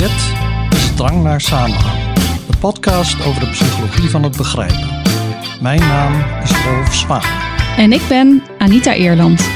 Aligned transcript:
Dit 0.00 0.34
is 0.70 0.94
Drang 0.94 1.22
naar 1.22 1.40
Samenhang, 1.40 2.14
de 2.50 2.56
podcast 2.58 3.24
over 3.24 3.40
de 3.40 3.50
psychologie 3.50 4.10
van 4.10 4.22
het 4.22 4.36
begrijpen. 4.36 5.02
Mijn 5.60 5.80
naam 5.80 6.42
is 6.42 6.50
Rolf 6.50 6.94
Zwaan. 6.94 7.22
En 7.76 7.92
ik 7.92 8.02
ben 8.08 8.42
Anita 8.58 8.94
Eerland. 8.94 9.48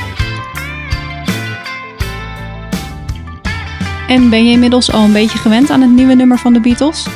En 4.09 4.31
ben 4.31 4.45
je 4.45 4.51
inmiddels 4.51 4.93
al 4.93 5.05
een 5.05 5.13
beetje 5.13 5.39
gewend 5.39 5.71
aan 5.71 5.81
het 5.81 5.91
nieuwe 5.91 6.15
nummer 6.15 6.39
van 6.39 6.53
de 6.53 6.61
Beatles? 6.61 7.07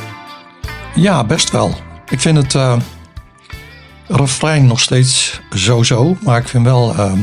Ja, 0.95 1.23
best 1.23 1.51
wel. 1.51 1.75
Ik 2.09 2.19
vind 2.19 2.37
het 2.37 2.53
uh, 2.53 2.77
refrein 4.07 4.67
nog 4.67 4.79
steeds 4.79 5.41
zo-zo, 5.55 6.17
maar 6.21 6.39
ik 6.39 6.47
vind 6.47 6.65
wel 6.65 6.93
uh, 6.93 7.13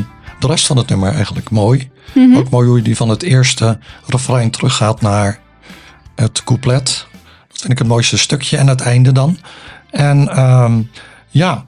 de 0.40 0.46
rest 0.46 0.66
van 0.66 0.76
het 0.76 0.88
nummer 0.88 1.12
eigenlijk 1.12 1.50
mooi. 1.50 1.90
Mm 2.12 2.30
-hmm. 2.30 2.36
Ook 2.36 2.50
mooi 2.50 2.68
hoe 2.68 2.76
je 2.76 2.82
die 2.82 2.96
van 2.96 3.08
het 3.08 3.22
eerste 3.22 3.78
refrein 4.06 4.50
teruggaat 4.50 5.00
naar 5.00 5.44
het 6.16 6.44
couplet. 6.44 7.06
Dat 7.48 7.60
vind 7.60 7.72
ik 7.72 7.78
het 7.78 7.88
mooiste 7.88 8.18
stukje 8.18 8.56
en 8.56 8.66
het 8.66 8.80
einde 8.80 9.12
dan. 9.12 9.38
En 9.90 10.42
um, 10.42 10.90
ja, 11.28 11.66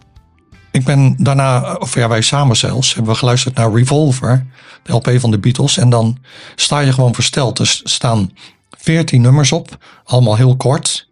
ik 0.70 0.84
ben 0.84 1.14
daarna, 1.18 1.74
of 1.74 1.94
ja, 1.94 2.08
wij 2.08 2.22
samen 2.22 2.56
zelfs, 2.56 2.94
hebben 2.94 3.12
we 3.12 3.18
geluisterd 3.18 3.54
naar 3.54 3.72
Revolver, 3.72 4.46
de 4.82 4.92
LP 4.92 5.10
van 5.16 5.30
de 5.30 5.38
Beatles. 5.38 5.76
En 5.76 5.90
dan 5.90 6.18
sta 6.54 6.78
je 6.78 6.92
gewoon 6.92 7.14
versteld. 7.14 7.58
Er 7.58 7.80
staan 7.84 8.32
veertien 8.70 9.20
nummers 9.20 9.52
op, 9.52 9.84
allemaal 10.04 10.36
heel 10.36 10.56
kort, 10.56 11.08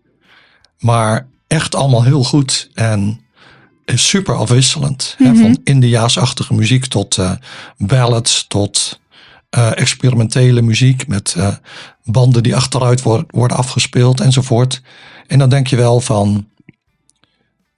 maar 0.78 1.26
echt 1.46 1.74
allemaal 1.74 2.04
heel 2.04 2.24
goed 2.24 2.70
en 2.74 3.20
super 3.86 4.34
afwisselend. 4.34 5.14
Mm 5.18 5.26
-hmm. 5.26 5.36
hè, 5.36 5.42
van 5.42 5.60
Indiaasachtige 5.64 6.54
muziek 6.54 6.86
tot 6.86 7.16
uh, 7.16 7.32
ballads, 7.76 8.44
tot 8.48 9.00
uh, 9.56 9.78
experimentele 9.78 10.62
muziek 10.62 11.06
met 11.06 11.34
uh, 11.38 11.54
banden 12.04 12.42
die 12.42 12.56
achteruit 12.56 13.02
worden, 13.02 13.26
worden 13.30 13.56
afgespeeld 13.56 14.20
enzovoort. 14.20 14.82
En 15.26 15.38
dan 15.38 15.48
denk 15.48 15.66
je 15.66 15.76
wel 15.76 16.00
van, 16.00 16.46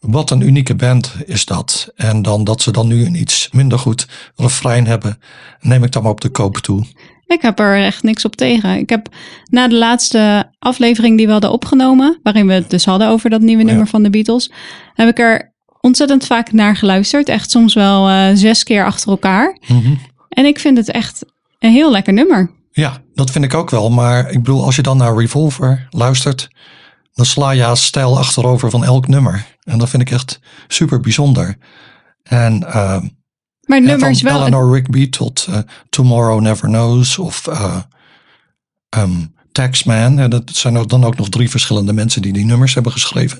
wat 0.00 0.30
een 0.30 0.40
unieke 0.40 0.74
band 0.74 1.14
is 1.26 1.44
dat. 1.44 1.92
En 1.96 2.22
dan 2.22 2.44
dat 2.44 2.62
ze 2.62 2.70
dan 2.70 2.86
nu 2.86 3.04
een 3.04 3.20
iets 3.20 3.48
minder 3.52 3.78
goed 3.78 4.08
refrein 4.36 4.86
hebben, 4.86 5.18
neem 5.60 5.84
ik 5.84 5.92
dan 5.92 6.02
maar 6.02 6.12
op 6.12 6.20
de 6.20 6.28
koop 6.28 6.56
toe. 6.56 6.86
Ik 7.26 7.42
heb 7.42 7.58
er 7.58 7.84
echt 7.84 8.02
niks 8.02 8.24
op 8.24 8.36
tegen. 8.36 8.78
Ik 8.78 8.88
heb 8.88 9.08
na 9.50 9.68
de 9.68 9.76
laatste 9.76 10.52
aflevering 10.58 11.16
die 11.16 11.26
we 11.26 11.32
hadden 11.32 11.52
opgenomen, 11.52 12.20
waarin 12.22 12.46
we 12.46 12.52
het 12.52 12.70
dus 12.70 12.84
hadden 12.84 13.08
over 13.08 13.30
dat 13.30 13.40
nieuwe 13.40 13.62
nummer 13.62 13.84
ja. 13.84 13.90
van 13.90 14.02
de 14.02 14.10
Beatles, 14.10 14.50
heb 14.94 15.08
ik 15.08 15.18
er 15.18 15.54
ontzettend 15.80 16.26
vaak 16.26 16.52
naar 16.52 16.76
geluisterd. 16.76 17.28
Echt 17.28 17.50
soms 17.50 17.74
wel 17.74 18.10
uh, 18.10 18.28
zes 18.34 18.62
keer 18.62 18.84
achter 18.84 19.08
elkaar. 19.08 19.58
Mm 19.66 19.82
-hmm. 19.82 19.98
En 20.28 20.44
ik 20.44 20.58
vind 20.58 20.76
het 20.76 20.90
echt 20.90 21.24
een 21.58 21.70
heel 21.70 21.90
lekker 21.90 22.12
nummer. 22.12 22.50
Ja, 22.70 23.02
dat 23.14 23.30
vind 23.30 23.44
ik 23.44 23.54
ook 23.54 23.70
wel. 23.70 23.90
Maar 23.90 24.30
ik 24.30 24.38
bedoel, 24.38 24.64
als 24.64 24.76
je 24.76 24.82
dan 24.82 24.96
naar 24.96 25.16
Revolver 25.16 25.86
luistert, 25.90 26.48
dan 27.12 27.26
sla 27.26 27.50
je 27.50 27.76
stijl 27.76 28.18
achterover 28.18 28.70
van 28.70 28.84
elk 28.84 29.08
nummer. 29.08 29.46
En 29.62 29.78
dat 29.78 29.88
vind 29.88 30.02
ik 30.02 30.10
echt 30.10 30.40
super 30.68 31.00
bijzonder. 31.00 31.56
En 32.22 32.62
uh, 32.62 33.00
maar 33.60 33.82
nummers 33.82 34.20
van 34.20 34.30
wel. 34.30 34.40
Eleanor 34.40 34.74
Rigby 34.74 35.08
tot 35.08 35.46
uh, 35.50 35.58
Tomorrow 35.88 36.40
Never 36.40 36.68
Knows 36.68 37.18
of 37.18 37.46
uh, 37.46 37.76
um, 38.98 39.34
Taxman. 39.58 40.16
Ja, 40.16 40.28
dat 40.28 40.42
zijn 40.52 40.86
dan 40.86 41.04
ook 41.04 41.16
nog 41.16 41.28
drie 41.28 41.50
verschillende 41.50 41.92
mensen 41.92 42.22
die 42.22 42.32
die 42.32 42.44
nummers 42.44 42.74
hebben 42.74 42.92
geschreven. 42.92 43.38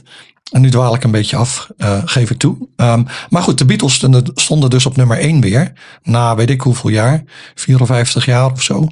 En 0.51 0.61
nu 0.61 0.71
dwaal 0.71 0.95
ik 0.95 1.05
een 1.05 1.11
beetje 1.11 1.37
af, 1.37 1.71
uh, 1.79 1.99
geef 2.05 2.31
ik 2.31 2.39
toe. 2.39 2.57
Um, 2.77 3.07
maar 3.29 3.43
goed, 3.43 3.59
de 3.59 3.65
Beatles 3.65 3.95
stonden, 3.95 4.31
stonden 4.35 4.71
dus 4.71 4.87
op 4.87 4.97
nummer 4.97 5.19
1 5.19 5.41
weer. 5.41 5.73
Na 6.03 6.35
weet 6.35 6.51
ik 6.51 6.61
hoeveel 6.61 6.91
jaar, 6.91 7.23
54 7.55 8.25
jaar 8.25 8.53
of 8.53 8.63
zo. 8.63 8.87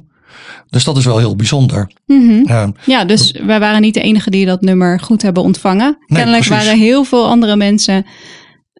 Dus 0.69 0.83
dat 0.83 0.97
is 0.97 1.05
wel 1.05 1.17
heel 1.17 1.35
bijzonder. 1.35 1.91
Mm 2.05 2.29
-hmm. 2.29 2.45
uh, 2.49 2.67
ja, 2.85 3.05
dus 3.05 3.31
wij 3.31 3.59
waren 3.59 3.81
niet 3.81 3.93
de 3.93 4.01
enige 4.01 4.29
die 4.29 4.45
dat 4.45 4.61
nummer 4.61 4.99
goed 4.99 5.21
hebben 5.21 5.43
ontvangen. 5.43 5.97
Nee, 5.99 6.17
Kennelijk 6.19 6.45
precies. 6.45 6.65
waren 6.65 6.79
heel 6.79 7.03
veel 7.03 7.27
andere 7.27 7.55
mensen 7.55 8.05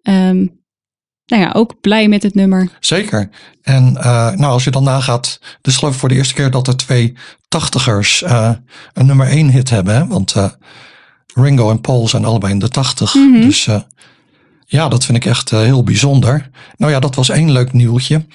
um, 0.02 0.57
nou 1.28 1.42
ja, 1.42 1.52
ook 1.52 1.80
blij 1.80 2.08
met 2.08 2.22
het 2.22 2.34
nummer. 2.34 2.68
Zeker. 2.80 3.28
En 3.62 3.92
uh, 3.96 4.02
nou, 4.30 4.52
als 4.52 4.64
je 4.64 4.70
dan 4.70 4.84
nagaat, 4.84 5.40
dus 5.60 5.76
geloof 5.76 5.92
ik 5.92 6.00
voor 6.00 6.08
de 6.08 6.14
eerste 6.14 6.34
keer 6.34 6.50
dat 6.50 6.66
er 6.66 6.76
twee 6.76 7.14
tachtigers 7.48 8.22
uh, 8.22 8.50
een 8.92 9.06
nummer 9.06 9.26
1 9.26 9.50
hit 9.50 9.70
hebben. 9.70 9.94
Hè? 9.94 10.06
Want 10.06 10.34
uh, 10.34 10.48
Ringo 11.34 11.70
en 11.70 11.80
Paul 11.80 12.08
zijn 12.08 12.24
allebei 12.24 12.52
in 12.52 12.58
de 12.58 12.68
tachtig. 12.68 13.14
Mm 13.14 13.32
-hmm. 13.32 13.42
Dus 13.42 13.68
ja, 14.66 14.88
dat 14.88 15.04
vind 15.04 15.16
ik 15.16 15.24
echt 15.24 15.50
heel 15.50 15.82
bijzonder. 15.82 16.50
Nou 16.76 16.92
ja, 16.92 17.00
dat 17.00 17.14
was 17.14 17.28
één 17.28 17.52
leuk 17.52 17.72
nieuwtje. 17.72 18.26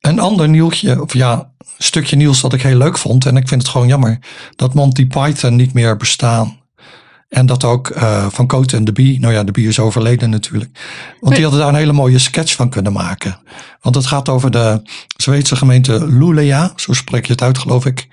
Een 0.00 0.18
ander 0.18 0.48
nieuwtje, 0.48 1.02
of 1.02 1.12
ja, 1.12 1.50
stukje 1.78 2.16
nieuws 2.16 2.40
dat 2.40 2.52
ik 2.52 2.62
heel 2.62 2.76
leuk 2.76 2.98
vond. 2.98 3.26
En 3.26 3.36
ik 3.36 3.48
vind 3.48 3.62
het 3.62 3.70
gewoon 3.70 3.88
jammer 3.88 4.18
dat 4.56 4.74
Monty 4.74 5.06
Python 5.06 5.56
niet 5.56 5.72
meer 5.72 5.96
bestaan. 5.96 6.58
En 7.34 7.46
dat 7.46 7.64
ook 7.64 7.88
uh, 7.88 8.26
van 8.30 8.46
Cote 8.46 8.76
en 8.76 8.84
de 8.84 8.92
Bee. 8.92 9.20
Nou 9.20 9.32
ja, 9.32 9.44
de 9.44 9.52
Bee 9.52 9.66
is 9.66 9.78
overleden 9.78 10.30
natuurlijk. 10.30 10.78
Want 11.20 11.34
die 11.34 11.42
hadden 11.42 11.60
daar 11.60 11.68
een 11.68 11.78
hele 11.78 11.92
mooie 11.92 12.18
sketch 12.18 12.54
van 12.54 12.68
kunnen 12.68 12.92
maken. 12.92 13.38
Want 13.80 13.94
het 13.94 14.06
gaat 14.06 14.28
over 14.28 14.50
de 14.50 14.82
Zweedse 15.16 15.56
gemeente 15.56 16.06
Luleå. 16.06 16.70
Zo 16.76 16.92
spreek 16.92 17.26
je 17.26 17.32
het 17.32 17.42
uit, 17.42 17.58
geloof 17.58 17.86
ik. 17.86 18.08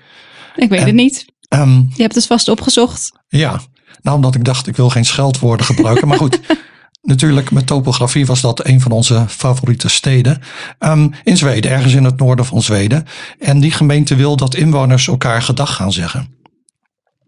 Ik 0.56 0.68
weet 0.68 0.80
en, 0.80 0.86
het 0.86 0.94
niet. 0.94 1.26
Um, 1.48 1.90
je 1.94 2.02
hebt 2.02 2.14
het 2.14 2.26
vast 2.26 2.48
opgezocht. 2.48 3.12
Ja, 3.28 3.60
nou 4.02 4.16
omdat 4.16 4.34
ik 4.34 4.44
dacht 4.44 4.66
ik 4.66 4.76
wil 4.76 4.90
geen 4.90 5.04
scheldwoorden 5.04 5.66
gebruiken. 5.66 6.08
maar 6.08 6.18
goed, 6.18 6.40
natuurlijk 7.02 7.50
met 7.50 7.66
topografie 7.66 8.26
was 8.26 8.40
dat 8.40 8.66
een 8.66 8.80
van 8.80 8.90
onze 8.90 9.24
favoriete 9.28 9.88
steden. 9.88 10.42
Um, 10.78 11.14
in 11.24 11.36
Zweden, 11.36 11.70
ergens 11.70 11.94
in 11.94 12.04
het 12.04 12.18
noorden 12.18 12.44
van 12.44 12.62
Zweden. 12.62 13.06
En 13.38 13.60
die 13.60 13.72
gemeente 13.72 14.14
wil 14.16 14.36
dat 14.36 14.54
inwoners 14.54 15.08
elkaar 15.08 15.42
gedag 15.42 15.74
gaan 15.74 15.92
zeggen. 15.92 16.40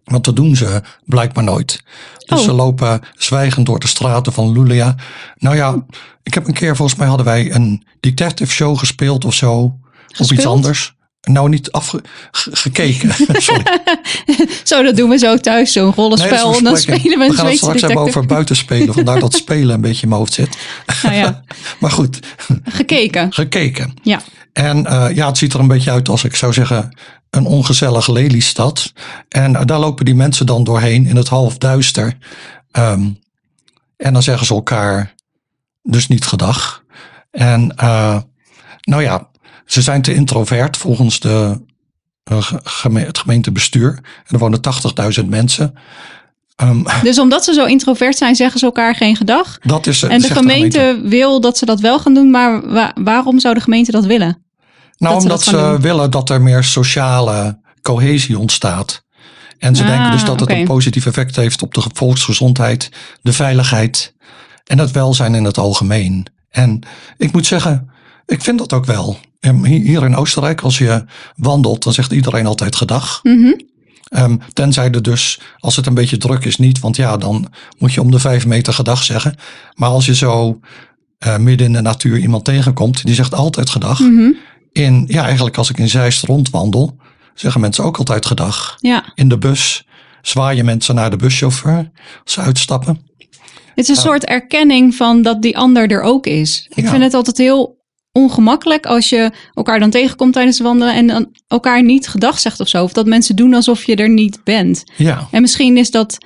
Want 0.04 0.24
dat 0.24 0.36
doen 0.36 0.56
ze 0.56 0.82
blijkbaar 1.04 1.44
nooit. 1.44 1.82
Dus 2.18 2.38
oh. 2.38 2.44
ze 2.44 2.52
lopen 2.52 3.00
zwijgend 3.16 3.66
door 3.66 3.78
de 3.78 3.86
straten 3.86 4.32
van 4.32 4.52
Luleå. 4.52 4.94
Nou 5.38 5.56
ja, 5.56 5.84
ik 6.22 6.34
heb 6.34 6.46
een 6.46 6.54
keer, 6.54 6.76
volgens 6.76 6.98
mij 6.98 7.08
hadden 7.08 7.26
wij 7.26 7.54
een 7.54 7.86
detective 8.00 8.52
show 8.52 8.78
gespeeld 8.78 9.24
of 9.24 9.34
zo. 9.34 9.78
Gespeeld? 10.06 10.30
Of 10.30 10.36
iets 10.36 10.46
anders. 10.46 10.94
Nou, 11.24 11.48
niet 11.48 11.72
afgekeken. 11.72 13.14
Zo, 14.64 14.82
dat 14.82 14.96
doen 14.96 15.10
we 15.10 15.18
zo 15.18 15.36
thuis, 15.36 15.72
zo'n 15.72 15.92
rollenspel. 15.94 16.48
Nee, 16.48 16.58
en 16.58 16.64
dan 16.64 16.76
spelen 16.76 17.18
we 17.18 17.24
een 17.24 17.30
We 17.30 17.36
gaan 17.36 17.46
het 17.46 17.56
straks 17.56 17.80
hebben 17.80 18.00
over 18.00 18.26
buitenspelen. 18.26 18.94
Vandaar 18.94 19.20
dat 19.20 19.34
spelen 19.44 19.74
een 19.74 19.80
beetje 19.80 20.02
in 20.02 20.08
mijn 20.08 20.20
hoofd 20.20 20.32
zit. 20.32 20.56
Nou 21.02 21.14
ja. 21.14 21.44
maar 21.80 21.90
goed. 21.90 22.18
Gekeken. 22.64 23.32
Gekeken. 23.32 23.94
Ja. 24.02 24.20
En 24.54 24.78
uh, 24.78 25.06
ja, 25.14 25.26
het 25.26 25.38
ziet 25.38 25.52
er 25.52 25.60
een 25.60 25.68
beetje 25.68 25.90
uit 25.90 26.08
als 26.08 26.24
ik 26.24 26.36
zou 26.36 26.52
zeggen 26.52 26.96
een 27.30 27.46
ongezellig 27.46 28.08
Lelystad. 28.08 28.92
En 29.28 29.52
daar 29.52 29.78
lopen 29.78 30.04
die 30.04 30.14
mensen 30.14 30.46
dan 30.46 30.64
doorheen 30.64 31.06
in 31.06 31.16
het 31.16 31.28
halfduister. 31.28 32.16
Um, 32.78 33.18
en 33.96 34.12
dan 34.12 34.22
zeggen 34.22 34.46
ze 34.46 34.54
elkaar 34.54 35.14
dus 35.82 36.08
niet 36.08 36.24
gedag. 36.24 36.84
En 37.30 37.74
uh, 37.82 38.18
nou 38.80 39.02
ja, 39.02 39.28
ze 39.66 39.82
zijn 39.82 40.02
te 40.02 40.14
introvert 40.14 40.76
volgens 40.76 41.20
de, 41.20 41.60
geme 42.62 43.00
het 43.00 43.18
gemeentebestuur. 43.18 43.90
En 44.26 44.34
er 44.34 44.38
wonen 44.38 44.60
80.000 45.20 45.28
mensen. 45.28 45.74
Um, 46.62 46.84
dus 47.02 47.18
omdat 47.18 47.44
ze 47.44 47.52
zo 47.52 47.64
introvert 47.64 48.16
zijn, 48.16 48.34
zeggen 48.34 48.58
ze 48.58 48.64
elkaar 48.64 48.94
geen 48.94 49.16
gedag. 49.16 49.58
Dat 49.62 49.86
is, 49.86 50.02
en 50.02 50.20
de 50.20 50.26
gemeente, 50.26 50.78
de 50.78 50.84
gemeente, 50.84 51.08
wil 51.08 51.40
dat 51.40 51.58
ze 51.58 51.66
dat 51.66 51.80
wel 51.80 51.98
gaan 51.98 52.14
doen, 52.14 52.30
maar 52.30 52.72
wa 52.72 52.92
waarom 52.94 53.40
zou 53.40 53.54
de 53.54 53.60
gemeente 53.60 53.90
dat 53.90 54.04
willen? 54.04 54.43
Nou, 54.98 55.20
omdat 55.20 55.42
ze, 55.42 55.50
ze 55.50 55.76
willen 55.80 56.10
dat 56.10 56.30
er 56.30 56.42
meer 56.42 56.64
sociale 56.64 57.58
cohesie 57.82 58.38
ontstaat. 58.38 59.04
En 59.58 59.76
ze 59.76 59.82
ah, 59.82 59.88
denken 59.88 60.10
dus 60.10 60.24
dat 60.24 60.40
het 60.40 60.48
okay. 60.48 60.60
een 60.60 60.66
positief 60.66 61.06
effect 61.06 61.36
heeft 61.36 61.62
op 61.62 61.74
de 61.74 61.82
volksgezondheid, 61.92 62.90
de 63.22 63.32
veiligheid 63.32 64.14
en 64.64 64.78
het 64.78 64.90
welzijn 64.90 65.34
in 65.34 65.44
het 65.44 65.58
algemeen. 65.58 66.26
En 66.50 66.80
ik 67.16 67.32
moet 67.32 67.46
zeggen, 67.46 67.90
ik 68.26 68.42
vind 68.42 68.58
dat 68.58 68.72
ook 68.72 68.84
wel. 68.84 69.18
Hier 69.62 70.04
in 70.04 70.16
Oostenrijk, 70.16 70.60
als 70.60 70.78
je 70.78 71.04
wandelt, 71.36 71.82
dan 71.82 71.92
zegt 71.92 72.12
iedereen 72.12 72.46
altijd 72.46 72.76
gedag. 72.76 73.20
Mm 73.22 73.42
-hmm. 73.42 73.60
um, 74.22 74.40
tenzij 74.52 74.90
er 74.90 75.02
dus, 75.02 75.40
als 75.58 75.76
het 75.76 75.86
een 75.86 75.94
beetje 75.94 76.16
druk 76.16 76.44
is, 76.44 76.56
niet. 76.56 76.78
Want 76.78 76.96
ja, 76.96 77.16
dan 77.16 77.52
moet 77.78 77.92
je 77.92 78.00
om 78.00 78.10
de 78.10 78.18
vijf 78.18 78.46
meter 78.46 78.72
gedag 78.72 79.02
zeggen. 79.02 79.36
Maar 79.74 79.88
als 79.88 80.06
je 80.06 80.14
zo 80.14 80.60
uh, 81.26 81.36
midden 81.36 81.66
in 81.66 81.72
de 81.72 81.80
natuur 81.80 82.18
iemand 82.18 82.44
tegenkomt, 82.44 83.04
die 83.04 83.14
zegt 83.14 83.34
altijd 83.34 83.70
gedag. 83.70 83.98
Mm 83.98 84.16
-hmm. 84.16 84.36
In, 84.74 85.04
ja, 85.08 85.24
eigenlijk 85.24 85.56
als 85.56 85.70
ik 85.70 85.78
in 85.78 85.88
Zeist 85.88 86.24
rondwandel, 86.24 86.96
zeggen 87.34 87.60
mensen 87.60 87.84
ook 87.84 87.96
altijd 87.96 88.26
gedag. 88.26 88.76
Ja. 88.78 89.12
In 89.14 89.28
de 89.28 89.38
bus 89.38 89.86
zwaaien 90.22 90.64
mensen 90.64 90.94
naar 90.94 91.10
de 91.10 91.16
buschauffeur 91.16 91.90
als 92.24 92.32
ze 92.32 92.40
uitstappen. 92.40 93.06
Het 93.74 93.88
is 93.88 93.88
een 93.88 93.94
uh, 93.94 94.00
soort 94.00 94.24
erkenning 94.24 94.94
van 94.94 95.22
dat 95.22 95.42
die 95.42 95.58
ander 95.58 95.90
er 95.90 96.00
ook 96.00 96.26
is. 96.26 96.66
Ik 96.74 96.84
ja. 96.84 96.90
vind 96.90 97.02
het 97.02 97.14
altijd 97.14 97.38
heel 97.38 97.82
ongemakkelijk 98.12 98.86
als 98.86 99.08
je 99.08 99.30
elkaar 99.52 99.80
dan 99.80 99.90
tegenkomt 99.90 100.32
tijdens 100.32 100.58
het 100.58 100.66
wandelen 100.66 100.94
en 100.94 101.06
dan 101.06 101.28
elkaar 101.46 101.82
niet 101.82 102.08
gedag 102.08 102.38
zegt 102.38 102.60
of 102.60 102.68
zo. 102.68 102.82
Of 102.82 102.92
dat 102.92 103.06
mensen 103.06 103.36
doen 103.36 103.54
alsof 103.54 103.84
je 103.84 103.96
er 103.96 104.08
niet 104.08 104.40
bent. 104.44 104.84
Ja. 104.96 105.28
En 105.30 105.40
misschien 105.40 105.76
is 105.76 105.90
dat 105.90 106.18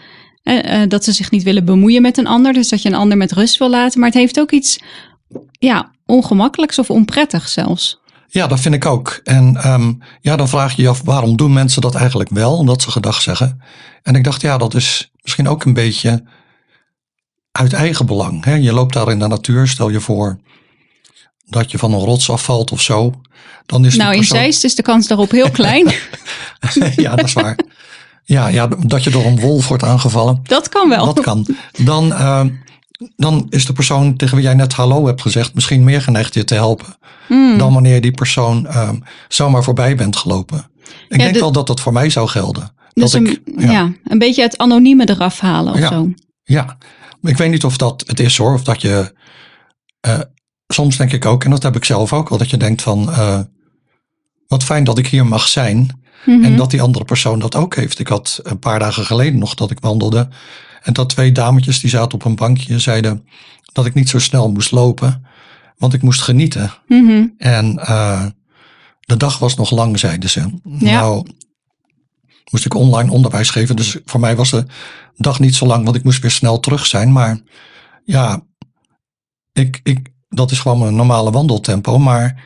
uh, 0.43 0.83
dat 0.89 1.05
ze 1.05 1.13
zich 1.13 1.31
niet 1.31 1.43
willen 1.43 1.65
bemoeien 1.65 2.03
met 2.03 2.19
een 2.19 2.27
ander, 2.27 2.53
dus 2.53 2.69
dat 2.69 2.83
je 2.83 2.89
een 2.89 2.95
ander 2.95 3.17
met 3.17 3.33
rust 3.33 3.59
wil 3.59 3.71
laten. 3.71 4.01
Maar 4.01 4.09
het 4.09 4.19
heeft 4.19 4.41
ook 4.41 4.51
iets 4.51 4.79
ja, 5.51 5.91
ongemakkelijks 6.07 6.79
of 6.79 6.91
onprettig 6.91 7.49
zelfs. 7.49 8.01
Ja, 8.31 8.47
dat 8.47 8.61
vind 8.61 8.75
ik 8.75 8.87
ook. 8.87 9.21
En 9.25 9.57
ehm, 9.57 9.93
ja, 10.21 10.37
dan 10.37 10.49
vraag 10.49 10.77
je 10.77 10.83
je 10.83 10.89
af 10.89 11.03
waarom 11.05 11.37
doen 11.37 11.53
mensen 11.53 11.83
dat 11.83 11.95
eigenlijk 11.95 12.31
wel, 12.31 12.57
omdat 12.57 12.83
ze 12.83 12.91
gedag 12.91 13.23
zeggen. 13.23 13.61
En 14.03 14.15
ik 14.15 14.25
dacht, 14.25 14.41
ja, 14.41 14.59
dat 14.59 14.75
is 14.75 15.13
misschien 15.23 15.49
ook 15.49 15.65
een 15.65 15.73
beetje 15.73 16.25
uit 17.53 17.73
eigen 17.73 18.07
belang. 18.07 18.45
Hè? 18.45 18.55
Je 18.55 18.73
loopt 18.73 18.95
daar 18.95 19.11
in 19.11 19.19
de 19.19 19.27
natuur, 19.27 19.69
stel 19.69 19.89
je 19.89 20.01
voor 20.01 20.39
dat 21.49 21.71
je 21.71 21.79
van 21.79 21.93
een 21.93 21.99
rots 21.99 22.31
afvalt 22.31 22.73
of 22.73 22.83
zo. 22.83 23.13
Dan 23.67 23.85
is 23.85 23.97
nou, 23.97 24.17
persoon... 24.17 24.37
in 24.37 24.43
Zeist 24.43 24.65
is 24.65 24.75
de 24.75 24.83
kans 24.83 25.07
daarop 25.07 25.31
heel 25.31 25.51
klein. 25.51 25.87
ja, 26.97 27.17
dat 27.17 27.27
is 27.27 27.33
waar. 27.33 27.59
Ja, 28.25 28.49
ja, 28.49 28.67
dat 28.67 29.05
je 29.05 29.11
door 29.11 29.25
een 29.25 29.41
wolf 29.41 29.69
wordt 29.69 29.83
aangevallen. 29.83 30.41
Dat 30.43 30.69
kan 30.69 30.89
wel. 30.89 31.15
Dat 31.15 31.25
kan. 31.25 31.47
Dan, 31.85 32.07
uh, 32.07 32.45
dan 33.17 33.47
is 33.51 33.67
de 33.67 33.73
persoon 33.73 34.17
tegen 34.17 34.37
wie 34.37 34.45
jij 34.45 34.55
net 34.55 34.73
hallo 34.73 35.07
hebt 35.07 35.21
gezegd 35.23 35.55
misschien 35.55 35.85
meer 35.85 36.03
geneigd 36.03 36.35
je 36.35 36.45
te 36.45 36.55
helpen. 36.55 36.97
Hmm. 37.27 37.59
Dan 37.59 37.73
wanneer 37.73 38.01
die 38.01 38.11
persoon 38.11 38.67
uh, 38.67 38.91
zomaar 39.29 39.63
voorbij 39.65 39.97
bent 39.97 40.17
gelopen. 40.17 40.71
Ik 40.79 40.95
Ja, 41.09 41.17
denk 41.17 41.35
de- 41.35 41.41
wel 41.41 41.53
dat 41.53 41.67
dat 41.67 41.81
voor 41.81 41.93
mij 41.93 42.11
zou 42.11 42.29
gelden. 42.29 42.73
Dus 42.93 43.11
dat 43.11 43.21
een, 43.21 43.27
ik, 43.27 43.41
ja. 43.61 43.93
een 44.05 44.19
beetje 44.19 44.43
het 44.43 44.59
anonieme 44.59 45.09
eraf 45.09 45.41
halen 45.41 45.73
of 45.73 45.79
Ja. 45.79 45.89
zo. 45.89 46.13
Ja, 46.45 46.79
ik 47.23 47.37
weet 47.37 47.51
niet 47.51 47.65
of 47.65 47.77
dat 47.77 48.05
het 48.07 48.21
is 48.21 48.37
hoor. 48.37 48.55
Of 48.55 48.63
dat 48.65 48.81
je. 48.83 49.15
eh, 50.01 50.21
soms 50.69 50.97
denk 50.97 51.13
ik 51.13 51.25
ook, 51.27 51.45
en 51.45 51.51
dat 51.51 51.63
heb 51.63 51.77
ik 51.77 51.85
zelf 51.85 52.13
ook 52.13 52.29
wel, 52.29 52.39
dat 52.39 52.51
je 52.51 52.57
denkt 52.57 52.83
van. 52.83 53.11
eh, 53.13 53.41
wat 54.47 54.65
fijn 54.65 54.85
dat 54.85 54.99
ik 54.99 55.07
hier 55.07 55.27
mag 55.27 55.49
zijn. 55.49 56.01
Mhm. 56.27 56.45
En 56.45 56.57
dat 56.57 56.71
die 56.71 56.83
andere 56.83 57.05
persoon 57.05 57.39
dat 57.39 57.55
ook 57.55 57.75
heeft. 57.77 57.99
Ik 57.99 58.09
had 58.09 58.41
een 58.43 58.59
paar 58.59 58.79
dagen 58.79 59.05
geleden 59.05 59.39
nog 59.39 59.55
dat 59.55 59.71
ik 59.71 59.81
wandelde. 59.81 60.29
En 60.89 60.95
dat 60.95 61.09
twee 61.09 61.33
dametjes 61.33 61.81
die 61.81 61.91
zaten 61.91 62.13
op 62.13 62.25
een 62.25 62.35
bankje 62.35 62.79
zeiden 62.79 63.27
dat 63.73 63.87
ik 63.87 63.95
niet 63.95 64.09
zo 64.09 64.19
snel 64.19 64.53
moest 64.53 64.71
lopen. 64.71 65.27
Want 65.77 65.95
ik 65.95 66.03
moest 66.03 66.21
genieten. 66.21 66.71
Mhm. 66.87 67.27
En 67.39 67.79
eh, 67.79 68.27
de 69.01 69.17
dag 69.17 69.39
was 69.39 69.57
nog 69.57 69.71
lang, 69.71 69.99
zeiden 69.99 70.31
ze. 70.31 70.41
Ja. 70.63 71.01
Nou, 71.01 71.27
moest 72.51 72.65
ik 72.65 72.75
online 72.75 73.11
onderwijs 73.11 73.51
geven. 73.51 73.77
Dus 73.77 73.97
voor 74.05 74.21
mij 74.21 74.37
was 74.37 74.51
de 74.51 74.67
dag 75.17 75.41
niet 75.41 75.55
zo 75.55 75.67
lang, 75.67 75.85
want 75.85 75.97
ik 75.97 76.05
moest 76.05 76.21
weer 76.21 76.31
snel 76.31 76.61
terug 76.61 76.87
zijn. 76.87 77.13
Maar 77.13 77.41
ja, 78.05 78.43
ik, 79.53 79.81
ik, 79.83 80.09
dat 80.29 80.51
is 80.51 80.59
gewoon 80.59 80.79
mijn 80.79 80.97
normale 80.97 81.31
wandeltempo. 81.31 81.99
Maar 81.99 82.45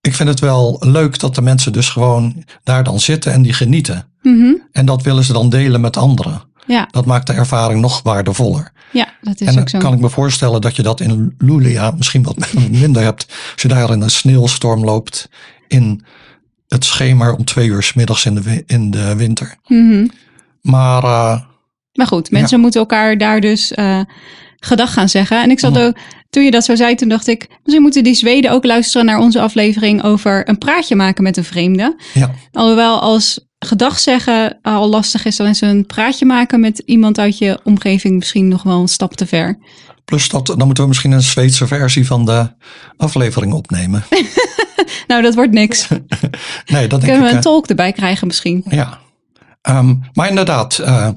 ik 0.00 0.14
vind 0.14 0.28
het 0.28 0.40
wel 0.40 0.76
leuk 0.80 1.18
dat 1.18 1.34
de 1.34 1.42
mensen 1.42 1.72
dus 1.72 1.88
gewoon 1.88 2.44
daar 2.62 2.84
dan 2.84 3.00
zitten 3.00 3.32
en 3.32 3.42
die 3.42 3.52
genieten. 3.52 4.12
Mhm. 4.22 4.52
En 4.72 4.86
dat 4.86 5.02
willen 5.02 5.24
ze 5.24 5.32
dan 5.32 5.48
delen 5.48 5.80
met 5.80 5.96
anderen. 5.96 6.47
Ja, 6.68 6.88
Dat 6.90 7.06
maakt 7.06 7.26
de 7.26 7.32
ervaring 7.32 7.80
nog 7.80 8.02
waardevoller. 8.02 8.72
ja, 8.92 9.08
dat 9.20 9.40
is 9.40 9.46
En 9.46 9.52
dan 9.52 9.62
ook 9.62 9.68
zo. 9.68 9.78
kan 9.78 9.92
ik 9.92 10.00
me 10.00 10.08
voorstellen 10.10 10.60
dat 10.60 10.76
je 10.76 10.82
dat 10.82 11.00
in 11.00 11.34
Luleå 11.38 11.92
misschien 11.96 12.22
wat 12.22 12.36
minder 12.70 13.02
hebt. 13.02 13.26
Als 13.52 13.62
je 13.62 13.68
daar 13.68 13.90
in 13.90 14.00
een 14.00 14.10
sneeuwstorm 14.10 14.84
loopt 14.84 15.28
in 15.68 16.04
het 16.68 16.84
schemer 16.84 17.34
om 17.36 17.44
twee 17.44 17.68
uur 17.68 17.82
's 17.82 17.92
middags 17.92 18.24
in 18.24 18.34
de, 18.34 18.62
in 18.66 18.90
de 18.90 19.16
winter. 19.16 19.56
Mhm. 19.66 20.06
Maar 20.62 21.02
eh, 21.04 21.40
Maar 21.92 22.06
goed, 22.06 22.30
mensen 22.30 22.60
moeten 22.60 22.80
elkaar 22.80 23.18
daar 23.18 23.40
dus 23.40 23.72
eh 23.72 24.00
gedag 24.60 24.92
gaan 24.92 25.08
zeggen. 25.08 25.42
En 25.42 25.50
ik 25.50 25.58
zat 25.58 25.72
Mhm. 25.72 25.80
ook, 25.82 25.96
toen 26.30 26.44
je 26.44 26.50
dat 26.50 26.64
zo 26.64 26.74
zei, 26.76 26.94
toen 26.94 27.08
dacht 27.08 27.26
ik, 27.26 27.48
misschien 27.62 27.82
moeten 27.82 28.04
die 28.04 28.14
Zweden 28.14 28.50
ook 28.50 28.64
luisteren 28.64 29.06
naar 29.06 29.18
onze 29.18 29.40
aflevering 29.40 30.02
over 30.02 30.48
een 30.48 30.58
praatje 30.58 30.96
maken 30.96 31.22
met 31.22 31.36
een 31.36 31.44
vreemde. 31.44 31.96
ja, 32.14 32.30
Alhoewel 32.52 33.00
als 33.00 33.46
gedag 33.58 33.98
zeggen 33.98 34.58
al 34.62 34.88
lastig 34.88 35.24
is, 35.24 35.36
dan 35.36 35.46
is 35.46 35.60
een 35.60 35.86
praatje 35.86 36.26
maken 36.26 36.60
met 36.60 36.78
iemand 36.78 37.18
uit 37.18 37.38
je 37.38 37.60
omgeving 37.64 38.16
misschien 38.16 38.48
nog 38.48 38.62
wel 38.62 38.80
een 38.80 38.88
stap 38.88 39.14
te 39.14 39.26
ver. 39.26 39.58
plus 40.04 40.28
dat, 40.28 40.46
dan 40.46 40.64
moeten 40.64 40.82
we 40.82 40.88
misschien 40.88 41.12
een 41.12 41.22
Zweedse 41.22 41.66
versie 41.66 42.06
van 42.06 42.24
de 42.24 42.50
aflevering 42.96 43.52
opnemen. 43.52 44.04
Nou, 45.06 45.22
dat 45.22 45.34
wordt 45.34 45.52
niks. 45.52 45.88
Nee, 46.66 46.88
dat 46.88 47.00
denk 47.00 47.12
Kunnen 47.12 47.20
we 47.20 47.26
ik. 47.26 47.30
een 47.30 47.36
eh, 47.36 47.40
tolk 47.40 47.66
erbij 47.66 47.92
krijgen 47.92 48.26
misschien? 48.26 48.64
Ja, 48.68 48.98
Ehm, 49.68 49.94
maar 50.12 50.28
inderdaad, 50.28 50.78
eh, 50.78 51.08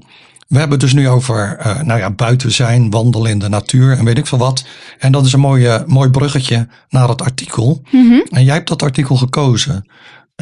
we 0.47 0.57
hebben 0.57 0.71
het 0.71 0.79
dus 0.79 0.93
nu 0.93 1.09
over 1.09 1.57
eh, 1.59 1.81
nou 1.81 1.99
ja, 1.99 2.11
buiten 2.11 2.51
zijn, 2.51 2.89
wandelen 2.89 3.31
in 3.31 3.39
de 3.39 3.49
natuur 3.49 3.97
en 3.97 4.05
weet 4.05 4.17
ik 4.17 4.27
veel 4.27 4.37
wat. 4.37 4.65
En 4.99 5.11
dat 5.11 5.25
is 5.25 5.33
een 5.33 5.39
mooie, 5.39 5.83
mooi 5.87 6.09
bruggetje 6.09 6.67
naar 6.89 7.09
het 7.09 7.21
artikel. 7.21 7.81
Mhm. 7.91 8.19
En 8.29 8.43
jij 8.43 8.53
hebt 8.53 8.67
dat 8.67 8.83
artikel 8.83 9.15
gekozen. 9.15 9.85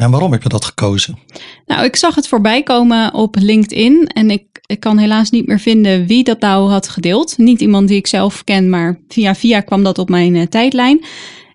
En 0.00 0.10
waarom 0.10 0.32
heb 0.32 0.42
je 0.42 0.48
dat 0.48 0.64
gekozen? 0.64 1.18
Nou, 1.66 1.84
ik 1.84 1.96
zag 1.96 2.14
het 2.14 2.28
voorbij 2.28 2.62
komen 2.62 3.14
op 3.14 3.36
LinkedIn 3.38 4.06
en 4.06 4.30
ik, 4.30 4.44
ik 4.66 4.80
kan 4.80 4.98
helaas 4.98 5.30
niet 5.30 5.46
meer 5.46 5.58
vinden 5.58 6.06
wie 6.06 6.24
dat 6.24 6.40
nou 6.40 6.70
had 6.70 6.88
gedeeld. 6.88 7.38
Niet 7.38 7.60
iemand 7.60 7.88
die 7.88 7.96
ik 7.96 8.06
zelf 8.06 8.44
ken, 8.44 8.70
maar 8.70 9.00
via 9.08 9.34
via 9.34 9.60
kwam 9.60 9.82
dat 9.82 9.98
op 9.98 10.08
mijn 10.08 10.36
eh, 10.36 10.46
tijdlijn. 10.46 11.04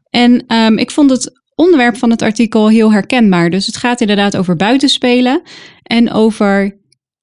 En 0.09 0.43
ehm, 0.47 0.77
ik 0.77 0.91
vond 0.91 1.09
het 1.09 1.41
onderwerp 1.55 1.97
van 1.97 2.09
het 2.09 2.21
artikel 2.21 2.69
heel 2.69 2.91
herkenbaar. 2.91 3.49
Dus 3.49 3.65
het 3.65 3.77
gaat 3.77 4.01
inderdaad 4.01 4.37
over 4.37 4.55
buitenspelen 4.55 5.41
en 5.83 6.11
over 6.11 6.79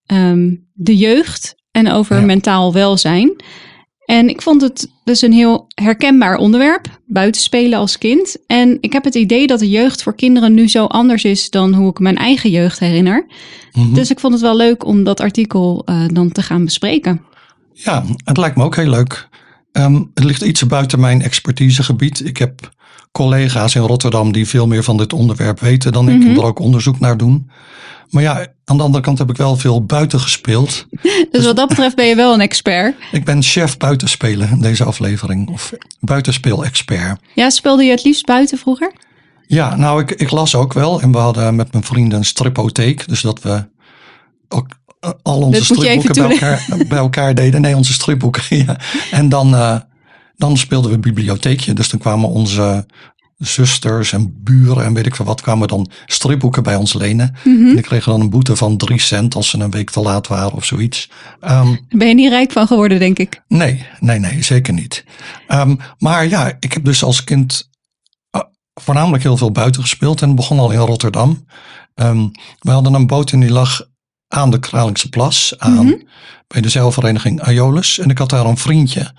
ehm, 0.07 0.55
de 0.73 0.97
jeugd 0.97 1.55
en 1.71 1.91
over 1.91 2.17
Ja. 2.19 2.25
mentaal 2.25 2.73
welzijn. 2.73 3.37
En 4.05 4.29
ik 4.29 4.43
vond 4.43 4.61
het 4.63 4.91
dus 5.05 5.23
een 5.23 5.33
heel 5.33 5.67
herkenbaar 5.75 6.37
onderwerp, 6.37 6.87
buitenspelen 7.07 7.79
als 7.79 7.99
kind. 7.99 8.37
En 8.47 8.79
ik 8.81 8.93
heb 8.93 9.05
het 9.05 9.15
idee 9.15 9.47
dat 9.47 9.59
de 9.59 9.71
jeugd 9.71 10.03
voor 10.03 10.15
kinderen 10.15 10.55
nu 10.55 10.69
zo 10.69 10.85
anders 10.85 11.25
is 11.25 11.51
dan 11.51 11.75
hoe 11.75 11.91
ik 11.91 11.99
mijn 11.99 12.17
eigen 12.17 12.51
jeugd 12.51 12.79
herinner. 12.79 13.27
Mhm. 13.73 13.95
Dus 13.95 14.11
ik 14.11 14.21
vond 14.21 14.33
het 14.33 14.43
wel 14.43 14.57
leuk 14.57 14.85
om 14.85 15.05
dat 15.05 15.21
artikel 15.21 15.83
eh, 15.85 16.05
dan 16.07 16.33
te 16.33 16.43
gaan 16.43 16.65
bespreken. 16.65 17.23
Ja, 17.73 18.05
het 18.25 18.37
lijkt 18.37 18.57
me 18.57 18.65
ook 18.65 18.77
heel 18.77 18.91
leuk. 18.91 19.29
Ehm, 19.73 20.03
het 20.15 20.25
ligt 20.25 20.43
iets 20.43 20.67
buiten 20.67 21.01
mijn 21.01 21.23
expertisegebied. 21.23 22.27
Ik 22.27 22.37
heb 22.37 22.71
collega's 23.13 23.75
in 23.75 23.83
Rotterdam 23.83 24.33
die 24.33 24.49
veel 24.49 24.67
meer 24.67 24.83
van 24.85 24.97
dit 24.97 25.13
onderwerp 25.13 25.61
weten 25.61 25.93
dan 25.93 26.09
ik 26.09 26.19
Mhm. 26.19 26.29
en 26.29 26.37
er 26.37 26.45
ook 26.45 26.59
onderzoek 26.59 27.01
naar 27.01 27.17
doen. 27.17 27.51
Maar 28.11 28.23
ja, 28.23 28.47
aan 28.65 28.77
de 28.77 28.83
andere 28.83 29.03
kant 29.05 29.19
heb 29.19 29.31
ik 29.31 29.37
wel 29.37 29.57
veel 29.57 29.85
buiten 29.85 30.21
gespeeld. 30.21 30.87
Dus 31.31 31.45
wat 31.45 31.57
dat 31.57 31.69
betreft 31.69 31.97
ben 31.97 32.07
je 32.07 32.15
wel 32.15 32.35
een 32.35 32.41
expert. 32.41 32.95
Ik 33.13 33.25
ben 33.25 33.43
chef 33.43 33.77
buitenspelen 33.77 34.51
in 34.51 34.61
deze 34.61 34.85
aflevering, 34.85 35.49
of 35.49 35.73
buitenspeel-expert. 36.01 37.21
Ja, 37.35 37.51
speelde 37.51 37.85
je 37.85 37.91
het 37.91 38.05
liefst 38.05 38.27
buiten 38.27 38.59
vroeger? 38.59 38.93
Ja, 39.47 39.77
nou, 39.77 40.01
ik, 40.03 40.11
ik 40.11 40.31
las 40.31 40.55
ook 40.55 40.73
wel. 40.73 41.01
En 41.01 41.13
we 41.13 41.19
hadden 41.19 41.55
met 41.57 41.73
mijn 41.73 41.85
vrienden 41.85 42.19
een 42.19 42.25
stripotheek. 42.25 43.09
Dus 43.09 43.21
dat 43.21 43.43
we 43.43 43.65
ook 44.49 44.67
eh, 45.01 45.11
al 45.23 45.41
onze 45.41 45.65
stripboeken 45.65 46.15
bij 46.15 46.31
elkaar, 46.31 46.67
bij 46.89 46.99
elkaar 46.99 47.35
deden. 47.35 47.61
Nee, 47.61 47.77
onze 47.77 47.93
stripboeken. 47.93 48.43
Ja. 48.67 48.77
En 49.11 49.29
dan, 49.29 49.55
eh, 49.55 49.77
dan 50.37 50.57
speelden 50.57 50.91
we 50.91 50.99
bibliotheekje. 50.99 51.73
Dus 51.73 51.89
dan 51.89 52.01
kwamen 52.01 52.29
onze 52.29 52.87
zusters 53.39 54.13
en 54.13 54.35
buren 54.43 54.85
en 54.85 54.95
weet 54.95 55.07
ik 55.07 55.17
veel 55.17 55.25
wat, 55.25 55.41
kwamen 55.41 55.69
dan 55.69 55.91
stripboeken 56.07 56.63
bij 56.63 56.77
ons 56.77 56.93
lenen. 56.93 57.35
Mhm. 57.45 57.67
En 57.69 57.75
die 57.75 57.81
kregen 57.81 58.13
dan 58.13 58.21
een 58.21 58.31
boete 58.31 58.57
van 58.57 58.77
drie 58.77 59.01
cent 59.01 59.35
als 59.35 59.49
ze 59.49 59.59
een 59.59 59.71
week 59.71 59.91
te 59.91 60.01
laat 60.01 60.27
waren 60.27 60.53
of 60.53 60.65
zoiets. 60.65 61.11
Ehm, 61.41 61.77
ben 61.89 62.09
je 62.09 62.15
niet 62.15 62.29
rijk 62.29 62.53
van 62.53 62.67
geworden, 62.67 62.99
denk 62.99 63.19
ik. 63.19 63.43
Nee, 63.49 63.87
nee, 64.01 64.19
nee, 64.19 64.43
zeker 64.43 64.73
niet. 64.73 65.05
Ehm, 65.47 65.75
maar 65.99 66.29
ja, 66.29 66.57
ik 66.61 66.73
heb 66.73 66.85
dus 66.85 67.03
als 67.05 67.25
kind 67.25 67.69
eh, 68.31 68.41
voornamelijk 68.75 69.23
heel 69.23 69.37
veel 69.37 69.53
buiten 69.53 69.83
gespeeld 69.83 70.23
en 70.23 70.35
begon 70.35 70.59
al 70.59 70.71
in 70.71 70.79
Rotterdam. 70.79 71.47
Ehm, 71.95 72.29
we 72.59 72.71
hadden 72.71 72.95
een 72.95 73.07
boot 73.07 73.33
en 73.33 73.41
die 73.41 73.53
lag 73.53 73.81
aan 74.29 74.51
de 74.51 74.59
Kralingse 74.59 75.09
Plas, 75.09 75.55
aan, 75.59 75.87
Mhm. 75.87 75.95
bij 76.47 76.61
de 76.61 76.69
zeilvereniging 76.69 77.41
Aeolus. 77.41 77.99
En 77.99 78.11
ik 78.11 78.19
had 78.19 78.31
daar 78.31 78.47
een 78.47 78.57
vriendje. 78.57 79.13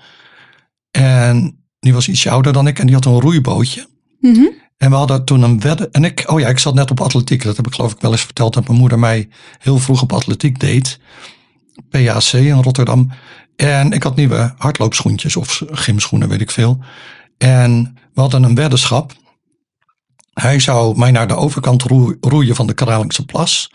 En 0.96 1.64
die 1.80 1.94
was 1.94 2.08
ietsje 2.08 2.30
ouder 2.30 2.52
dan 2.52 2.66
ik 2.66 2.78
en 2.78 2.86
die 2.86 2.94
had 2.94 3.04
een 3.04 3.20
roeibootje. 3.20 3.88
Mhm. 4.20 4.46
En 4.76 4.90
we 4.90 4.96
hadden 4.96 5.24
toen 5.24 5.42
een 5.42 5.60
wedden. 5.60 5.92
En 5.92 6.04
ik, 6.04 6.24
oh 6.26 6.40
ja, 6.40 6.48
ik 6.48 6.58
zat 6.58 6.74
net 6.74 6.90
op 6.90 7.00
atletiek. 7.00 7.42
Dat 7.42 7.56
heb 7.56 7.66
ik 7.66 7.74
geloof 7.74 7.92
ik 7.92 8.00
wel 8.00 8.10
eens 8.10 8.24
verteld 8.24 8.54
dat 8.54 8.66
mijn 8.66 8.78
moeder 8.78 8.98
mij 8.98 9.28
heel 9.58 9.78
vroeg 9.78 10.02
op 10.02 10.12
atletiek 10.12 10.60
deed. 10.60 11.00
PAC 11.90 12.32
in 12.32 12.62
Rotterdam. 12.62 13.10
En 13.56 13.92
ik 13.92 14.02
had 14.02 14.16
nieuwe 14.16 14.54
hardloopschoentjes 14.58 15.36
of 15.36 15.62
gymschoenen, 15.66 16.28
weet 16.28 16.40
ik 16.40 16.50
veel. 16.50 16.78
En 17.38 17.96
we 18.14 18.20
hadden 18.20 18.42
een 18.42 18.54
weddenschap. 18.54 19.12
Hij 20.32 20.60
zou 20.60 20.98
mij 20.98 21.10
naar 21.10 21.28
de 21.28 21.36
overkant 21.36 21.82
roe- 21.82 22.16
roeien 22.20 22.54
van 22.54 22.66
de 22.66 22.74
Kralingse 22.74 23.24
Plas. 23.24 23.70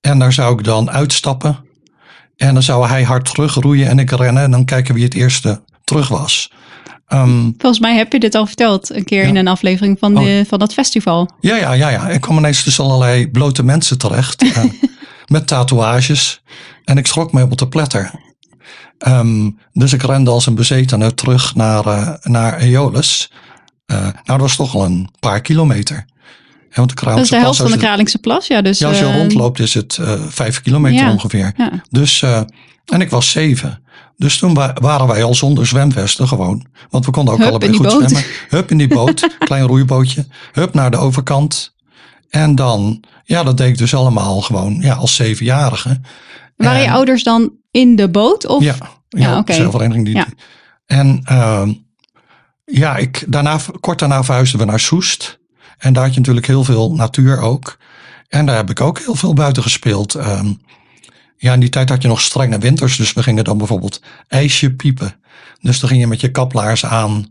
En 0.00 0.18
daar 0.18 0.32
zou 0.32 0.58
ik 0.58 0.64
dan 0.64 0.90
uitstappen. 0.90 1.58
En 2.36 2.54
dan 2.54 2.62
zou 2.62 2.88
hij 2.88 3.02
hard 3.02 3.24
terugroeien 3.24 3.88
en 3.88 3.98
ik 3.98 4.10
rennen. 4.10 4.42
En 4.42 4.50
dan 4.50 4.64
kijken 4.64 4.94
wie 4.94 5.04
het 5.04 5.14
eerste 5.14 5.62
terug 5.88 6.08
was. 6.08 6.50
Ehm, 7.06 7.42
Volgens 7.58 7.78
mij 7.80 7.96
heb 7.96 8.12
je 8.12 8.18
dit 8.20 8.34
al 8.34 8.46
verteld 8.46 8.94
een 8.94 9.04
keer 9.04 9.22
Ja. 9.22 9.28
in 9.28 9.36
een 9.36 9.48
aflevering 9.48 9.98
van, 9.98 10.14
de, 10.14 10.44
van 10.48 10.58
dat 10.58 10.72
festival. 10.72 11.30
Ja, 11.40 11.56
ja, 11.56 11.72
ja, 11.72 11.88
ja. 11.88 12.08
Ik 12.08 12.20
kwam 12.20 12.38
ineens 12.38 12.62
tussen 12.62 12.84
allerlei 12.84 13.28
blote 13.30 13.62
mensen 13.64 13.98
terecht. 13.98 14.42
eh, 14.42 14.64
met 15.26 15.46
tatoeages. 15.46 16.42
En 16.84 16.96
ik 16.98 17.06
schrok 17.06 17.32
me 17.32 17.42
op 17.42 17.58
de 17.58 17.68
pletter. 17.68 18.10
Ehm, 18.98 19.50
dus 19.72 19.92
ik 19.92 20.02
rende 20.02 20.30
als 20.30 20.46
een 20.46 20.54
bezetene 20.54 21.14
terug 21.14 21.54
naar, 21.54 21.86
eh 21.86 22.14
naar 22.22 22.52
Aeolus. 22.58 23.30
Eh, 23.86 24.00
nou, 24.00 24.12
dat 24.24 24.40
was 24.40 24.56
toch 24.56 24.74
al 24.74 24.84
een 24.84 25.08
paar 25.20 25.40
kilometer. 25.40 25.96
Hè, 26.68 26.74
want 26.74 26.98
de 26.98 27.04
Dat 27.04 27.18
is 27.18 27.28
de 27.28 27.36
helft 27.36 27.56
Plas, 27.56 27.70
van 27.70 27.78
de 27.78 27.84
Kralingse 27.84 28.18
Plas. 28.18 28.46
Ja, 28.46 28.62
dus, 28.62 28.78
Ja, 28.78 28.88
als 28.88 28.98
je 28.98 29.12
rondloopt 29.12 29.58
is 29.58 29.74
het 29.74 29.98
vijf 30.28 30.60
kilometer 30.62 31.04
ja. 31.04 31.12
ongeveer. 31.12 31.52
Ja. 31.56 31.70
Dus, 31.90 32.22
en 32.84 33.00
ik 33.00 33.10
was 33.10 33.30
zeven. 33.30 33.82
Dus 34.16 34.38
toen 34.38 34.54
wa- 34.54 34.76
waren 34.80 35.06
wij 35.06 35.22
al 35.24 35.34
zonder 35.34 35.66
zwemvesten 35.66 36.28
gewoon. 36.28 36.66
Want 36.90 37.04
we 37.04 37.10
konden 37.10 37.34
ook 37.34 37.40
Hup, 37.40 37.48
allebei 37.48 37.72
goed 37.72 37.86
boot. 37.86 37.92
zwemmen. 38.08 38.24
Hup 38.48 38.70
in 38.70 38.78
die 38.78 38.88
boot, 38.88 39.28
klein 39.38 39.66
roeibootje. 39.66 40.26
Hup 40.52 40.74
naar 40.74 40.90
de 40.90 40.96
overkant. 40.96 41.74
En 42.30 42.54
dan, 42.54 43.02
ja, 43.24 43.42
dat 43.42 43.56
deed 43.56 43.68
ik 43.68 43.78
dus 43.78 43.94
allemaal 43.94 44.40
gewoon 44.40 44.78
ja, 44.80 44.94
als 44.94 45.14
zevenjarige. 45.14 46.00
Waren 46.56 46.80
je 46.82 46.90
ouders 46.90 47.22
dan 47.22 47.52
in 47.70 47.96
de 47.96 48.10
boot? 48.10 48.46
Of? 48.46 48.62
Ja, 48.62 48.74
ja, 49.08 49.38
oké. 49.38 49.52
zeilvereniging. 49.52 50.04
Die, 50.04 50.14
Ja. 50.14 50.26
En 50.86 51.20
ehm, 51.24 51.72
ja, 52.64 52.96
ik, 52.96 53.24
daarna, 53.28 53.58
kort 53.80 53.98
daarna 53.98 54.24
verhuisden 54.24 54.58
we 54.60 54.64
naar 54.66 54.80
Soest. 54.80 55.38
En 55.78 55.92
daar 55.92 56.02
had 56.04 56.12
je 56.12 56.18
natuurlijk 56.18 56.46
heel 56.46 56.64
veel 56.64 56.92
natuur 56.94 57.40
ook. 57.40 57.76
En 58.28 58.46
daar 58.46 58.56
heb 58.56 58.70
ik 58.70 58.80
ook 58.80 58.98
heel 58.98 59.14
veel 59.14 59.34
buiten 59.34 59.62
gespeeld. 59.62 60.14
Ehm, 60.14 60.52
ja, 61.38 61.52
in 61.52 61.60
die 61.60 61.68
tijd 61.68 61.88
had 61.88 62.02
je 62.02 62.08
nog 62.08 62.20
strenge 62.20 62.58
winters. 62.58 62.96
Dus 62.96 63.12
we 63.12 63.22
gingen 63.22 63.44
dan 63.44 63.58
bijvoorbeeld 63.58 64.02
ijsje 64.28 64.74
piepen. 64.74 65.14
Dus 65.60 65.80
dan 65.80 65.88
ging 65.88 66.00
je 66.00 66.06
met 66.06 66.20
je 66.20 66.30
kaplaars 66.30 66.84
aan 66.84 67.26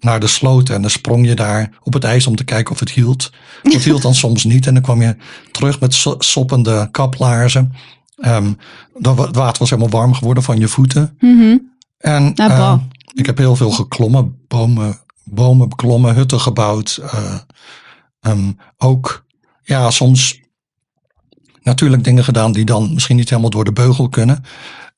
naar 0.00 0.20
de 0.20 0.26
sloot. 0.26 0.68
En 0.68 0.80
dan 0.80 0.90
sprong 0.90 1.26
je 1.26 1.34
daar 1.34 1.70
op 1.82 1.92
het 1.92 2.04
ijs 2.04 2.26
om 2.26 2.36
te 2.36 2.44
kijken 2.44 2.72
of 2.72 2.80
het 2.80 2.90
hield. 2.90 3.30
Dat 3.62 3.82
hield 3.82 4.02
dan 4.02 4.14
soms 4.14 4.44
niet. 4.44 4.66
En 4.66 4.74
dan 4.74 4.82
kwam 4.82 5.02
je 5.02 5.16
terug 5.50 5.80
met 5.80 5.94
so- 5.94 6.14
soppende 6.18 6.88
kaplaarzen. 6.90 7.72
Ehm, 8.16 8.52
dat 8.98 9.18
het 9.18 9.36
water 9.36 9.58
was 9.58 9.70
helemaal 9.70 9.90
warm 10.00 10.14
geworden 10.14 10.42
van 10.42 10.58
je 10.58 10.68
voeten. 10.68 11.16
Mhm. 11.20 11.56
En 11.98 12.32
Nou, 12.34 12.50
eh, 12.50 12.58
bah. 12.58 12.80
ik 13.14 13.26
heb 13.26 13.38
heel 13.38 13.56
veel 13.56 13.70
geklommen, 13.70 14.36
bomen, 14.48 14.98
bomen 15.24 15.68
beklommen, 15.68 16.14
hutten 16.14 16.40
gebouwd. 16.40 17.00
eh, 17.02 17.34
ehm, 18.20 18.52
ook, 18.78 19.24
ja, 19.62 19.90
soms 19.90 20.39
natuurlijk 21.62 22.04
dingen 22.04 22.24
gedaan 22.24 22.52
die 22.52 22.64
dan 22.64 22.94
misschien 22.94 23.16
niet 23.16 23.28
helemaal 23.28 23.50
door 23.50 23.64
de 23.64 23.72
beugel 23.72 24.08
kunnen. 24.08 24.44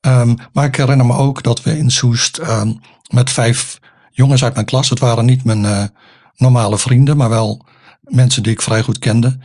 Ehm, 0.01 0.35
maar 0.53 0.65
ik 0.65 0.75
herinner 0.75 1.05
me 1.05 1.13
ook 1.13 1.43
dat 1.43 1.63
we 1.63 1.77
in 1.77 1.91
Soest 1.91 2.37
ehm, 2.37 2.73
met 3.09 3.29
vijf 3.29 3.79
jongens 4.11 4.43
uit 4.43 4.53
mijn 4.53 4.65
klas, 4.65 4.89
het 4.89 4.99
waren 4.99 5.25
niet 5.25 5.43
mijn 5.43 5.65
eh, 5.65 5.83
normale 6.35 6.77
vrienden, 6.77 7.17
maar 7.17 7.29
wel 7.29 7.65
mensen 8.01 8.43
die 8.43 8.51
ik 8.51 8.61
vrij 8.61 8.81
goed 8.81 8.99
kende, 8.99 9.37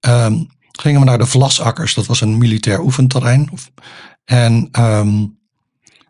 ehm, 0.00 0.42
gingen 0.72 1.00
we 1.00 1.06
naar 1.06 1.18
de 1.18 1.26
Vlasakkers. 1.26 1.94
Dat 1.94 2.06
was 2.06 2.20
een 2.20 2.38
militair 2.38 2.80
oefenterrein. 2.80 3.50
En 4.24 4.70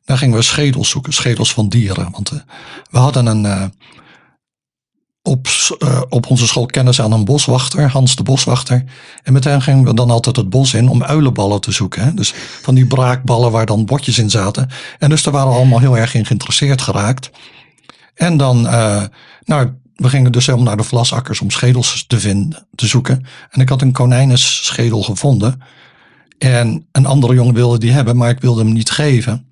daar 0.04 0.18
gingen 0.18 0.36
we 0.36 0.42
schedels 0.42 0.88
zoeken, 0.88 1.12
schedels 1.12 1.52
van 1.52 1.68
dieren. 1.68 2.10
Want 2.10 2.30
eh, 2.30 2.38
we 2.90 2.98
hadden 2.98 3.26
een, 3.26 3.46
eh, 3.46 3.64
op, 5.26 5.46
eh, 5.78 6.02
op 6.08 6.30
onze 6.30 6.46
school 6.46 6.66
kennis 6.66 7.00
aan 7.00 7.12
een 7.12 7.24
boswachter, 7.24 7.90
Hans 7.90 8.16
de 8.16 8.22
Boswachter. 8.22 8.84
En 9.22 9.32
met 9.32 9.44
hem 9.44 9.60
gingen 9.60 9.84
we 9.84 9.94
dan 9.94 10.10
altijd 10.10 10.36
het 10.36 10.50
bos 10.50 10.74
in 10.74 10.88
om 10.88 11.02
uilenballen 11.02 11.60
te 11.60 11.72
zoeken. 11.72 12.04
Hè? 12.04 12.14
Dus 12.14 12.34
van 12.62 12.74
die 12.74 12.86
braakballen 12.86 13.50
waar 13.50 13.66
dan 13.66 13.84
botjes 13.84 14.18
in 14.18 14.30
zaten. 14.30 14.68
En 14.98 15.08
dus 15.08 15.22
daar 15.22 15.32
waren 15.32 15.48
we 15.48 15.56
allemaal 15.56 15.78
heel 15.78 15.98
erg 15.98 16.14
in 16.14 16.26
geïnteresseerd 16.26 16.82
geraakt. 16.82 17.30
En 18.14 18.36
dan, 18.36 18.68
eh, 18.68 19.02
nou, 19.44 19.72
we 19.94 20.08
gingen 20.08 20.32
dus 20.32 20.46
helemaal 20.46 20.66
naar 20.66 20.76
de 20.76 20.82
vlasakkers 20.82 21.40
om 21.40 21.50
schedels 21.50 22.04
te 22.06 22.20
vinden, 22.20 22.66
te 22.74 22.86
zoeken. 22.86 23.26
En 23.50 23.60
ik 23.60 23.68
had 23.68 23.82
een 23.82 23.92
konijnenschedel 23.92 25.02
gevonden. 25.02 25.60
En 26.38 26.86
een 26.92 27.06
andere 27.06 27.34
jongen 27.34 27.54
wilde 27.54 27.78
die 27.78 27.92
hebben, 27.92 28.16
maar 28.16 28.30
ik 28.30 28.40
wilde 28.40 28.62
hem 28.62 28.72
niet 28.72 28.90
geven. 28.90 29.48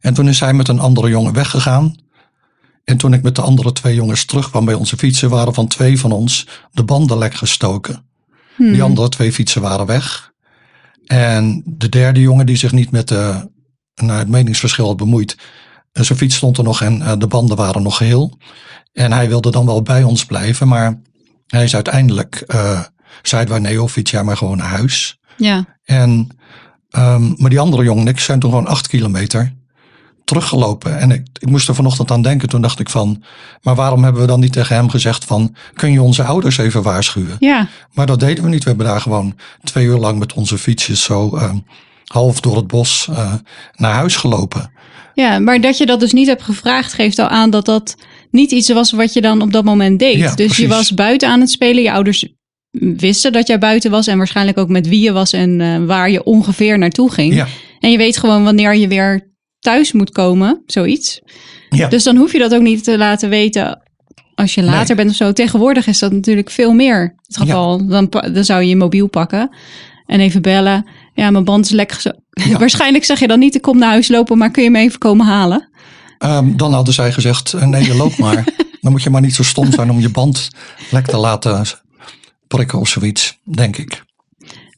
En 0.00 0.14
toen 0.14 0.28
is 0.28 0.40
hij 0.40 0.52
met 0.52 0.68
een 0.68 0.80
andere 0.80 1.08
jongen 1.08 1.32
weggegaan. 1.32 1.96
En 2.86 2.96
toen 2.96 3.12
ik 3.12 3.22
met 3.22 3.34
de 3.34 3.42
andere 3.42 3.72
twee 3.72 3.94
jongens 3.94 4.24
terugkwam 4.24 4.64
bij 4.64 4.74
onze 4.74 4.96
fietsen, 4.96 5.30
waren 5.30 5.54
van 5.54 5.66
twee 5.66 6.00
van 6.00 6.12
ons 6.12 6.46
de 6.72 6.84
banden 6.84 7.18
lek 7.18 7.34
gestoken. 7.34 8.04
Hmm. 8.56 8.72
Die 8.72 8.82
andere 8.82 9.08
twee 9.08 9.32
fietsen 9.32 9.62
waren 9.62 9.86
weg. 9.86 10.32
En 11.06 11.62
de 11.64 11.88
derde 11.88 12.20
jongen 12.20 12.46
die 12.46 12.56
zich 12.56 12.72
niet 12.72 12.90
met 12.90 13.08
de, 13.08 13.50
nou, 13.94 14.18
het 14.18 14.28
meningsverschil 14.28 14.86
had 14.86 14.96
bemoeid. 14.96 15.36
eh, 15.92 16.02
Zijn 16.02 16.18
fiets 16.18 16.36
stond 16.36 16.58
er 16.58 16.64
nog 16.64 16.82
en 16.82 17.02
eh, 17.02 17.12
de 17.18 17.26
banden 17.26 17.56
waren 17.56 17.82
nog 17.82 17.96
geheel. 17.96 18.38
En 18.92 19.12
hij 19.12 19.28
wilde 19.28 19.50
dan 19.50 19.66
wel 19.66 19.82
bij 19.82 20.02
ons 20.02 20.24
blijven, 20.24 20.68
maar 20.68 21.00
hij 21.46 21.64
is 21.64 21.74
uiteindelijk, 21.74 22.34
eh 22.46 22.80
zeiden 23.22 23.52
wij 23.52 23.62
nee, 23.62 23.82
of 23.82 23.92
fiets 23.92 24.10
jij 24.10 24.24
maar 24.24 24.36
gewoon 24.36 24.56
naar 24.56 24.68
huis. 24.68 25.18
Ja. 25.36 25.64
En, 25.84 26.28
ehm, 26.90 27.32
maar 27.36 27.50
die 27.50 27.60
andere 27.60 27.84
jongen 27.84 28.06
en 28.06 28.12
ik 28.12 28.20
zijn 28.20 28.38
toen 28.40 28.50
gewoon 28.50 28.66
acht 28.66 28.86
kilometer 28.86 29.54
teruggelopen. 30.26 30.98
En 30.98 31.10
ik, 31.10 31.26
ik 31.38 31.48
moest 31.48 31.68
er 31.68 31.74
vanochtend 31.74 32.10
aan 32.10 32.22
denken. 32.22 32.48
Toen 32.48 32.60
dacht 32.60 32.80
ik 32.80 32.90
van, 32.90 33.22
maar 33.62 33.74
waarom 33.74 34.02
hebben 34.02 34.20
we 34.20 34.26
dan 34.26 34.40
niet 34.40 34.52
tegen 34.52 34.76
hem 34.76 34.88
gezegd 34.88 35.24
van, 35.24 35.54
kun 35.74 35.92
je 35.92 36.02
onze 36.02 36.22
ouders 36.22 36.58
even 36.58 36.82
waarschuwen? 36.82 37.36
Ja. 37.38 37.68
Maar 37.92 38.06
dat 38.06 38.20
deden 38.20 38.44
we 38.44 38.50
niet. 38.50 38.62
We 38.62 38.68
hebben 38.68 38.86
daar 38.86 39.00
gewoon 39.00 39.34
twee 39.64 39.84
uur 39.86 39.98
lang 39.98 40.18
met 40.18 40.32
onze 40.32 40.58
fietsjes 40.58 41.02
zo 41.02 41.36
ehm, 41.36 41.56
half 42.04 42.40
door 42.40 42.56
het 42.56 42.66
bos 42.66 43.08
eh, 43.10 43.32
naar 43.76 43.92
huis 43.92 44.16
gelopen. 44.16 44.70
ja, 45.14 45.38
maar 45.38 45.60
dat 45.60 45.78
je 45.78 45.86
dat 45.86 46.00
dus 46.00 46.12
niet 46.12 46.26
hebt 46.26 46.42
gevraagd, 46.42 46.92
geeft 46.92 47.18
al 47.18 47.28
aan 47.28 47.50
dat 47.50 47.64
dat 47.64 47.96
niet 48.30 48.50
iets 48.50 48.72
was 48.72 48.92
wat 48.92 49.12
je 49.12 49.20
dan 49.20 49.42
op 49.42 49.52
dat 49.52 49.64
moment 49.64 49.98
deed. 49.98 50.16
Ja, 50.16 50.34
dus 50.34 50.56
je 50.56 50.68
was 50.68 50.94
buiten 50.94 51.28
aan 51.28 51.40
het 51.40 51.50
spelen. 51.50 51.82
Je 51.82 51.92
ouders 51.92 52.28
wisten 52.80 53.32
dat 53.32 53.46
jij 53.46 53.58
buiten 53.58 53.90
was 53.90 54.06
en 54.06 54.18
waarschijnlijk 54.18 54.58
ook 54.58 54.68
met 54.68 54.88
wie 54.88 55.00
je 55.00 55.12
was 55.12 55.32
en 55.32 55.60
eh, 55.60 55.84
waar 55.84 56.10
je 56.10 56.24
ongeveer 56.24 56.78
naartoe 56.78 57.12
ging. 57.12 57.34
Ja, 57.34 57.46
En 57.80 57.90
je 57.90 57.96
weet 57.96 58.16
gewoon 58.16 58.44
wanneer 58.44 58.76
je 58.76 58.88
weer 58.88 59.34
thuis 59.66 59.92
moet 59.92 60.10
komen, 60.10 60.62
zoiets. 60.66 61.20
ja. 61.70 61.88
Dus 61.88 62.02
dan 62.04 62.16
hoef 62.16 62.32
je 62.32 62.38
dat 62.38 62.54
ook 62.54 62.62
niet 62.62 62.84
te 62.84 62.98
laten 62.98 63.28
weten 63.28 63.82
als 64.34 64.54
je 64.54 64.62
later 64.62 64.86
Nee. 64.86 64.96
bent 64.96 65.10
of 65.10 65.16
zo. 65.16 65.32
Tegenwoordig 65.32 65.86
is 65.86 65.98
dat 65.98 66.12
natuurlijk 66.12 66.50
veel 66.50 66.72
meer 66.72 67.14
het 67.26 67.36
geval. 67.36 67.86
Dan, 67.86 68.06
dan 68.32 68.44
zou 68.44 68.62
je 68.62 68.68
je 68.68 68.76
mobiel 68.76 69.06
pakken 69.08 69.50
en 70.06 70.20
even 70.20 70.42
bellen. 70.42 70.86
Ja, 71.14 71.30
mijn 71.30 71.44
band 71.44 71.64
is 71.64 71.70
lekker. 71.70 72.00
Zo. 72.00 72.10
Ja. 72.30 72.58
Waarschijnlijk 72.64 73.04
zeg 73.04 73.18
je 73.20 73.26
dan 73.26 73.38
niet, 73.38 73.54
ik 73.54 73.62
kom 73.62 73.78
naar 73.78 73.90
huis 73.90 74.08
lopen, 74.08 74.38
maar 74.38 74.50
kun 74.50 74.62
je 74.62 74.70
me 74.70 74.78
even 74.78 74.98
komen 74.98 75.26
halen? 75.26 75.68
Ehm, 76.18 76.56
dan 76.56 76.72
hadden 76.72 76.94
zij 76.94 77.12
gezegd, 77.12 77.52
eh, 77.52 77.66
nee, 77.66 77.84
je 77.84 77.94
loopt 77.96 78.18
maar. 78.18 78.44
dan 78.80 78.92
moet 78.92 79.02
je 79.02 79.10
maar 79.10 79.20
niet 79.20 79.34
zo 79.34 79.42
stom 79.42 79.72
zijn 79.72 79.90
om 79.90 80.00
je 80.00 80.10
band 80.10 80.48
lek 80.90 81.06
te 81.06 81.16
laten 81.16 81.64
prikken 82.48 82.78
of 82.78 82.88
zoiets, 82.88 83.38
denk 83.44 83.76
ik. 83.76 84.04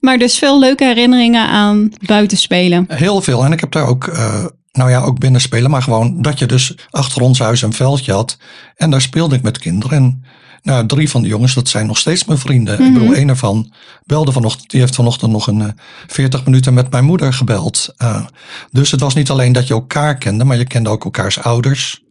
Maar 0.00 0.18
dus 0.18 0.38
veel 0.38 0.58
leuke 0.58 0.84
herinneringen 0.84 1.46
aan 1.48 1.92
buitenspelen. 2.06 2.84
Heel 2.88 3.20
veel. 3.20 3.44
En 3.44 3.52
ik 3.52 3.60
heb 3.60 3.72
daar 3.72 3.86
ook, 3.86 4.06
eh, 4.06 4.44
nou 4.72 4.90
ja, 4.90 5.00
ook 5.00 5.18
binnen 5.18 5.40
spelen. 5.40 5.70
Maar 5.70 5.82
gewoon 5.82 6.22
dat 6.22 6.38
je 6.38 6.46
dus 6.46 6.74
achter 6.90 7.22
ons 7.22 7.38
huis 7.38 7.62
een 7.62 7.72
veldje 7.72 8.12
had. 8.12 8.36
En 8.76 8.90
daar 8.90 9.00
speelde 9.00 9.36
ik 9.36 9.42
met 9.42 9.58
kinderen. 9.58 9.96
En 9.96 10.24
nou, 10.62 10.86
drie 10.86 11.10
van 11.10 11.22
de 11.22 11.28
jongens, 11.28 11.54
dat 11.54 11.68
zijn 11.68 11.86
nog 11.86 11.98
steeds 11.98 12.24
mijn 12.24 12.38
vrienden. 12.38 12.86
Ik 12.86 12.92
bedoel, 12.92 13.16
een 13.16 13.28
ervan 13.28 13.72
belde 14.04 14.32
vanochtend. 14.32 14.70
Die 14.70 14.80
heeft 14.80 14.94
vanochtend 14.94 15.30
nog 15.30 15.46
een 15.46 15.60
eh, 15.60 15.68
40 16.06 16.44
minuten 16.44 16.74
met 16.74 16.90
mijn 16.90 17.04
moeder 17.04 17.32
gebeld. 17.32 17.94
Eh, 17.96 18.24
dus 18.70 18.90
het 18.90 19.00
was 19.00 19.14
niet 19.14 19.30
alleen 19.30 19.52
dat 19.52 19.66
je 19.66 19.74
elkaar 19.74 20.16
kende. 20.16 20.44
Maar 20.44 20.56
je 20.56 20.64
kende 20.64 20.88
ook 20.88 21.04
elkaars 21.04 21.38
ouders. 21.38 22.02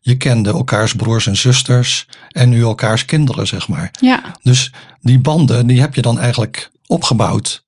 Je 0.00 0.16
kende 0.16 0.50
elkaars 0.50 0.94
broers 0.94 1.26
en 1.26 1.36
zusters. 1.36 2.08
En 2.28 2.48
nu 2.48 2.62
elkaars 2.62 3.04
kinderen, 3.04 3.46
zeg 3.46 3.68
maar. 3.68 3.90
Ja, 4.00 4.22
Dus 4.42 4.72
die 5.00 5.18
banden, 5.18 5.66
die 5.66 5.80
heb 5.80 5.94
je 5.94 6.02
dan 6.02 6.18
eigenlijk 6.18 6.70
opgebouwd 6.86 7.66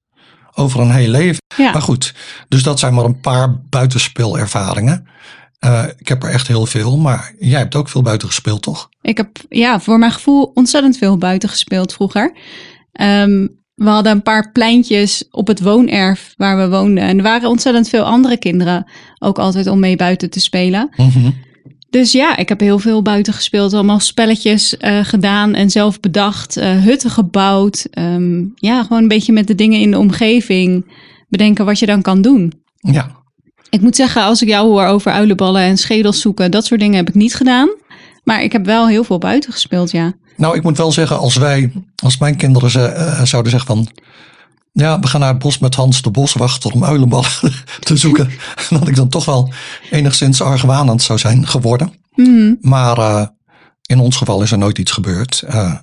over 0.55 0.81
een 0.81 0.91
heel 0.91 1.09
leven. 1.09 1.43
ja. 1.57 1.73
Maar 1.73 1.83
goed, 1.83 2.15
dus 2.49 2.63
dat 2.63 2.79
zijn 2.79 2.95
maar 2.95 3.05
een 3.05 3.21
paar 3.21 3.61
buitenspeelervaringen. 3.69 5.07
Eh, 5.59 5.85
ik 5.99 6.09
heb 6.09 6.23
er 6.23 6.31
echt 6.31 6.49
heel 6.49 6.67
veel, 6.67 6.97
maar 6.97 7.35
jij 7.39 7.59
hebt 7.59 7.75
ook 7.75 7.89
veel 7.89 8.03
buiten 8.03 8.29
gespeeld, 8.29 8.63
toch? 8.63 8.89
Ik 9.03 9.17
heb 9.17 9.31
ja, 9.49 9.81
voor 9.81 9.99
mijn 9.99 10.13
gevoel 10.13 10.51
ontzettend 10.55 10.97
veel 10.97 11.19
buiten 11.19 11.49
gespeeld 11.49 11.93
vroeger. 11.93 12.33
Ehm, 12.93 13.47
we 13.75 13.89
hadden 13.89 14.13
een 14.13 14.23
paar 14.23 14.53
pleintjes 14.53 15.29
op 15.31 15.47
het 15.47 15.61
woonerf 15.61 16.35
waar 16.37 16.57
we 16.57 16.77
woonden. 16.77 17.05
En 17.05 17.17
er 17.17 17.23
waren 17.23 17.49
ontzettend 17.49 17.89
veel 17.89 18.05
andere 18.05 18.39
kinderen 18.39 18.91
ook 19.19 19.39
altijd 19.39 19.67
om 19.67 19.81
mee 19.81 19.97
buiten 19.97 20.31
te 20.31 20.41
spelen. 20.41 20.89
Mhm. 20.97 21.31
Dus 21.91 22.13
ja, 22.13 22.37
ik 22.37 22.49
heb 22.49 22.61
heel 22.61 22.79
veel 22.79 23.03
buiten 23.03 23.33
gespeeld. 23.33 23.73
Allemaal 23.73 24.01
spelletjes 24.01 24.77
eh, 24.77 24.99
gedaan 25.05 25.55
en 25.55 25.71
zelf 25.71 26.01
bedacht. 26.01 26.57
eh, 26.57 26.83
hutten 26.83 27.11
gebouwd. 27.11 27.87
Ehm, 27.91 28.45
ja, 28.55 28.83
gewoon 28.83 29.03
een 29.03 29.09
beetje 29.09 29.33
met 29.33 29.47
de 29.47 29.55
dingen 29.55 29.81
in 29.81 29.91
de 29.91 29.99
omgeving 29.99 30.93
bedenken 31.29 31.65
wat 31.65 31.79
je 31.79 31.87
dan 31.87 32.03
kan 32.03 32.23
doen. 32.23 32.53
Ja, 32.81 33.11
Ik 33.71 33.81
moet 33.81 33.97
zeggen, 33.97 34.23
als 34.23 34.43
ik 34.43 34.49
jou 34.49 34.69
hoor 34.69 34.85
over 34.85 35.13
uilenballen 35.13 35.63
en 35.63 35.77
schedels 35.77 36.21
zoeken, 36.21 36.51
dat 36.51 36.65
soort 36.67 36.81
dingen 36.81 36.97
heb 36.97 37.09
ik 37.09 37.15
niet 37.15 37.35
gedaan. 37.35 37.69
Maar 38.25 38.43
ik 38.43 38.53
heb 38.53 38.65
wel 38.65 38.89
heel 38.89 39.05
veel 39.05 39.19
buiten 39.19 39.53
gespeeld, 39.53 39.91
ja. 39.91 40.13
nou 40.37 40.57
ik 40.57 40.63
moet 40.63 40.77
wel 40.77 40.93
zeggen, 40.93 41.19
als 41.19 41.37
wij, 41.37 41.73
als 42.03 42.19
mijn 42.19 42.37
kinderen 42.37 42.71
ze, 42.71 42.81
eh, 42.83 43.23
zouden 43.25 43.51
zeggen 43.51 43.77
van... 43.77 43.89
Ja, 44.73 45.01
we 45.01 45.07
gaan 45.07 45.21
naar 45.21 45.29
het 45.29 45.39
bos 45.39 45.59
met 45.59 45.75
Hans 45.75 46.03
de 46.03 46.11
Boswachter 46.11 46.73
om 46.73 46.85
uilenballen 46.85 47.29
te 47.81 47.97
zoeken. 47.97 48.31
dat 48.71 48.89
ik 48.89 48.97
dan 48.97 49.09
toch 49.09 49.25
wel 49.25 49.53
enigszins 49.91 50.43
argwanend 50.43 51.03
zou 51.03 51.19
zijn 51.19 51.47
geworden. 51.47 51.93
Mhm. 52.15 52.55
Maar 52.61 52.99
eh, 52.99 53.27
in 53.87 53.99
ons 53.99 54.17
geval 54.17 54.43
is 54.43 54.53
er 54.53 54.59
nooit 54.59 54.79
iets 54.79 54.91
gebeurd. 54.93 55.43
Eh, 55.47 55.55
Maar, 55.55 55.83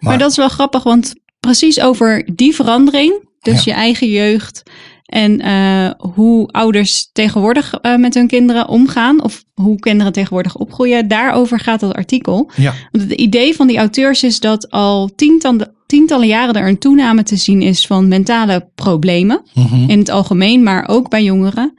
Maar- 0.00 0.18
dat 0.18 0.30
is 0.30 0.36
wel 0.36 0.48
grappig, 0.48 0.82
want 0.82 1.14
precies 1.40 1.80
over 1.80 2.28
die 2.34 2.54
verandering, 2.54 3.28
dus 3.40 3.64
Ja. 3.64 3.72
je 3.72 3.78
eigen 3.78 4.08
jeugd 4.08 4.62
en 5.04 5.40
eh, 5.40 5.90
hoe 6.14 6.48
ouders 6.48 7.10
tegenwoordig 7.12 7.74
met 7.98 8.14
hun 8.14 8.26
kinderen 8.26 8.68
omgaan, 8.68 9.22
of 9.22 9.44
hoe 9.54 9.78
kinderen 9.78 10.12
tegenwoordig 10.12 10.54
opgroeien, 10.56 11.08
daarover 11.08 11.60
gaat 11.60 11.80
dat 11.80 11.94
artikel. 11.94 12.50
ja, 12.56 12.74
Want 12.90 13.04
het 13.10 13.12
idee 13.20 13.54
van 13.56 13.66
die 13.66 13.78
auteurs 13.78 14.22
is 14.22 14.40
dat 14.40 14.70
al 14.70 15.10
tientallen, 15.16 15.74
tientallen 15.86 16.26
jaren 16.26 16.54
er 16.54 16.68
een 16.68 16.78
toename 16.78 17.22
te 17.22 17.36
zien 17.36 17.62
is 17.62 17.86
van 17.86 18.08
mentale 18.08 18.68
problemen. 18.74 19.42
mhm. 19.54 19.90
in 19.90 19.98
het 19.98 20.08
algemeen, 20.10 20.62
maar 20.62 20.88
ook 20.88 21.08
bij 21.10 21.24
jongeren. 21.24 21.74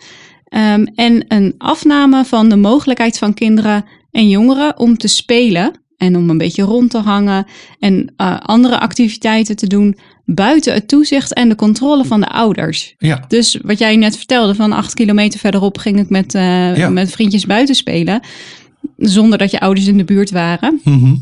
Ehm, 0.48 0.86
en 0.96 1.26
een 1.28 1.56
afname 1.58 2.26
van 2.26 2.50
de 2.50 2.56
mogelijkheid 2.56 3.18
van 3.18 3.34
kinderen 3.34 3.86
en 4.12 4.30
jongeren 4.30 4.80
om 4.80 4.98
te 4.98 5.08
spelen 5.08 5.72
en 5.98 6.16
om 6.18 6.30
een 6.30 6.38
beetje 6.38 6.64
rond 6.64 6.92
te 6.92 6.98
hangen 6.98 7.46
en 7.80 8.14
uh, 8.18 8.38
andere 8.40 8.80
activiteiten 8.80 9.56
te 9.56 9.68
doen 9.68 9.98
buiten 10.26 10.74
het 10.74 10.88
toezicht 10.88 11.34
en 11.34 11.50
de 11.50 11.56
controle 11.56 12.06
van 12.06 12.20
de 12.20 12.28
ouders. 12.28 12.96
Ja. 12.98 13.26
Dus 13.28 13.60
wat 13.62 13.80
jij 13.80 13.96
net 13.96 14.18
vertelde, 14.18 14.56
van 14.56 14.72
acht 14.72 14.94
kilometer 14.94 15.40
verderop 15.40 15.78
ging 15.78 16.00
ik 16.00 16.10
met, 16.10 16.34
uh, 16.36 16.78
Ja. 16.78 16.90
met 16.90 17.12
vriendjes 17.12 17.46
buiten 17.46 17.76
spelen, 17.76 18.22
zonder 18.98 19.38
dat 19.38 19.52
je 19.52 19.60
ouders 19.60 19.88
in 19.88 19.98
de 19.98 20.04
buurt 20.04 20.32
waren. 20.32 20.82
Mhm. 20.84 21.16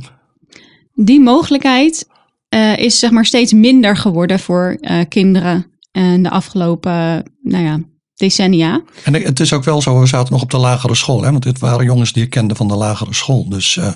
Die 0.94 1.20
mogelijkheid 1.20 2.08
uh, 2.56 2.78
is 2.78 3.00
zeg 3.00 3.12
maar 3.12 3.26
steeds 3.26 3.54
minder 3.54 3.98
geworden 3.98 4.40
voor 4.40 4.78
uh, 4.82 5.00
kinderen 5.10 5.66
in 5.92 6.24
de 6.24 6.30
afgelopen, 6.30 7.24
nou 7.42 7.64
ja, 7.64 7.80
decennia. 8.16 8.82
En 9.04 9.14
het 9.14 9.40
is 9.40 9.54
ook 9.54 9.64
wel 9.64 9.82
zo, 9.82 10.00
we 10.00 10.06
zaten 10.06 10.34
nog 10.34 10.42
op 10.42 10.52
de 10.52 10.58
lagere 10.58 10.96
school, 10.96 11.24
hè? 11.24 11.32
want 11.32 11.44
dit 11.44 11.60
waren 11.60 11.86
jongens 11.86 12.14
die 12.14 12.24
ik 12.24 12.30
kende 12.30 12.56
van 12.56 12.68
de 12.68 12.76
lagere 12.76 13.14
school. 13.14 13.50
Dus 13.50 13.76
uh, 13.76 13.94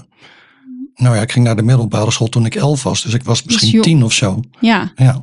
nou 0.96 1.16
ja, 1.16 1.22
ik 1.22 1.32
ging 1.32 1.46
naar 1.46 1.56
de 1.56 1.64
middelbare 1.64 2.12
school 2.12 2.28
toen 2.28 2.46
ik 2.46 2.56
elf 2.56 2.84
was, 2.84 3.04
dus 3.04 3.14
ik 3.14 3.24
was 3.24 3.44
misschien 3.44 3.72
Dus 3.72 3.82
tien 3.82 4.04
of 4.04 4.14
zo. 4.14 4.40
Ja. 4.60 4.92
Ja. 4.96 5.22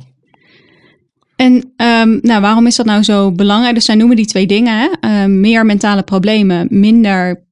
En 1.35 1.53
um, 1.77 2.19
nou, 2.21 2.41
waarom 2.41 2.67
is 2.67 2.75
dat 2.75 2.85
nou 2.85 3.03
zo 3.03 3.31
belangrijk? 3.31 3.75
Dus 3.75 3.85
zij 3.85 3.95
noemen 3.95 4.15
die 4.15 4.25
twee 4.25 4.47
dingen: 4.47 4.79
hè? 4.79 5.09
Uh, 5.09 5.29
meer 5.29 5.65
mentale 5.65 6.03
problemen, 6.03 6.67
minder 6.69 7.45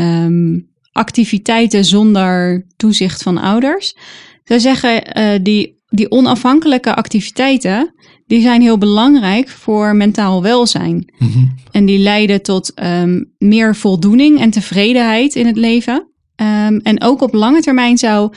um, 0.00 0.70
activiteiten 0.92 1.84
zonder 1.84 2.66
toezicht 2.76 3.22
van 3.22 3.38
ouders. 3.38 3.96
Zij 4.44 4.58
zeggen 4.58 5.18
uh, 5.18 5.38
die, 5.42 5.82
die 5.88 6.10
onafhankelijke 6.10 6.94
activiteiten, 6.94 7.94
die 8.26 8.40
zijn 8.40 8.60
heel 8.60 8.78
belangrijk 8.78 9.48
voor 9.48 9.96
mentaal 9.96 10.42
welzijn. 10.42 11.12
Mm 11.18 11.28
-hmm. 11.32 11.54
En 11.70 11.84
die 11.84 11.98
leiden 11.98 12.42
tot 12.42 12.72
um, 12.82 13.32
meer 13.38 13.76
voldoening 13.76 14.40
en 14.40 14.50
tevredenheid 14.50 15.34
in 15.34 15.46
het 15.46 15.56
leven. 15.56 15.94
Um, 16.36 16.80
en 16.80 17.02
ook 17.02 17.22
op 17.22 17.34
lange 17.34 17.60
termijn 17.60 17.98
zou 17.98 18.32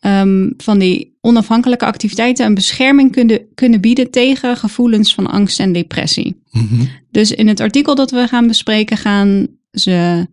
um, 0.00 0.54
van 0.56 0.78
die 0.78 1.16
onafhankelijke 1.20 1.84
activiteiten 1.84 2.46
een 2.46 2.54
bescherming 2.54 3.12
kunnen, 3.12 3.46
kunnen 3.54 3.80
bieden 3.80 4.10
tegen 4.10 4.56
gevoelens 4.56 5.14
van 5.14 5.26
angst 5.26 5.60
en 5.60 5.72
depressie. 5.72 6.42
Mm 6.50 6.66
-hmm. 6.68 6.88
Dus 7.10 7.32
in 7.32 7.48
het 7.48 7.60
artikel 7.60 7.94
dat 7.94 8.10
we 8.10 8.28
gaan 8.28 8.46
bespreken 8.46 8.96
gaan 8.96 9.46
ze 9.70 10.26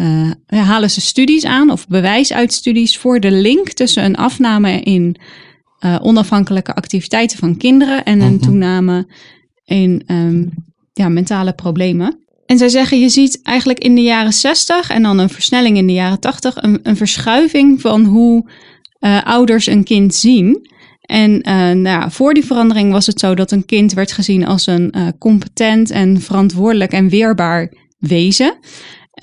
uh, 0.00 0.30
halen 0.46 0.90
ze 0.90 1.00
studies 1.00 1.44
aan 1.44 1.70
of 1.70 1.88
bewijs 1.88 2.32
uit 2.32 2.52
studies 2.52 2.98
voor 2.98 3.20
de 3.20 3.30
link 3.30 3.68
tussen 3.68 4.04
een 4.04 4.16
afname 4.16 4.80
in 4.80 5.16
uh, 5.84 5.98
onafhankelijke 6.02 6.74
activiteiten 6.74 7.38
van 7.38 7.56
kinderen 7.56 8.04
en 8.04 8.20
een 8.20 8.34
Mhm. 8.34 8.42
toename 8.42 9.06
in 9.64 10.02
um, 10.06 10.50
ja, 10.92 11.08
mentale 11.08 11.52
problemen. 11.52 12.20
En 12.46 12.58
zij 12.58 12.68
zeggen, 12.68 13.00
je 13.00 13.08
ziet 13.08 13.40
eigenlijk 13.42 13.78
in 13.78 13.94
de 13.94 14.02
jaren 14.02 14.32
60 14.32 14.90
en 14.90 15.02
dan 15.02 15.18
een 15.18 15.28
versnelling 15.28 15.76
in 15.76 15.86
de 15.86 15.92
jaren 15.92 16.20
80, 16.20 16.62
een, 16.62 16.80
een 16.82 16.96
verschuiving 16.96 17.80
van 17.80 18.04
hoe 18.04 18.50
uh, 19.00 19.22
ouders 19.24 19.66
een 19.66 19.84
kind 19.84 20.14
zien. 20.14 20.70
En 21.00 21.30
uh, 21.30 21.54
nou 21.54 21.82
ja, 21.82 22.10
voor 22.10 22.34
die 22.34 22.44
verandering 22.44 22.92
was 22.92 23.06
het 23.06 23.20
zo 23.20 23.34
dat 23.34 23.50
een 23.50 23.64
kind 23.64 23.92
werd 23.92 24.12
gezien 24.12 24.46
als 24.46 24.66
een 24.66 24.94
uh, 24.96 25.08
competent 25.18 25.90
en 25.90 26.20
verantwoordelijk 26.20 26.92
en 26.92 27.08
weerbaar 27.08 27.72
wezen. 27.98 28.54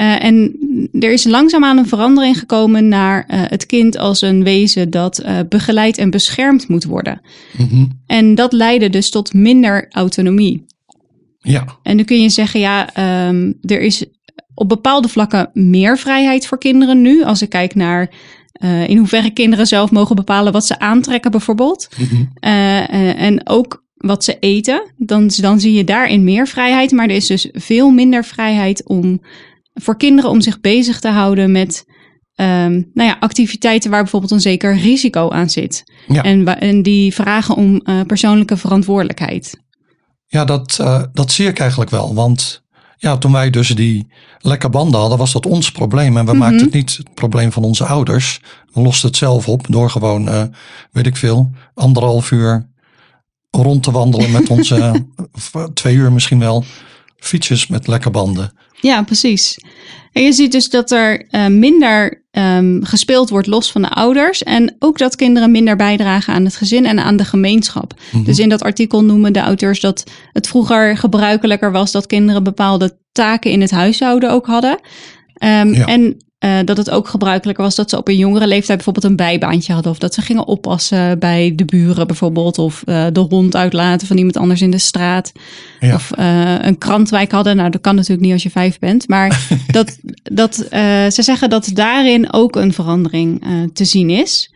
Uh, 0.01 0.23
en 0.23 0.57
er 0.99 1.11
is 1.11 1.23
langzaamaan 1.23 1.77
een 1.77 1.87
verandering 1.87 2.39
gekomen 2.39 2.87
naar 2.87 3.25
uh, 3.27 3.41
het 3.45 3.65
kind 3.65 3.97
als 3.97 4.21
een 4.21 4.43
wezen 4.43 4.89
dat 4.89 5.23
uh, 5.23 5.39
begeleid 5.49 5.97
en 5.97 6.09
beschermd 6.09 6.67
moet 6.67 6.83
worden. 6.83 7.21
Mm 7.57 7.67
-hmm. 7.69 8.01
En 8.05 8.35
dat 8.35 8.53
leidde 8.53 8.89
dus 8.89 9.09
tot 9.09 9.33
minder 9.33 9.85
autonomie. 9.89 10.65
Ja. 11.39 11.65
En 11.83 11.95
nu 11.95 12.03
kun 12.03 12.21
je 12.21 12.29
zeggen, 12.29 12.59
ja, 12.59 12.89
um, 13.27 13.57
er 13.61 13.81
is 13.81 14.05
op 14.53 14.69
bepaalde 14.69 15.07
vlakken 15.07 15.49
meer 15.53 15.97
vrijheid 15.97 16.47
voor 16.47 16.57
kinderen 16.57 17.01
nu. 17.01 17.23
Als 17.23 17.41
ik 17.41 17.49
kijk 17.49 17.75
naar 17.75 18.09
in 18.87 18.97
hoeverre 18.97 19.31
kinderen 19.31 19.67
zelf 19.67 19.91
mogen 19.91 20.15
bepalen 20.15 20.53
wat 20.53 20.65
ze 20.65 20.79
aantrekken, 20.79 21.31
bijvoorbeeld. 21.31 21.89
Mm 21.97 22.07
-hmm. 22.07 22.29
uh, 22.41 23.21
en 23.21 23.47
ook 23.47 23.83
wat 23.95 24.23
ze 24.23 24.37
eten, 24.39 24.83
dan, 24.97 25.31
dan 25.41 25.59
zie 25.59 25.73
je 25.73 25.83
daarin 25.83 26.23
meer 26.23 26.47
vrijheid. 26.47 26.91
Maar 26.91 27.09
er 27.09 27.15
is 27.15 27.27
dus 27.27 27.49
veel 27.51 27.89
minder 27.89 28.25
vrijheid 28.25 28.87
om 28.87 29.21
voor 29.81 29.97
kinderen 29.97 30.29
om 30.29 30.41
zich 30.41 30.61
bezig 30.61 30.99
te 30.99 31.07
houden 31.07 31.51
met 31.51 31.85
um, 32.35 32.89
nou 32.93 33.09
ja, 33.09 33.17
activiteiten 33.19 33.91
waar 33.91 34.01
bijvoorbeeld 34.01 34.31
een 34.31 34.41
zeker 34.41 34.77
risico 34.77 35.29
aan 35.29 35.49
zit. 35.49 35.83
Ja. 36.07 36.23
En, 36.23 36.59
en 36.59 36.83
die 36.83 37.13
vragen 37.13 37.55
om 37.55 37.81
uh, 37.83 38.01
persoonlijke 38.01 38.57
verantwoordelijkheid. 38.57 39.61
Ja, 40.25 40.45
dat, 40.45 40.77
uh, 40.81 41.03
dat 41.13 41.31
zie 41.31 41.47
ik 41.47 41.59
eigenlijk 41.59 41.89
wel. 41.89 42.13
Want 42.13 42.63
ja, 42.97 43.17
toen 43.17 43.31
wij 43.31 43.49
dus 43.49 43.67
die 43.67 44.07
lekke 44.39 44.69
banden 44.69 44.99
hadden, 44.99 45.17
was 45.17 45.31
dat 45.31 45.45
ons 45.45 45.71
probleem. 45.71 46.17
En 46.17 46.25
we 46.25 46.31
Mm 46.33 46.39
-hmm. 46.41 46.49
maakten 46.49 46.65
het 46.65 46.73
niet 46.73 46.97
het 46.97 47.13
probleem 47.13 47.51
van 47.51 47.63
onze 47.63 47.85
ouders. 47.85 48.41
We 48.73 48.81
losten 48.81 49.07
het 49.07 49.17
zelf 49.17 49.47
op 49.47 49.65
door 49.69 49.89
gewoon, 49.89 50.27
uh, 50.27 50.43
weet 50.91 51.05
ik 51.05 51.15
veel, 51.15 51.51
anderhalf 51.73 52.31
uur 52.31 52.69
rond 53.51 53.83
te 53.83 53.91
wandelen 53.91 54.31
met 54.31 54.49
onze, 54.49 55.05
twee 55.73 55.95
uur 55.95 56.11
misschien 56.11 56.39
wel, 56.39 56.63
fietsjes 57.17 57.67
met 57.67 57.87
lekke 57.87 58.09
banden. 58.09 58.51
Ja, 58.81 59.03
precies. 59.03 59.57
En 60.11 60.23
je 60.23 60.31
ziet 60.31 60.51
dus 60.51 60.69
dat 60.69 60.91
er 60.91 61.25
uh, 61.31 61.47
minder 61.47 62.23
um, 62.31 62.85
gespeeld 62.85 63.29
wordt 63.29 63.47
los 63.47 63.71
van 63.71 63.81
de 63.81 63.89
ouders. 63.89 64.43
En 64.43 64.75
ook 64.79 64.97
dat 64.97 65.15
kinderen 65.15 65.51
minder 65.51 65.75
bijdragen 65.75 66.33
aan 66.33 66.45
het 66.45 66.55
gezin 66.55 66.85
en 66.85 66.99
aan 66.99 67.17
de 67.17 67.25
gemeenschap. 67.25 67.93
Mm 67.93 67.99
-hmm. 68.11 68.23
Dus 68.23 68.39
in 68.39 68.49
dat 68.49 68.61
artikel 68.61 69.03
noemen 69.03 69.33
de 69.33 69.39
auteurs 69.39 69.79
dat 69.79 70.03
het 70.31 70.47
vroeger 70.47 70.97
gebruikelijker 70.97 71.71
was 71.71 71.91
dat 71.91 72.05
kinderen 72.05 72.43
bepaalde 72.43 72.97
taken 73.11 73.51
in 73.51 73.61
het 73.61 73.71
huishouden 73.71 74.31
ook 74.31 74.45
hadden. 74.45 74.79
Um, 75.43 75.73
ja. 75.73 75.85
En 75.85 76.17
uh, 76.45 76.59
dat 76.65 76.77
het 76.77 76.89
ook 76.89 77.07
gebruikelijker 77.07 77.63
was 77.63 77.75
dat 77.75 77.89
ze 77.89 77.97
op 77.97 78.07
een 78.07 78.17
jongere 78.17 78.47
leeftijd 78.47 78.75
bijvoorbeeld 78.75 79.05
een 79.05 79.15
bijbaantje 79.15 79.73
hadden. 79.73 79.91
Of 79.91 79.97
dat 79.97 80.13
ze 80.13 80.21
gingen 80.21 80.47
oppassen 80.47 81.19
bij 81.19 81.53
de 81.55 81.65
buren 81.65 82.07
bijvoorbeeld. 82.07 82.57
Of 82.57 82.83
uh, 82.85 83.05
de 83.11 83.19
hond 83.19 83.55
uitlaten 83.55 84.07
van 84.07 84.17
iemand 84.17 84.37
anders 84.37 84.61
in 84.61 84.71
de 84.71 84.77
straat. 84.77 85.31
Ja. 85.79 85.93
Of 85.93 86.11
uh, 86.19 86.55
een 86.61 86.77
krantwijk 86.77 87.31
hadden. 87.31 87.55
Nou, 87.55 87.69
dat 87.69 87.81
kan 87.81 87.95
natuurlijk 87.95 88.21
niet 88.21 88.33
als 88.33 88.43
je 88.43 88.49
vijf 88.49 88.79
bent. 88.79 89.07
Maar 89.07 89.47
dat, 89.67 89.97
dat, 90.23 90.55
ze 91.13 91.21
zeggen 91.21 91.49
dat 91.49 91.69
daarin 91.73 92.33
ook 92.33 92.55
een 92.55 92.73
verandering 92.73 93.43
te 93.73 93.85
zien 93.85 94.09
is. 94.09 94.51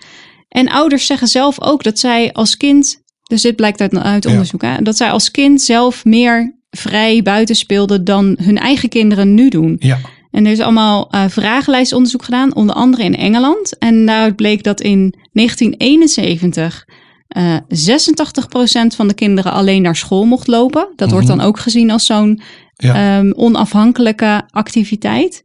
En 0.49 0.69
ouders 0.69 1.05
zeggen 1.05 1.27
zelf 1.27 1.61
ook 1.61 1.83
dat 1.83 1.99
zij 1.99 2.33
als 2.33 2.57
kind. 2.57 3.01
Dus 3.23 3.41
dit 3.41 3.55
blijkt 3.55 3.81
uit, 3.81 3.97
uit 3.97 4.25
onderzoek. 4.25 4.61
Ja. 4.61 4.75
Hè, 4.75 4.81
dat 4.81 4.97
zij 4.97 5.11
als 5.11 5.31
kind 5.31 5.61
zelf 5.61 6.05
meer 6.05 6.55
vrij 6.69 7.21
buiten 7.21 7.55
speelden 7.55 8.03
dan 8.03 8.37
hun 8.41 8.57
eigen 8.57 8.89
kinderen 8.89 9.33
nu 9.33 9.49
doen. 9.49 9.75
Ja. 9.79 9.99
En 10.33 10.45
er 10.45 10.51
is 10.51 10.59
allemaal 10.59 11.07
uh, 11.11 11.23
vragenlijstonderzoek 11.27 12.23
gedaan, 12.23 12.55
onder 12.55 12.75
andere 12.75 13.03
in 13.03 13.15
Engeland. 13.15 13.77
En 13.77 14.05
daaruit 14.05 14.35
bleek 14.35 14.63
dat 14.63 14.81
in 14.81 15.15
1971 15.31 16.87
uh, 17.37 17.57
86% 17.57 18.95
van 18.95 19.07
de 19.07 19.13
kinderen 19.13 19.51
alleen 19.51 19.81
naar 19.81 19.95
school 19.95 20.25
mocht 20.25 20.47
lopen. 20.47 20.81
Dat 20.81 20.91
mm 20.91 20.97
-hmm. 20.97 21.09
wordt 21.09 21.27
dan 21.27 21.41
ook 21.41 21.59
gezien 21.59 21.91
als 21.91 22.05
zo'n 22.05 22.41
ja. 22.73 23.19
um, 23.19 23.33
onafhankelijke 23.35 24.43
activiteit. 24.49 25.43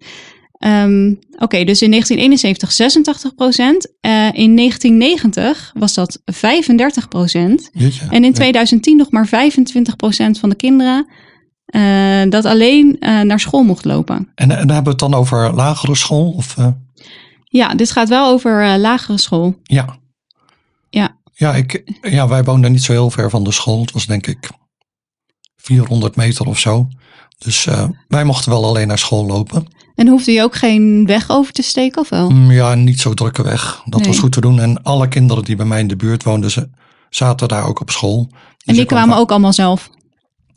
Um, 0.66 1.18
Oké, 1.32 1.44
okay, 1.44 1.64
dus 1.64 1.82
in 1.82 1.90
1971 1.90 2.72
86 2.72 3.34
procent. 3.34 3.86
Uh, 3.86 4.12
in 4.32 4.56
1990 4.56 5.72
was 5.74 5.94
dat 5.94 6.22
35 6.24 7.08
procent. 7.08 7.70
En 8.10 8.24
in 8.24 8.32
2010 8.32 8.92
ja. 8.92 8.98
nog 8.98 9.10
maar 9.10 9.26
25 9.26 9.96
procent 9.96 10.38
van 10.38 10.48
de 10.48 10.56
kinderen 10.56 11.06
uh, 11.76 12.30
dat 12.30 12.44
alleen 12.44 12.96
uh, 13.00 13.20
naar 13.20 13.40
school 13.40 13.62
mocht 13.62 13.84
lopen. 13.84 14.28
En, 14.34 14.50
en 14.50 14.58
hebben 14.58 14.82
we 14.84 14.90
het 14.90 14.98
dan 14.98 15.14
over 15.14 15.54
lagere 15.54 15.94
school? 15.94 16.30
Of, 16.30 16.56
uh... 16.56 16.66
Ja, 17.44 17.74
dit 17.74 17.90
gaat 17.90 18.08
wel 18.08 18.28
over 18.28 18.78
lagere 18.78 19.18
school. 19.18 19.54
Ja. 19.62 19.96
Ja. 20.90 21.16
Ja, 21.34 21.54
ik, 21.54 21.82
ja, 22.00 22.28
wij 22.28 22.44
woonden 22.44 22.72
niet 22.72 22.82
zo 22.82 22.92
heel 22.92 23.10
ver 23.10 23.30
van 23.30 23.44
de 23.44 23.52
school. 23.52 23.80
Het 23.80 23.92
was 23.92 24.06
denk 24.06 24.26
ik 24.26 24.50
400 25.56 26.16
meter 26.16 26.46
of 26.46 26.58
zo. 26.58 26.88
Dus 27.38 27.68
wij 28.08 28.24
mochten 28.24 28.50
wel 28.50 28.64
alleen 28.64 28.86
naar 28.86 28.98
school 28.98 29.26
lopen. 29.26 29.66
En 29.98 30.08
hoefde 30.08 30.32
je 30.32 30.42
ook 30.42 30.54
geen 30.54 31.06
weg 31.06 31.30
over 31.30 31.52
te 31.52 31.62
steken 31.62 32.00
of 32.00 32.08
wel? 32.08 32.30
Mm, 32.30 32.50
ja, 32.50 32.74
niet 32.74 33.00
zo 33.00 33.14
drukke 33.14 33.42
weg. 33.42 33.82
Dat 33.84 34.00
nee. 34.00 34.08
was 34.08 34.18
goed 34.18 34.32
te 34.32 34.40
doen. 34.40 34.60
En 34.60 34.82
alle 34.82 35.08
kinderen 35.08 35.44
die 35.44 35.56
bij 35.56 35.66
mij 35.66 35.80
in 35.80 35.88
de 35.88 35.96
buurt 35.96 36.22
woonden, 36.22 36.50
ze 36.50 36.68
zaten 37.10 37.48
daar 37.48 37.66
ook 37.66 37.80
op 37.80 37.90
school. 37.90 38.26
Dus 38.30 38.40
en 38.64 38.74
die 38.74 38.84
kwamen 38.84 39.16
ook 39.16 39.30
allemaal 39.30 39.52
zelf? 39.52 39.90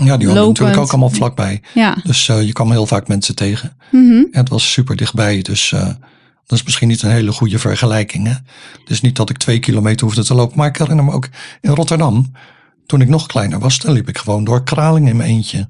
Ja, 0.06 0.18
die 0.18 0.28
hadden 0.28 0.48
natuurlijk 0.48 0.80
ook 0.80 0.90
allemaal 0.90 1.10
vlakbij. 1.10 1.62
Ja. 1.74 1.98
Dus 2.04 2.28
uh, 2.28 2.42
je 2.42 2.52
kwam 2.52 2.72
heel 2.72 2.86
vaak 2.86 3.08
mensen 3.08 3.36
tegen. 3.36 3.78
Mm 3.92 4.10
-hmm. 4.10 4.28
En 4.32 4.40
het 4.40 4.50
was 4.50 4.72
super 4.72 4.96
dichtbij. 4.96 5.42
Dus 5.42 5.72
uh, 5.72 5.86
dat 6.46 6.60
is 6.60 6.64
misschien 6.64 6.88
niet 6.88 7.02
een 7.02 7.12
hele 7.12 7.32
goede 7.32 7.60
vergelijking. 7.60 8.28
Hè? 8.28 8.34
Dus 8.86 9.02
niet 9.02 9.16
dat 9.16 9.30
ik 9.30 9.38
twee 9.38 9.60
kilometer 9.60 10.06
hoefde 10.06 10.24
te 10.24 10.34
lopen. 10.34 10.58
Maar 10.58 10.68
ik 10.68 10.78
herinner 10.78 11.06
me 11.06 11.12
ook 11.12 11.30
in 11.62 11.72
Rotterdam. 11.72 12.32
Toen 12.86 13.02
ik 13.02 13.08
nog 13.08 13.26
kleiner 13.26 13.60
was, 13.60 13.80
dan 13.80 13.94
liep 13.94 14.10
ik 14.10 14.18
gewoon 14.18 14.44
door 14.44 14.64
Kralingen 14.64 15.10
in 15.10 15.18
mijn 15.18 15.30
eentje. 15.30 15.70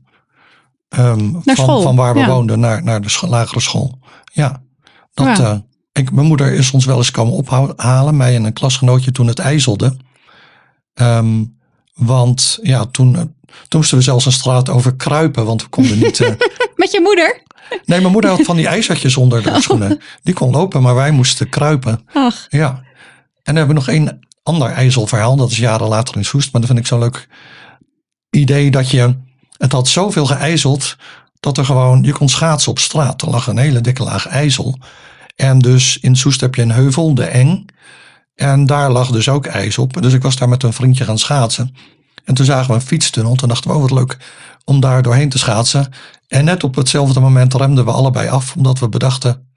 Um, 0.90 1.42
van, 1.44 1.56
school. 1.56 1.82
van 1.82 1.96
waar 1.96 2.14
we 2.14 2.20
ja. 2.20 2.28
woonden 2.28 2.60
naar, 2.60 2.84
naar 2.84 3.02
de 3.02 3.10
scho 3.10 3.28
lagere 3.28 3.60
school. 3.60 4.00
Ja. 4.34 4.62
Dat, 5.14 5.38
ja. 5.38 5.52
Uh, 5.52 5.58
ik, 5.92 6.12
mijn 6.12 6.28
moeder 6.28 6.54
is 6.54 6.72
ons 6.72 6.86
wel 6.86 6.98
eens 6.98 7.12
komen 7.12 7.34
ophalen. 7.34 8.18
Mij 8.18 8.36
en 8.36 8.44
een 8.44 8.54
klasgenootje 8.54 9.12
toen 9.12 9.28
het 9.28 9.40
ijzelde. 9.40 9.98
Um, 10.94 11.60
want 11.94 12.60
ja, 12.62 12.86
toen 12.86 13.34
moesten 13.70 13.98
we 13.98 14.04
zelfs 14.04 14.26
een 14.26 14.32
straat 14.32 14.70
over 14.70 14.96
kruipen, 14.96 15.46
want 15.46 15.62
we 15.62 15.68
konden 15.70 16.00
niet, 16.00 16.20
uh, 16.20 16.28
Met 16.76 16.92
je 16.92 17.00
moeder? 17.02 17.44
Nee, 17.86 18.00
mijn 18.00 18.12
moeder 18.12 18.30
had 18.30 18.42
van 18.42 18.56
die 18.56 18.68
ijzertjes 18.78 19.18
onder 19.18 19.44
de 19.44 19.62
schoenen. 19.62 20.02
Die 20.24 20.34
kon 20.34 20.52
lopen, 20.52 20.82
maar 20.82 20.96
wij 20.96 21.12
moesten 21.12 21.50
kruipen. 21.50 22.08
Ach, 22.14 22.48
Ja. 22.50 22.84
En 23.44 23.56
dan 23.56 23.56
hebben 23.56 23.76
we 23.76 23.82
nog 23.82 23.90
één 23.90 24.20
ander 24.44 24.70
ijzelverhaal. 24.70 25.36
Dat 25.36 25.52
is 25.52 25.58
jaren 25.58 25.88
later 25.88 26.16
in 26.16 26.26
Soest. 26.26 26.52
Maar 26.52 26.62
dat 26.62 26.70
vind 26.70 26.82
ik 26.82 26.88
zo'n 26.88 27.00
leuk 27.00 27.28
idee 28.30 28.72
dat 28.72 28.90
je... 28.90 29.16
Het 29.58 29.72
had 29.72 29.88
zoveel 29.88 30.26
geijzeld 30.26 30.96
dat 31.40 31.58
er 31.58 31.66
gewoon... 31.66 32.04
Je 32.04 32.12
kon 32.12 32.30
schaatsen 32.30 32.72
op 32.72 32.80
straat. 32.80 33.22
Er 33.22 33.30
lag 33.30 33.48
een 33.48 33.58
hele 33.58 33.82
dikke 33.82 34.04
laag 34.04 34.28
ijzel. 34.28 34.78
En 35.36 35.60
dus 35.60 35.98
in 36.02 36.16
Soest 36.16 36.42
heb 36.42 36.56
je 36.56 36.62
een 36.62 36.72
heuvel, 36.72 37.16
de 37.16 37.26
Eng. 37.26 37.66
En 38.36 38.66
daar 38.66 38.92
lag 38.92 39.12
dus 39.12 39.30
ook 39.30 39.46
ijs 39.46 39.78
op. 39.78 40.02
Dus 40.02 40.14
ik 40.14 40.22
was 40.22 40.36
daar 40.36 40.50
met 40.50 40.64
een 40.64 40.74
vriendje 40.74 41.04
gaan 41.04 41.18
schaatsen. 41.18 41.76
En 42.26 42.34
toen 42.34 42.46
zagen 42.46 42.68
we 42.68 42.74
een 42.74 42.82
fietstunnel. 42.82 43.36
Toen 43.36 43.48
dachten 43.50 43.70
we, 43.70 43.76
oh 43.76 43.82
wat 43.82 43.92
leuk 43.92 44.18
om 44.66 44.80
daar 44.80 45.02
doorheen 45.02 45.30
te 45.30 45.38
schaatsen. 45.38 45.94
En 46.28 46.46
net 46.46 46.64
op 46.64 46.76
hetzelfde 46.76 47.20
moment 47.20 47.54
remden 47.54 47.86
we 47.86 47.92
allebei 47.92 48.30
af. 48.30 48.56
Omdat 48.56 48.80
we 48.80 48.90
bedachten, 48.90 49.48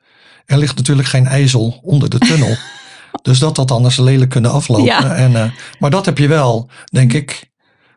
er 0.46 0.58
ligt 0.58 0.76
natuurlijk 0.76 1.08
geen 1.08 1.26
ijzel 1.26 1.80
onder 1.82 2.08
de 2.10 2.18
tunnel. 2.18 2.56
dus 3.22 3.38
dat 3.38 3.56
had 3.56 3.70
anders 3.70 3.96
lelijk 3.96 4.30
kunnen 4.30 4.50
aflopen. 4.52 4.84
Ja. 4.84 5.14
En, 5.14 5.36
eh, 5.36 5.50
maar 5.78 5.90
dat 5.90 6.04
heb 6.04 6.18
je 6.18 6.28
wel, 6.28 6.68
denk 6.84 7.12
ik, 7.12 7.50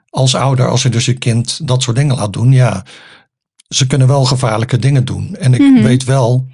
als 0.09 0.35
ouder. 0.35 0.69
Als 0.69 0.83
je 0.83 0.89
dus 0.89 1.05
je 1.05 1.13
kind 1.13 1.67
dat 1.67 1.83
soort 1.83 1.95
dingen 1.95 2.15
laat 2.15 2.33
doen. 2.33 2.51
Ja, 2.51 2.83
ze 3.67 3.87
kunnen 3.87 4.07
wel 4.07 4.25
gevaarlijke 4.25 4.77
dingen 4.79 5.05
doen. 5.05 5.35
En 5.35 5.53
ik 5.53 5.59
Mhm. 5.59 5.83
weet 5.83 6.03
wel 6.03 6.47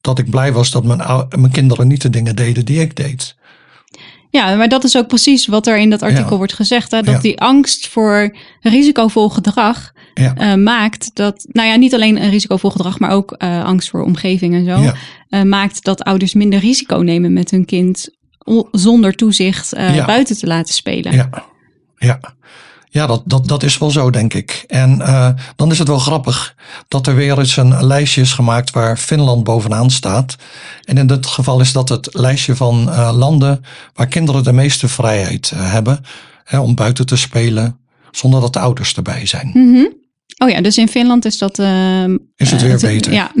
dat 0.00 0.18
ik 0.18 0.30
blij 0.30 0.52
was 0.52 0.70
dat 0.70 0.84
mijn, 0.84 1.26
mijn 1.28 1.50
kinderen 1.52 1.88
niet 1.88 2.02
de 2.02 2.10
dingen 2.10 2.36
deden 2.36 2.64
die 2.64 2.80
ik 2.80 2.96
deed. 2.96 3.36
Ja, 4.32 4.54
maar 4.56 4.68
dat 4.68 4.84
is 4.84 4.96
ook 4.96 5.06
precies 5.06 5.46
wat 5.46 5.66
er 5.66 5.78
in 5.78 5.90
dat 5.90 6.02
artikel 6.02 6.30
Ja. 6.30 6.36
wordt 6.36 6.52
gezegd. 6.52 6.90
Hè? 6.90 7.02
Dat 7.02 7.14
Ja. 7.14 7.20
die 7.20 7.40
angst 7.40 7.88
voor 7.88 8.36
risicovol 8.60 9.28
gedrag 9.28 9.92
Ja. 10.14 10.34
eh, 10.36 10.54
maakt 10.54 11.10
dat, 11.14 11.46
nou 11.48 11.68
ja, 11.68 11.74
niet 11.76 11.94
alleen 11.94 12.22
een 12.22 12.30
risicovol 12.30 12.70
gedrag, 12.70 12.98
maar 12.98 13.10
ook 13.10 13.32
eh, 13.32 13.64
angst 13.64 13.90
voor 13.90 14.02
omgeving 14.04 14.54
en 14.54 14.64
zo, 14.64 14.92
eh, 15.28 15.42
maakt 15.42 15.84
dat 15.84 16.02
ouders 16.04 16.34
minder 16.34 16.58
risico 16.58 16.96
nemen 16.96 17.32
met 17.32 17.50
hun 17.50 17.64
kind 17.64 18.08
zonder 18.70 19.14
toezicht 19.14 19.74
buiten 20.06 20.38
te 20.38 20.46
laten 20.46 20.74
spelen. 20.74 21.12
Ja, 21.12 21.28
ja. 21.96 22.20
Ja 22.92 23.06
dat, 23.06 23.22
dat, 23.24 23.48
dat 23.48 23.62
is 23.62 23.78
wel 23.78 23.90
zo, 23.90 24.10
denk 24.10 24.34
ik. 24.34 24.64
En 24.66 25.00
eh, 25.00 25.28
dan 25.56 25.70
is 25.70 25.78
het 25.78 25.88
wel 25.88 25.98
grappig 25.98 26.54
dat 26.88 27.06
er 27.06 27.14
weer 27.14 27.38
eens 27.38 27.56
een 27.56 27.84
lijstje 27.86 28.20
is 28.20 28.32
gemaakt 28.32 28.70
waar 28.70 28.96
Finland 28.96 29.44
bovenaan 29.44 29.90
staat. 29.90 30.36
En 30.84 30.98
in 30.98 31.06
dit 31.06 31.26
geval 31.26 31.60
is 31.60 31.72
dat 31.72 31.88
het 31.88 32.08
lijstje 32.12 32.56
van 32.56 32.90
eh, 32.90 33.16
landen 33.16 33.64
waar 33.94 34.06
kinderen 34.06 34.44
de 34.44 34.52
meeste 34.52 34.88
vrijheid 34.88 35.50
eh, 35.54 35.72
hebben 35.72 36.04
hè, 36.44 36.58
om 36.58 36.74
buiten 36.74 37.06
te 37.06 37.16
spelen 37.16 37.78
zonder 38.10 38.40
dat 38.40 38.52
de 38.52 38.58
ouders 38.58 38.94
erbij 38.94 39.26
zijn. 39.26 39.50
Mhm. 39.54 39.86
Oh 40.38 40.48
ja, 40.50 40.60
dus 40.60 40.78
in 40.78 40.88
Finland 40.88 41.24
is 41.24 41.38
dat. 41.38 41.58
ehm, 41.58 42.16
Is 42.36 42.50
het 42.50 42.62
weer 42.62 42.78
beter? 42.78 43.12
Ja, 43.12 43.30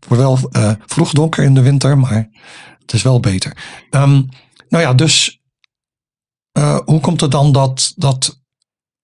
Het 0.00 0.08
wordt 0.08 0.22
wel 0.22 0.50
vroeg 0.86 1.12
donker 1.12 1.44
in 1.44 1.54
de 1.54 1.62
winter, 1.62 1.98
maar 1.98 2.28
het 2.80 2.92
is 2.92 3.02
wel 3.02 3.20
beter. 3.20 3.56
Ehm, 3.90 4.22
nou 4.68 4.84
ja, 4.84 4.94
dus 4.94 5.39
eh, 6.52 6.78
hoe 6.84 7.00
komt 7.00 7.20
het 7.20 7.30
dan 7.30 7.52
dat, 7.52 7.92
dat 7.96 8.38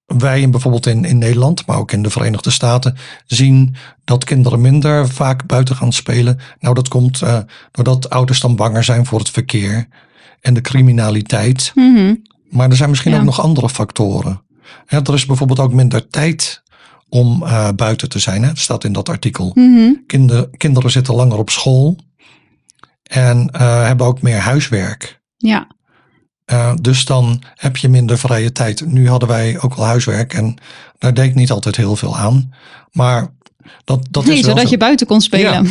wij 0.04 0.40
in, 0.40 0.50
bijvoorbeeld 0.50 0.86
in, 0.86 1.04
in 1.04 1.18
Nederland, 1.18 1.66
maar 1.66 1.76
ook 1.78 1.92
in 1.92 2.02
de 2.02 2.10
Verenigde 2.10 2.50
Staten, 2.50 2.96
zien 3.26 3.76
dat 4.04 4.24
kinderen 4.24 4.60
minder 4.60 5.08
vaak 5.08 5.46
buiten 5.46 5.76
gaan 5.76 5.92
spelen? 5.92 6.38
Nou, 6.58 6.74
dat 6.74 6.88
komt 6.88 7.22
eh, 7.22 7.38
doordat 7.70 8.10
ouders 8.10 8.40
dan 8.40 8.56
banger 8.56 8.84
zijn 8.84 9.06
voor 9.06 9.18
het 9.18 9.30
verkeer 9.30 9.88
en 10.40 10.54
de 10.54 10.60
criminaliteit. 10.60 11.72
Mhm. 11.74 12.14
Maar 12.50 12.70
er 12.70 12.76
zijn 12.76 12.90
misschien 12.90 13.12
Ja. 13.12 13.18
ook 13.18 13.24
nog 13.24 13.40
andere 13.40 13.68
factoren. 13.68 14.42
Hè, 14.86 14.98
er 15.02 15.14
is 15.14 15.26
bijvoorbeeld 15.26 15.58
ook 15.60 15.72
minder 15.72 16.08
tijd 16.08 16.62
om 17.08 17.42
eh, 17.42 17.68
buiten 17.76 18.08
te 18.08 18.18
zijn. 18.18 18.42
Hè? 18.42 18.48
Dat 18.48 18.58
staat 18.58 18.84
in 18.84 18.92
dat 18.92 19.08
artikel. 19.08 19.50
Mhm. 19.54 19.92
Kinder, 20.06 20.48
kinderen 20.56 20.90
zitten 20.90 21.14
langer 21.14 21.38
op 21.38 21.50
school 21.50 21.96
en 23.02 23.56
hebben 23.58 24.06
ook 24.06 24.22
meer 24.22 24.38
huiswerk. 24.38 25.20
ja. 25.36 25.74
Eh, 26.46 26.72
dus 26.80 27.04
dan 27.04 27.42
heb 27.54 27.76
je 27.76 27.88
minder 27.88 28.18
vrije 28.18 28.52
tijd. 28.52 28.86
Nu 28.86 29.08
hadden 29.08 29.28
wij 29.28 29.58
ook 29.60 29.74
wel 29.74 29.84
huiswerk 29.84 30.34
en 30.34 30.56
daar 30.98 31.14
deed 31.14 31.24
ik 31.24 31.34
niet 31.34 31.50
altijd 31.50 31.76
heel 31.76 31.96
veel 31.96 32.16
aan. 32.16 32.52
Maar 32.92 33.28
dat, 33.84 34.06
dat 34.10 34.24
nee, 34.24 34.38
is 34.38 34.44
zodat 34.44 34.64
zo. 34.64 34.70
je 34.70 34.76
buiten 34.76 35.06
kon 35.06 35.20
spelen. 35.20 35.66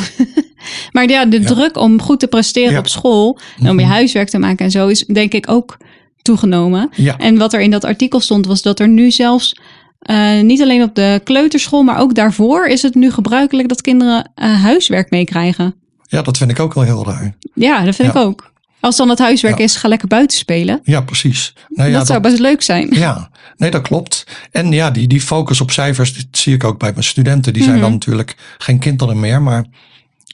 maar 0.91 1.09
ja, 1.09 1.25
de 1.25 1.41
Ja. 1.41 1.47
druk 1.47 1.77
om 1.77 2.01
goed 2.01 2.19
te 2.19 2.27
presteren 2.27 2.71
Ja. 2.71 2.77
op 2.79 2.88
school 2.88 3.39
en 3.59 3.69
om 3.69 3.79
je 3.79 3.85
Mhm. 3.85 3.93
huiswerk 3.93 4.29
te 4.29 4.38
maken 4.38 4.65
en 4.65 4.71
zo 4.71 4.88
is 4.88 5.05
denk 5.05 5.33
ik 5.33 5.49
ook 5.49 5.77
toegenomen. 6.21 6.89
Ja, 6.95 7.17
En 7.17 7.38
wat 7.38 7.53
er 7.53 7.61
in 7.61 7.71
dat 7.71 7.83
artikel 7.83 8.19
stond 8.19 8.45
was 8.45 8.61
dat 8.61 8.79
er 8.79 8.88
nu 8.88 9.11
zelfs 9.11 9.59
eh, 9.99 10.41
niet 10.41 10.61
alleen 10.61 10.81
op 10.83 10.95
de 10.95 11.21
kleuterschool, 11.23 11.83
maar 11.83 11.99
ook 11.99 12.15
daarvoor 12.15 12.67
is 12.67 12.81
het 12.81 12.95
nu 12.95 13.11
gebruikelijk 13.11 13.67
dat 13.69 13.81
kinderen 13.81 14.31
eh, 14.35 14.61
huiswerk 14.61 15.09
meekrijgen. 15.09 15.75
ja, 16.07 16.21
dat 16.21 16.38
vind 16.38 16.51
ik 16.51 16.59
ook 16.59 16.73
wel 16.73 16.83
heel 16.83 17.05
raar. 17.05 17.35
Ja, 17.53 17.83
dat 17.83 17.95
vind 17.95 18.09
ik 18.09 18.15
ook. 18.15 18.53
Als 18.86 18.95
dan 18.95 19.10
het 19.10 19.19
huiswerk 19.19 19.58
Ja. 19.58 19.63
is, 19.63 19.76
ga 19.76 19.88
lekker 19.88 20.08
buiten 20.08 20.38
spelen. 20.38 20.80
Ja, 20.84 21.02
precies. 21.02 21.54
Nou 21.69 21.89
ja, 21.89 21.98
dat 21.98 22.08
zou 22.08 22.19
best 22.21 22.39
leuk 22.39 22.62
zijn. 22.62 22.88
Ja, 22.91 23.30
nee, 23.58 23.71
dat 23.71 23.82
klopt. 23.82 24.24
En 24.52 24.71
ja, 24.71 24.91
die, 24.91 25.08
die 25.08 25.21
focus 25.21 25.62
op 25.62 25.71
cijfers, 25.71 26.13
dat 26.15 26.26
zie 26.32 26.54
ik 26.54 26.63
ook 26.63 26.80
bij 26.80 26.91
mijn 26.91 27.04
studenten. 27.04 27.54
Die 27.54 27.62
zijn 27.63 27.76
Mhm. 27.76 27.84
dan 27.84 27.91
natuurlijk 27.91 28.36
geen 28.58 28.80
kinderen 28.80 29.19
meer, 29.19 29.41
maar 29.41 29.65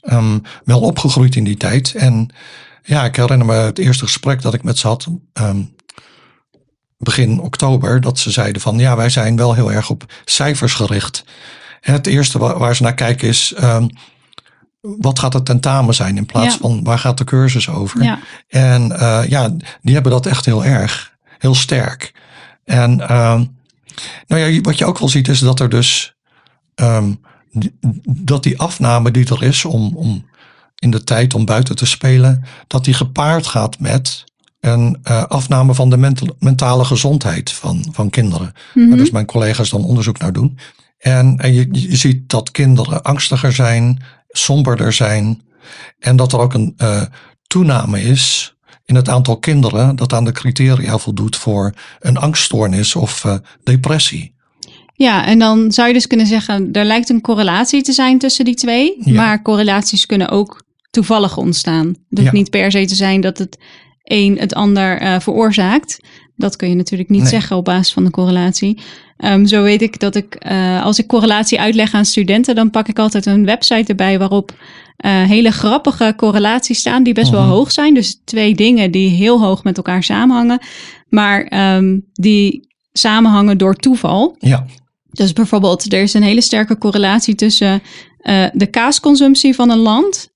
ehm, 0.02 0.38
wel 0.64 0.80
opgegroeid 0.80 1.36
in 1.36 1.44
die 1.44 1.56
tijd. 1.56 1.94
En 1.94 2.28
ja, 2.82 3.04
ik 3.04 3.16
herinner 3.16 3.46
me 3.46 3.54
het 3.54 3.78
eerste 3.78 4.04
gesprek 4.04 4.42
dat 4.42 4.54
ik 4.54 4.62
met 4.62 4.78
ze 4.78 4.86
had, 4.86 5.06
ehm, 5.32 5.60
begin 6.98 7.40
oktober, 7.40 8.00
dat 8.00 8.18
ze 8.18 8.30
zeiden 8.30 8.62
van 8.62 8.78
ja, 8.78 8.96
wij 8.96 9.08
zijn 9.08 9.36
wel 9.36 9.54
heel 9.54 9.72
erg 9.72 9.90
op 9.90 10.12
cijfers 10.24 10.72
gericht. 10.74 11.24
En 11.80 11.92
het 11.92 12.06
eerste 12.06 12.38
wa- 12.38 12.58
waar 12.58 12.76
ze 12.76 12.82
naar 12.82 12.94
kijken 12.94 13.28
is, 13.28 13.52
ehm, 13.56 13.88
wat 14.82 15.18
gaat 15.18 15.32
het 15.32 15.44
tentamen 15.44 15.94
zijn 15.94 16.16
in 16.16 16.26
plaats 16.26 16.54
Ja. 16.54 16.60
van 16.60 16.84
waar 16.84 16.98
gaat 16.98 17.18
de 17.18 17.24
cursus 17.24 17.68
over? 17.68 18.02
Ja. 18.02 18.18
En 18.48 18.98
eh, 18.98 19.22
ja, 19.28 19.48
die 19.82 19.94
hebben 19.94 20.12
dat 20.12 20.26
echt 20.26 20.44
heel 20.44 20.64
erg, 20.64 21.12
heel 21.38 21.54
sterk. 21.54 22.12
En 22.64 23.00
ehm, 23.08 23.44
nou 24.26 24.40
ja, 24.42 24.60
wat 24.60 24.78
je 24.78 24.84
ook 24.84 24.98
wel 24.98 25.08
ziet 25.08 25.28
is 25.28 25.38
dat 25.38 25.60
er 25.60 25.68
dus 25.68 26.14
ehm, 26.74 27.12
die- 27.52 27.74
dat 28.08 28.42
die 28.42 28.58
afname 28.58 29.10
die 29.10 29.26
er 29.28 29.42
is 29.42 29.64
om, 29.64 29.96
om 29.96 30.30
in 30.78 30.90
de 30.90 31.04
tijd 31.04 31.34
om 31.34 31.44
buiten 31.44 31.76
te 31.76 31.86
spelen, 31.86 32.44
dat 32.66 32.84
die 32.84 32.94
gepaard 32.94 33.46
gaat 33.46 33.78
met 33.78 34.24
een 34.60 34.98
eh, 35.02 35.24
afname 35.24 35.74
van 35.74 35.90
de 35.90 35.96
mental- 35.96 36.36
mentale 36.38 36.84
gezondheid 36.84 37.52
van, 37.52 37.84
van 37.92 38.10
kinderen. 38.10 38.52
Mhm. 38.74 38.88
Waar 38.88 38.96
dus 38.98 39.10
mijn 39.10 39.26
collega's 39.26 39.70
dan 39.70 39.84
onderzoek 39.84 40.18
naar 40.18 40.32
doen. 40.32 40.58
En, 40.98 41.36
en 41.38 41.52
je, 41.54 41.68
je 41.70 41.96
ziet 41.96 42.28
dat 42.28 42.50
kinderen 42.50 43.02
angstiger 43.02 43.52
zijn, 43.52 44.02
somberder 44.32 44.92
zijn. 44.92 45.42
En 45.98 46.16
dat 46.16 46.32
er 46.32 46.38
ook 46.38 46.54
een 46.54 46.74
eh, 46.76 47.02
toename 47.46 48.02
is 48.02 48.54
in 48.84 48.94
het 48.94 49.08
aantal 49.08 49.38
kinderen 49.38 49.96
dat 49.96 50.12
aan 50.12 50.24
de 50.24 50.32
criteria 50.32 50.98
voldoet 50.98 51.36
voor 51.36 51.72
een 52.00 52.16
angststoornis 52.16 52.94
of 52.94 53.24
eh, 53.24 53.34
depressie. 53.62 54.34
Ja, 54.94 55.26
en 55.26 55.38
dan 55.38 55.72
zou 55.72 55.88
je 55.88 55.94
dus 55.94 56.06
kunnen 56.06 56.26
zeggen, 56.26 56.72
er 56.72 56.84
lijkt 56.84 57.08
een 57.08 57.20
correlatie 57.20 57.82
te 57.82 57.92
zijn 57.92 58.18
tussen 58.18 58.44
die 58.44 58.54
twee. 58.54 58.96
Ja. 59.00 59.12
Maar 59.14 59.42
correlaties 59.42 60.06
kunnen 60.06 60.28
ook 60.28 60.64
toevallig 60.90 61.36
ontstaan. 61.36 61.86
Het 61.86 61.96
hoeft 62.08 62.22
Ja. 62.24 62.32
niet 62.32 62.50
per 62.50 62.70
se 62.70 62.84
te 62.84 62.94
zijn 62.94 63.20
dat 63.20 63.38
het 63.38 63.58
een 64.02 64.38
het 64.38 64.54
ander 64.54 64.98
eh, 65.00 65.20
veroorzaakt. 65.20 65.98
Dat 66.36 66.56
kun 66.56 66.68
je 66.68 66.74
natuurlijk 66.74 67.10
niet 67.10 67.20
Nee. 67.20 67.30
zeggen 67.30 67.56
op 67.56 67.64
basis 67.64 67.92
van 67.92 68.04
de 68.04 68.10
correlatie. 68.10 68.80
Ehm, 69.22 69.44
zo 69.46 69.62
weet 69.62 69.82
ik 69.82 70.00
dat 70.00 70.14
ik, 70.14 70.34
eh, 70.34 70.84
als 70.84 70.98
ik 70.98 71.06
correlatie 71.06 71.60
uitleg 71.60 71.94
aan 71.94 72.04
studenten, 72.04 72.54
dan 72.54 72.70
pak 72.70 72.88
ik 72.88 72.98
altijd 72.98 73.26
een 73.26 73.44
website 73.44 73.84
erbij 73.90 74.18
waarop 74.18 74.52
eh, 74.96 75.22
hele 75.22 75.50
grappige 75.50 76.14
correlaties 76.16 76.78
staan 76.78 77.02
die 77.02 77.14
best 77.14 77.30
wel 77.30 77.40
Mhm. 77.42 77.50
hoog 77.50 77.72
zijn. 77.72 77.94
Dus 77.94 78.20
twee 78.24 78.54
dingen 78.54 78.90
die 78.90 79.08
heel 79.10 79.40
hoog 79.40 79.64
met 79.64 79.76
elkaar 79.76 80.02
samenhangen, 80.02 80.58
maar 81.08 81.42
ehm, 81.44 81.98
die 82.12 82.68
samenhangen 82.92 83.58
door 83.58 83.74
toeval. 83.76 84.36
Ja, 84.38 84.66
Dus 85.10 85.32
bijvoorbeeld, 85.32 85.92
er 85.92 86.02
is 86.02 86.14
een 86.14 86.22
hele 86.22 86.40
sterke 86.40 86.78
correlatie 86.78 87.34
tussen 87.34 87.82
eh, 88.18 88.44
de 88.52 88.66
kaasconsumptie 88.66 89.54
van 89.54 89.70
een 89.70 89.78
land 89.78 90.30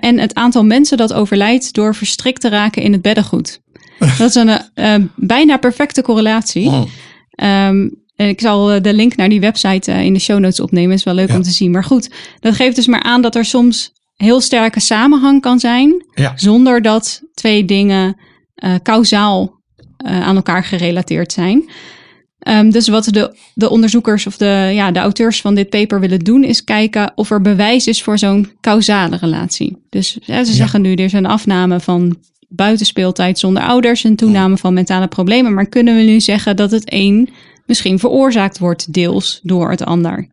en 0.00 0.18
het 0.18 0.34
aantal 0.34 0.64
mensen 0.64 0.96
dat 0.96 1.12
overlijdt 1.12 1.72
door 1.74 1.94
verstrikt 1.94 2.40
te 2.40 2.48
raken 2.48 2.82
in 2.82 2.92
het 2.92 3.02
beddengoed. 3.02 3.60
Dat 4.18 4.28
is 4.28 4.34
een 4.74 5.10
bijna 5.16 5.56
perfecte 5.56 6.02
correlatie. 6.02 6.70
Mm. 6.70 6.86
Ehm, 7.30 7.88
ik 8.16 8.40
zal 8.40 8.72
eh, 8.72 8.80
de 8.82 8.94
link 8.94 9.16
naar 9.16 9.28
die 9.28 9.40
website 9.40 9.92
eh, 9.92 10.04
in 10.04 10.12
de 10.12 10.18
show 10.20 10.38
notes 10.38 10.60
opnemen. 10.60 10.94
Is 10.94 11.04
wel 11.04 11.14
leuk 11.14 11.28
Ja. 11.28 11.34
om 11.36 11.42
te 11.42 11.50
zien. 11.50 11.70
Maar 11.70 11.84
goed, 11.84 12.10
dat 12.40 12.54
geeft 12.54 12.76
dus 12.76 12.86
maar 12.86 13.02
aan 13.02 13.22
dat 13.22 13.34
er 13.34 13.44
soms 13.44 13.92
heel 14.16 14.40
sterke 14.40 14.80
samenhang 14.80 15.40
kan 15.40 15.60
zijn. 15.60 16.06
Ja. 16.14 16.32
Zonder 16.36 16.82
dat 16.82 17.22
twee 17.34 17.64
dingen 17.64 18.16
kausaal 18.82 19.60
eh, 19.96 20.22
aan 20.22 20.36
elkaar 20.36 20.64
gerelateerd 20.64 21.32
zijn. 21.32 21.70
Ehm, 22.38 22.70
dus 22.70 22.88
wat 22.88 23.04
de, 23.04 23.36
de 23.54 23.70
onderzoekers 23.70 24.26
of 24.26 24.36
de, 24.36 24.70
ja, 24.74 24.90
de 24.90 24.98
auteurs 24.98 25.40
van 25.40 25.54
dit 25.54 25.68
paper 25.70 26.00
willen 26.00 26.18
doen, 26.18 26.44
is 26.44 26.64
kijken 26.64 27.12
of 27.14 27.30
er 27.30 27.40
bewijs 27.40 27.86
is 27.86 28.02
voor 28.02 28.18
zo'n 28.18 28.50
causale 28.60 29.16
relatie. 29.16 29.76
Dus 29.88 30.18
ja, 30.24 30.44
ze 30.44 30.50
Ja. 30.50 30.56
zeggen 30.56 30.82
nu, 30.82 30.92
er 30.92 31.04
is 31.04 31.12
een 31.12 31.26
afname 31.26 31.80
van 31.80 32.16
buitenspeeltijd 32.48 33.38
zonder 33.38 33.62
ouders, 33.62 34.04
een 34.04 34.16
toename 34.16 34.56
van 34.56 34.74
mentale 34.74 35.06
problemen. 35.08 35.54
Maar 35.54 35.66
kunnen 35.66 35.96
we 35.96 36.02
nu 36.02 36.20
zeggen 36.20 36.56
dat 36.56 36.70
het 36.70 36.82
een 36.92 37.28
misschien 37.66 37.98
veroorzaakt 37.98 38.58
wordt 38.58 38.92
deels 38.92 39.40
door 39.42 39.70
het 39.70 39.84
ander? 39.84 40.28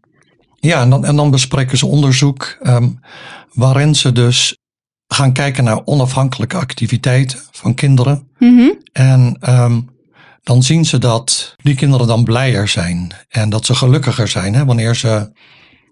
Ja, 0.60 0.82
en 0.82 0.90
dan, 0.90 1.06
en 1.06 1.16
dan 1.16 1.32
bespreken 1.32 1.78
ze 1.78 1.86
onderzoek 1.86 2.58
ehm, 2.62 2.90
waarin 3.54 3.96
ze 3.96 4.12
dus 4.12 4.58
gaan 5.08 5.34
kijken 5.34 5.64
naar 5.64 5.86
onafhankelijke 5.86 6.58
activiteiten 6.58 7.40
van 7.52 7.74
kinderen. 7.74 8.28
Mhm. 8.38 8.70
En 8.92 9.38
ehm, 9.40 9.80
dan 10.44 10.64
zien 10.64 10.86
ze 10.86 10.98
dat 10.98 11.56
die 11.64 11.76
kinderen 11.76 12.08
dan 12.08 12.24
blijer 12.24 12.68
zijn 12.68 13.12
en 13.28 13.50
dat 13.50 13.66
ze 13.66 13.76
gelukkiger 13.76 14.28
zijn 14.28 14.54
hè, 14.54 14.66
wanneer 14.66 14.96
ze 14.96 15.32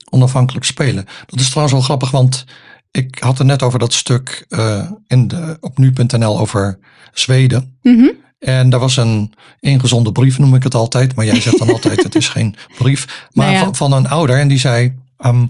onafhankelijk 0.09 0.65
spelen. 0.65 1.05
Dat 1.25 1.39
is 1.39 1.47
trouwens 1.47 1.73
wel 1.73 1.83
grappig, 1.85 2.11
want 2.11 2.45
ik 2.91 3.19
had 3.19 3.37
het 3.37 3.47
net 3.47 3.63
over 3.63 3.79
dat 3.79 3.93
stuk 3.93 4.45
eh, 4.49 4.91
in 5.07 5.27
de, 5.27 5.57
op 5.59 5.77
nu.nl 5.77 6.39
over 6.39 6.79
Zweden. 7.13 7.77
Mhm. 7.81 8.09
En 8.39 8.69
daar 8.69 8.79
was 8.79 8.97
een 8.97 9.33
ingezonden 9.59 10.13
brief, 10.13 10.37
noem 10.39 10.55
ik 10.55 10.63
het 10.63 10.75
altijd. 10.75 11.15
Maar 11.15 11.25
jij 11.25 11.41
zegt 11.41 11.59
dan 11.59 11.69
altijd, 11.69 12.03
het 12.03 12.15
is 12.15 12.27
geen 12.29 12.55
brief. 12.77 13.27
Maar 13.31 13.45
Nou 13.45 13.57
ja. 13.57 13.63
van, 13.63 13.75
van 13.75 13.91
een 13.93 14.07
ouder. 14.09 14.39
En 14.39 14.47
die 14.47 14.59
zei, 14.59 14.93
ehm, 15.17 15.45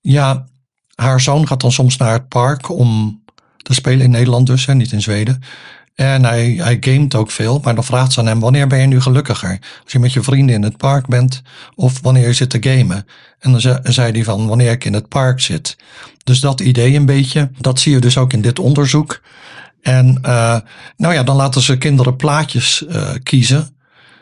ja, 0.00 0.46
haar 0.94 1.20
zoon 1.20 1.46
gaat 1.46 1.60
dan 1.60 1.72
soms 1.72 1.96
naar 1.96 2.12
het 2.12 2.28
park 2.28 2.68
om 2.70 3.20
te 3.56 3.74
spelen 3.74 4.00
in 4.04 4.10
Nederland 4.10 4.46
dus, 4.46 4.66
en 4.66 4.76
niet 4.76 4.92
in 4.92 5.02
Zweden. 5.02 5.42
En 5.94 6.24
hij, 6.24 6.54
hij 6.58 6.76
gamet 6.80 7.14
ook 7.14 7.30
veel, 7.30 7.60
maar 7.62 7.74
dan 7.74 7.84
vraagt 7.84 8.12
ze 8.12 8.20
aan 8.20 8.26
hem, 8.26 8.40
wanneer 8.40 8.66
ben 8.66 8.78
je 8.80 8.86
nu 8.86 9.00
gelukkiger? 9.00 9.58
Als 9.82 9.92
je 9.92 9.98
met 9.98 10.12
je 10.12 10.22
vrienden 10.22 10.54
in 10.54 10.62
het 10.62 10.76
park 10.76 11.06
bent 11.06 11.42
of 11.74 12.00
wanneer 12.02 12.26
je 12.26 12.32
zit 12.32 12.50
te 12.50 12.56
gamen? 12.60 13.06
En 13.38 13.50
dan 13.50 13.60
ze- 13.60 13.80
zei 13.82 14.12
hij 14.12 14.24
van, 14.24 14.46
wanneer 14.46 14.70
ik 14.70 14.84
in 14.84 14.94
het 14.94 15.08
park 15.08 15.40
zit. 15.40 15.76
Dus 16.24 16.40
dat 16.40 16.60
idee 16.60 16.94
een 16.94 17.06
beetje, 17.06 17.50
dat 17.58 17.80
zie 17.80 17.92
je 17.92 17.98
dus 17.98 18.16
ook 18.18 18.32
in 18.32 18.40
dit 18.40 18.58
onderzoek. 18.58 19.20
En 19.82 20.18
eh, 20.22 20.58
nou 20.96 21.14
ja, 21.14 21.22
dan 21.22 21.36
laten 21.36 21.60
ze 21.62 21.78
kinderen 21.78 22.16
plaatjes 22.16 22.86
eh, 22.86 23.10
kiezen. 23.22 23.76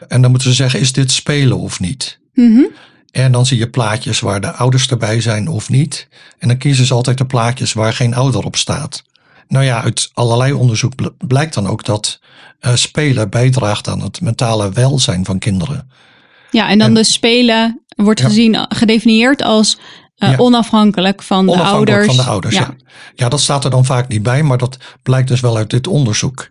En 0.09 0.23
dan 0.23 0.31
moeten 0.31 0.49
ze 0.49 0.55
zeggen, 0.55 0.81
is 0.81 0.93
dit 0.93 1.11
spelen 1.13 1.59
of 1.59 1.81
niet? 1.81 2.19
Mhm. 2.35 2.63
En 3.11 3.33
dan 3.33 3.47
zie 3.47 3.59
je 3.59 3.69
plaatjes 3.71 4.21
waar 4.21 4.41
de 4.41 4.51
ouders 4.53 4.89
erbij 4.89 5.21
zijn 5.21 5.49
of 5.49 5.69
niet. 5.69 6.09
En 6.39 6.49
dan 6.49 6.57
kiezen 6.57 6.87
ze 6.87 6.95
altijd 6.95 7.19
de 7.19 7.27
plaatjes 7.27 7.73
waar 7.73 7.93
geen 7.93 8.15
ouder 8.15 8.45
op 8.45 8.57
staat. 8.57 9.05
Nou 9.49 9.65
ja, 9.65 9.83
uit 9.83 10.11
allerlei 10.15 10.53
onderzoek 10.53 10.95
bl- 10.95 11.09
blijkt 11.27 11.55
dan 11.55 11.67
ook 11.67 11.85
dat 11.85 12.21
eh, 12.61 12.75
spelen 12.75 13.31
bijdraagt 13.31 13.89
aan 13.89 14.01
het 14.01 14.21
mentale 14.21 14.71
welzijn 14.71 15.25
van 15.25 15.39
kinderen. 15.39 15.91
Ja, 16.51 16.69
en 16.69 16.79
dan 16.79 16.89
En- 16.89 16.95
dus 16.95 17.13
spelen 17.13 17.81
wordt 17.97 18.21
Ja. 18.21 18.27
gezien, 18.27 18.67
gedefinieerd 18.69 19.43
als 19.43 19.79
eh, 20.21 20.31
Ja. 20.31 20.37
onafhankelijk 20.37 21.23
van 21.23 21.47
de 21.47 21.53
Onafhankelijk 21.53 21.91
ouders. 21.91 22.17
van 22.17 22.25
de 22.25 22.31
ouders, 22.31 22.55
ja. 22.57 22.75
ja. 23.15 23.29
dat 23.29 23.41
staat 23.41 23.65
er 23.65 23.71
dan 23.71 23.85
vaak 23.85 24.09
niet 24.09 24.23
bij, 24.23 24.43
maar 24.43 24.59
dat 24.59 24.79
blijkt 25.03 25.29
dus 25.29 25.41
wel 25.41 25.57
uit 25.57 25.71
dit 25.71 25.87
onderzoek. 25.87 26.49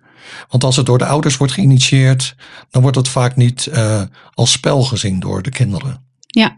Want 0.49 0.63
als 0.63 0.75
het 0.75 0.85
door 0.85 0.97
de 0.97 1.05
ouders 1.05 1.37
wordt 1.37 1.53
geïnitieerd, 1.53 2.35
dan 2.69 2.81
wordt 2.81 2.97
het 2.97 3.07
vaak 3.07 3.35
niet 3.35 3.67
eh, 3.67 4.01
als 4.33 4.51
spel 4.51 4.81
gezien 4.83 5.19
door 5.19 5.41
de 5.41 5.49
kinderen. 5.49 6.03
Ja. 6.27 6.55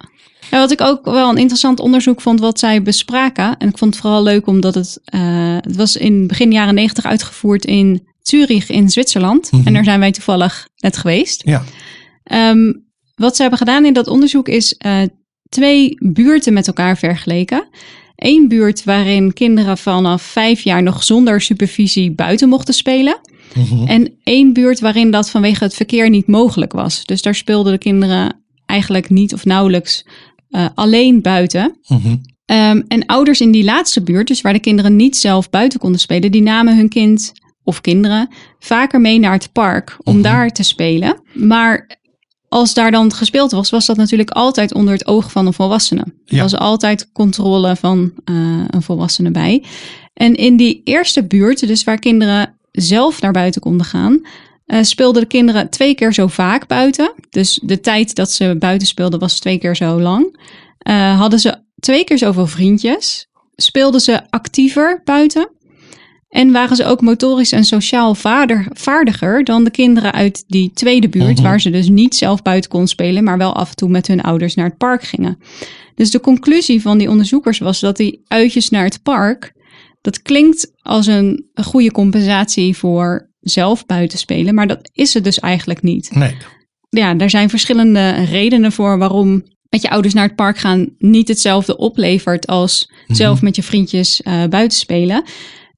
Ja, 0.52 0.58
wat 0.60 0.72
ik 0.72 0.82
ook 0.82 1.06
wel 1.06 1.30
een 1.30 1.38
interessant 1.38 1.80
onderzoek 1.80 2.22
vond 2.22 2.40
wat 2.40 2.60
zij 2.60 2.82
bespraken. 2.82 3.58
En 3.58 3.68
ik 3.70 3.78
vond 3.78 3.94
het 3.94 4.02
vooral 4.04 4.24
leuk 4.24 4.48
omdat 4.48 4.76
het, 4.76 5.00
eh, 5.06 5.58
het 5.60 5.76
was 5.76 5.96
in 5.96 6.28
begin 6.28 6.52
jaren 6.52 6.74
negentig 6.74 7.06
uitgevoerd 7.06 7.66
in 7.66 8.08
Zurich 8.22 8.70
in 8.70 8.90
Zwitserland. 8.90 9.52
Mhm. 9.52 9.68
En 9.68 9.74
daar 9.74 9.84
zijn 9.84 10.00
wij 10.00 10.12
toevallig 10.12 10.68
net 10.78 10.98
geweest. 10.98 11.42
Ja, 11.46 11.64
Ehm, 12.24 12.72
wat 13.16 13.36
ze 13.36 13.42
hebben 13.42 13.60
gedaan 13.60 13.86
in 13.86 13.94
dat 13.94 14.08
onderzoek 14.08 14.48
is 14.48 14.76
twee 15.52 15.96
buurten 16.00 16.54
met 16.54 16.68
elkaar 16.68 16.98
vergeleken. 16.98 17.68
Eén 18.16 18.48
buurt 18.48 18.84
waarin 18.84 19.34
kinderen 19.34 19.78
vanaf 19.78 20.22
vijf 20.22 20.62
jaar 20.62 20.84
nog 20.84 21.04
zonder 21.04 21.42
supervisie 21.42 22.12
buiten 22.12 22.50
mochten 22.50 22.74
spelen. 22.74 23.20
Mhm. 23.56 23.88
En 23.88 24.14
één 24.24 24.54
buurt 24.54 24.80
waarin 24.80 25.12
dat 25.12 25.30
vanwege 25.30 25.64
het 25.64 25.74
verkeer 25.74 26.10
niet 26.10 26.28
mogelijk 26.28 26.72
was. 26.74 27.06
Dus 27.06 27.22
daar 27.22 27.36
speelden 27.36 27.72
de 27.72 27.78
kinderen 27.78 28.44
eigenlijk 28.66 29.10
niet 29.10 29.34
of 29.34 29.46
nauwelijks 29.46 30.06
eh, 30.50 30.66
alleen 30.76 31.22
buiten. 31.22 31.78
Mhm. 31.88 32.16
Ehm, 32.46 32.82
en 32.88 33.06
ouders 33.06 33.42
in 33.42 33.52
die 33.52 33.64
laatste 33.64 34.04
buurt, 34.04 34.28
dus 34.28 34.42
waar 34.42 34.54
de 34.54 34.60
kinderen 34.60 34.96
niet 34.96 35.18
zelf 35.18 35.50
buiten 35.50 35.80
konden 35.80 36.00
spelen, 36.00 36.32
die 36.32 36.42
namen 36.42 36.76
hun 36.78 36.90
kind 36.90 37.32
of 37.64 37.82
kinderen 37.82 38.30
vaker 38.60 39.02
mee 39.02 39.20
naar 39.20 39.34
het 39.34 39.52
park 39.52 39.98
om 40.04 40.14
Mhm. 40.14 40.24
daar 40.24 40.50
te 40.50 40.64
spelen. 40.64 41.22
Maar 41.34 42.00
als 42.52 42.74
daar 42.74 42.92
dan 42.92 43.14
gespeeld 43.14 43.52
was, 43.52 43.70
was 43.70 43.86
dat 43.86 43.98
natuurlijk 43.98 44.30
altijd 44.30 44.74
onder 44.74 44.94
het 44.94 45.08
oog 45.08 45.32
van 45.32 45.46
een 45.46 45.54
volwassene. 45.54 46.06
Er 46.26 46.38
was 46.38 46.58
altijd 46.58 47.12
controle 47.12 47.76
van 47.76 48.14
eh, 48.26 48.36
een 48.68 48.82
volwassene 48.82 49.32
bij. 49.32 49.64
En 50.14 50.36
in 50.36 50.58
die 50.58 50.82
eerste 50.84 51.28
buurt, 51.28 51.68
dus 51.68 51.84
waar 51.84 52.00
kinderen 52.00 52.58
zelf 52.72 53.22
naar 53.22 53.32
buiten 53.32 53.62
konden 53.62 53.86
gaan, 53.86 54.22
eh, 54.66 54.84
speelden 54.84 55.22
de 55.22 55.28
kinderen 55.28 55.70
twee 55.70 55.96
keer 55.96 56.14
zo 56.14 56.28
vaak 56.28 56.68
buiten. 56.68 57.14
Dus 57.30 57.60
de 57.64 57.80
tijd 57.80 58.16
dat 58.16 58.32
ze 58.32 58.56
buiten 58.60 58.88
speelden 58.88 59.20
was 59.20 59.40
twee 59.40 59.58
keer 59.58 59.76
zo 59.76 60.02
lang. 60.02 60.40
Eh, 60.78 61.20
hadden 61.20 61.40
ze 61.40 61.64
twee 61.80 62.04
keer 62.04 62.18
zoveel 62.18 62.48
vriendjes. 62.48 63.28
Speelden 63.56 64.02
ze 64.02 64.22
actiever 64.30 65.02
buiten. 65.04 65.50
En 66.32 66.52
waren 66.52 66.76
ze 66.76 66.86
ook 66.86 67.02
motorisch 67.02 67.52
en 67.52 67.64
sociaal 67.64 68.16
vaardiger 68.74 69.44
dan 69.44 69.64
de 69.64 69.72
kinderen 69.72 70.12
uit 70.12 70.44
die 70.48 70.72
tweede 70.74 71.10
buurt, 71.10 71.34
Mhm. 71.36 71.42
waar 71.42 71.62
ze 71.62 71.70
dus 71.70 71.90
niet 71.90 72.16
zelf 72.16 72.42
buiten 72.42 72.70
konden 72.70 72.90
spelen, 72.90 73.24
maar 73.24 73.38
wel 73.38 73.56
af 73.56 73.70
en 73.70 73.76
toe 73.76 73.90
met 73.90 74.08
hun 74.08 74.22
ouders 74.22 74.56
naar 74.56 74.66
het 74.66 74.78
park 74.78 75.04
gingen. 75.04 75.38
Dus 75.96 76.12
de 76.12 76.20
conclusie 76.20 76.82
van 76.82 76.98
die 76.98 77.10
onderzoekers 77.10 77.58
was 77.60 77.80
dat 77.80 77.98
die 77.98 78.22
uitjes 78.28 78.70
naar 78.70 78.84
het 78.84 79.04
park, 79.04 79.54
dat 80.02 80.22
klinkt 80.22 80.72
als 80.82 81.08
een, 81.08 81.46
goede 81.54 81.92
compensatie 81.92 82.78
voor 82.78 83.30
zelf 83.40 83.86
buiten 83.86 84.18
spelen, 84.20 84.54
maar 84.56 84.68
dat 84.68 84.90
is 84.94 85.14
het 85.14 85.24
dus 85.24 85.40
eigenlijk 85.40 85.82
niet 85.82 86.16
nee. 86.16 86.36
ja, 86.90 87.18
er 87.18 87.30
zijn 87.30 87.50
verschillende 87.50 88.10
redenen 88.10 88.72
voor 88.72 88.98
waarom 88.98 89.44
met 89.70 89.82
je 89.82 89.90
ouders 89.90 90.14
naar 90.14 90.28
het 90.28 90.36
park 90.36 90.58
gaan 90.58 90.90
niet 90.98 91.28
hetzelfde 91.28 91.78
oplevert 91.78 92.48
als 92.48 92.92
zelf 93.08 93.42
met 93.42 93.56
je 93.56 93.64
vriendjes 93.64 94.22
eh, 94.22 94.44
buiten 94.50 94.78
spelen. 94.78 95.24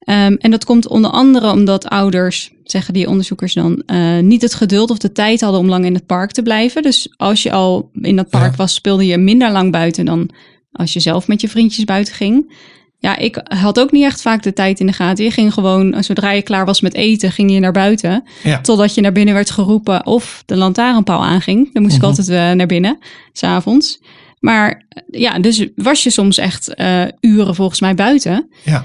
Ehm, 0.04 0.34
en 0.38 0.50
dat 0.50 0.64
komt 0.64 0.88
onder 0.88 1.10
andere 1.10 1.50
omdat 1.50 1.88
ouders, 1.88 2.50
zeggen 2.64 2.94
die 2.94 3.08
onderzoekers 3.08 3.54
dan, 3.54 3.82
eh, 3.86 4.18
niet 4.18 4.42
het 4.42 4.54
geduld 4.54 4.90
of 4.90 4.98
de 4.98 5.12
tijd 5.12 5.40
hadden 5.40 5.60
om 5.60 5.68
lang 5.68 5.84
in 5.84 5.94
het 5.94 6.06
park 6.06 6.30
te 6.32 6.42
blijven. 6.42 6.82
Dus 6.82 7.12
als 7.16 7.42
je 7.42 7.52
al 7.52 7.90
in 8.00 8.16
dat 8.16 8.28
park 8.30 8.50
Ja. 8.50 8.56
was, 8.56 8.74
speelde 8.74 9.06
je 9.06 9.18
minder 9.18 9.52
lang 9.52 9.72
buiten 9.72 10.04
dan 10.04 10.30
als 10.72 10.92
je 10.92 11.00
zelf 11.00 11.26
met 11.28 11.40
je 11.40 11.48
vriendjes 11.48 11.84
buiten 11.84 12.14
ging. 12.14 12.52
Ja, 12.98 13.16
ik 13.16 13.40
had 13.44 13.80
ook 13.80 13.92
niet 13.92 14.04
echt 14.04 14.22
vaak 14.22 14.42
de 14.42 14.52
tijd 14.52 14.80
in 14.80 14.86
de 14.86 14.92
gaten. 14.92 15.24
Je 15.24 15.30
ging 15.30 15.52
gewoon, 15.54 15.94
zodra 16.02 16.30
je 16.30 16.42
klaar 16.42 16.64
was 16.64 16.80
met 16.80 16.94
eten, 16.94 17.32
ging 17.32 17.52
je 17.52 17.60
naar 17.60 17.72
buiten. 17.72 18.24
Ja. 18.42 18.60
Totdat 18.60 18.94
je 18.94 19.00
naar 19.00 19.12
binnen 19.12 19.34
werd 19.34 19.50
geroepen 19.50 20.06
of 20.06 20.42
de 20.46 20.56
lantaarnpaal 20.56 21.24
aanging. 21.24 21.72
Dan 21.72 21.82
moest 21.82 21.94
Mhm. 21.94 22.04
ik 22.04 22.08
altijd 22.10 22.28
eh, 22.28 22.50
naar 22.52 22.66
binnen, 22.66 22.98
s'avonds. 23.32 24.00
Maar 24.40 24.84
eh, 24.88 25.20
ja, 25.20 25.38
dus 25.38 25.66
was 25.76 26.02
je 26.02 26.10
soms 26.10 26.38
echt 26.38 26.74
eh, 26.74 27.02
uren 27.20 27.54
volgens 27.54 27.80
mij 27.80 27.94
buiten. 27.94 28.48
Ja. 28.64 28.84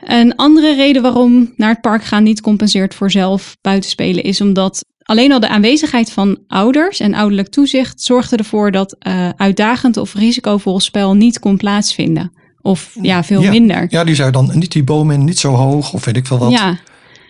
Een 0.00 0.36
andere 0.36 0.74
reden 0.74 1.02
waarom 1.02 1.52
naar 1.56 1.68
het 1.68 1.80
park 1.80 2.04
gaan 2.04 2.22
niet 2.22 2.40
compenseert 2.40 2.94
voor 2.94 3.10
zelf 3.10 3.56
buiten 3.60 3.90
spelen... 3.90 4.22
is 4.22 4.40
omdat 4.40 4.84
alleen 5.02 5.32
al 5.32 5.40
de 5.40 5.48
aanwezigheid 5.48 6.12
van 6.12 6.38
ouders 6.48 7.00
en 7.00 7.14
ouderlijk 7.14 7.48
toezicht... 7.48 8.02
zorgde 8.02 8.36
ervoor 8.36 8.70
dat 8.70 8.96
eh, 8.98 9.28
uitdagend 9.36 9.96
of 9.96 10.14
risicovol 10.14 10.80
spel 10.80 11.14
niet 11.14 11.38
kon 11.38 11.56
plaatsvinden. 11.56 12.32
Of 12.62 12.96
ja, 13.02 13.24
veel 13.24 13.42
ja. 13.42 13.50
minder. 13.50 13.86
Ja, 13.88 14.04
die 14.04 14.14
zei 14.14 14.30
dan 14.30 14.50
niet 14.54 14.72
die 14.72 14.84
boom 14.84 15.10
in, 15.10 15.24
niet 15.24 15.38
zo 15.38 15.54
hoog 15.54 15.92
of 15.92 16.04
weet 16.04 16.16
ik 16.16 16.26
veel 16.26 16.38
wat. 16.38 16.50
Ja, 16.50 16.78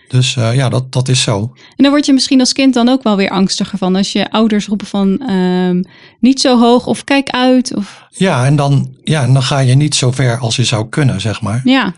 Dus 0.07 0.35
eh, 0.35 0.55
ja, 0.55 0.69
dat, 0.69 0.91
dat 0.91 1.07
is 1.07 1.21
zo. 1.21 1.39
En 1.55 1.83
dan 1.83 1.89
word 1.89 2.05
je 2.05 2.13
misschien 2.13 2.39
als 2.39 2.53
kind 2.53 2.73
dan 2.73 2.89
ook 2.89 3.03
wel 3.03 3.15
weer 3.15 3.29
angstiger 3.29 3.77
van 3.77 3.95
als 3.95 4.11
je 4.11 4.31
ouders 4.31 4.67
roepen 4.67 4.87
van 4.87 5.19
ehm, 5.19 5.83
niet 6.19 6.41
zo 6.41 6.59
hoog 6.59 6.87
of 6.87 7.03
kijk 7.03 7.29
uit. 7.29 7.75
Of, 7.75 8.07
Ja 8.09 8.45
en, 8.45 8.55
dan, 8.55 8.95
ja, 9.03 9.23
en 9.23 9.33
dan 9.33 9.43
ga 9.43 9.59
je 9.59 9.75
niet 9.75 9.95
zo 9.95 10.11
ver 10.11 10.37
als 10.37 10.55
je 10.55 10.63
zou 10.63 10.89
kunnen, 10.89 11.21
zeg 11.21 11.41
maar. 11.41 11.61
ja, 11.63 11.93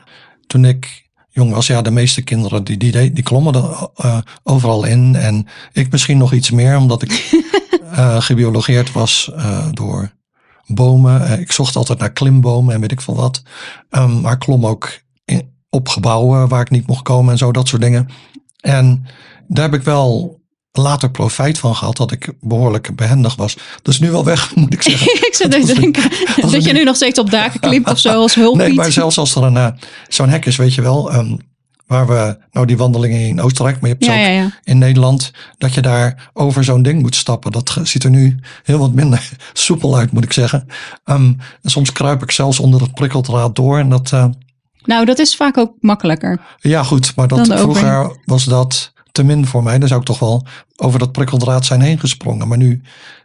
Toen 0.53 0.65
ik 0.65 1.09
jong 1.29 1.53
was, 1.53 1.67
ja, 1.67 1.81
de 1.81 1.91
meeste 1.91 2.21
kinderen 2.21 2.63
die, 2.63 2.77
die, 2.77 3.13
die, 3.13 3.23
klommen 3.23 3.53
er 3.53 3.89
eh, 3.95 4.17
overal 4.43 4.85
in. 4.85 5.15
En 5.15 5.47
ik 5.71 5.91
misschien 5.91 6.17
nog 6.17 6.33
iets 6.33 6.51
meer, 6.51 6.77
omdat 6.77 7.01
ik 7.01 7.11
eh 7.91 8.21
gebiologeerd 8.21 8.91
was 8.91 9.31
eh, 9.35 9.67
door 9.71 10.11
bomen. 10.65 11.39
Ik 11.39 11.51
zocht 11.51 11.75
altijd 11.75 11.99
naar 11.99 12.11
klimbomen 12.11 12.73
en 12.73 12.81
weet 12.81 12.91
ik 12.91 13.01
veel 13.01 13.15
wat. 13.15 13.43
Ehm, 13.89 14.21
maar 14.21 14.37
klom 14.37 14.65
ook 14.65 15.01
in, 15.25 15.49
op 15.69 15.87
gebouwen 15.87 16.47
waar 16.47 16.61
ik 16.61 16.69
niet 16.69 16.87
mocht 16.87 17.03
komen 17.03 17.31
en 17.31 17.37
zo, 17.37 17.51
dat 17.51 17.67
soort 17.67 17.81
dingen. 17.81 18.09
En 18.59 19.05
daar 19.47 19.69
heb 19.69 19.79
ik 19.79 19.85
wel 19.85 20.39
later 20.77 21.11
profijt 21.11 21.59
van 21.59 21.75
gehad, 21.75 21.97
dat 21.97 22.11
ik 22.11 22.29
behoorlijk 22.39 22.95
behendig 22.95 23.35
was. 23.35 23.57
Dus 23.81 23.99
nu 23.99 24.11
wel 24.11 24.23
weg, 24.23 24.51
moet 24.55 24.73
ik 24.73 24.81
zeggen. 24.81 25.07
ik 25.27 25.33
zit 25.33 25.51
te 25.51 25.73
denken 25.79 26.09
dat 26.51 26.63
je 26.63 26.73
nu- 26.73 26.83
nog 26.83 26.95
steeds 26.95 27.19
op 27.19 27.29
daken 27.31 27.59
klimt 27.59 27.89
of 27.89 27.99
zo 27.99 28.09
als 28.21 28.35
hulppiet. 28.35 28.67
Nee, 28.67 28.73
maar 28.73 28.91
zelfs 28.91 29.17
als 29.17 29.35
er 29.35 29.43
een, 29.43 29.57
eh, 29.57 29.67
zo'n 30.07 30.29
hek 30.29 30.45
is, 30.45 30.55
weet 30.55 30.73
je 30.73 30.81
wel, 30.81 31.11
ehm, 31.11 31.37
waar 31.87 32.07
we, 32.07 32.37
nou 32.51 32.65
die 32.65 32.77
wandelingen 32.77 33.19
in 33.19 33.41
Oostenrijk, 33.41 33.79
maar 33.79 33.89
je 33.89 33.95
hebt 33.95 34.05
ze 34.05 34.11
ja, 34.11 34.17
ook 34.17 34.25
ja, 34.25 34.31
ja. 34.33 34.51
in 34.63 34.77
Nederland, 34.77 35.31
dat 35.57 35.73
je 35.73 35.81
daar 35.81 36.29
over 36.33 36.63
zo'n 36.63 36.81
ding 36.83 37.01
moet 37.01 37.15
stappen. 37.15 37.51
Dat 37.51 37.77
ziet 37.83 38.03
er 38.03 38.09
nu 38.09 38.39
heel 38.63 38.77
wat 38.77 38.93
minder 38.93 39.29
soepel 39.53 39.97
uit, 39.97 40.11
moet 40.11 40.23
ik 40.23 40.33
zeggen. 40.33 40.67
Ehm, 41.05 41.33
en 41.61 41.69
soms 41.69 41.91
kruip 41.91 42.23
ik 42.23 42.31
zelfs 42.31 42.59
onder 42.59 42.81
het 42.81 42.93
prikkeldraad 42.93 43.55
door. 43.55 43.79
En 43.79 43.89
dat, 43.89 44.11
eh, 44.11 44.25
Nou, 44.83 45.05
dat 45.05 45.19
is 45.19 45.35
vaak 45.35 45.57
ook 45.57 45.73
makkelijker. 45.79 46.41
ja 46.59 46.83
goed, 46.83 47.15
maar 47.15 47.27
dat 47.27 47.47
vroeger 47.47 48.17
was 48.25 48.43
dat 48.43 48.92
te 49.13 49.23
min 49.23 49.45
voor 49.47 49.63
mij. 49.63 49.79
Dan 49.79 49.87
zou 49.87 49.99
ik 49.99 50.05
toch 50.05 50.19
wel 50.19 50.45
over 50.75 50.99
dat 50.99 51.11
prikkeldraad 51.11 51.65
zijn 51.65 51.81
heen 51.81 51.99
gesprongen. 51.99 52.47
Maar 52.47 52.57
nu 52.57 52.81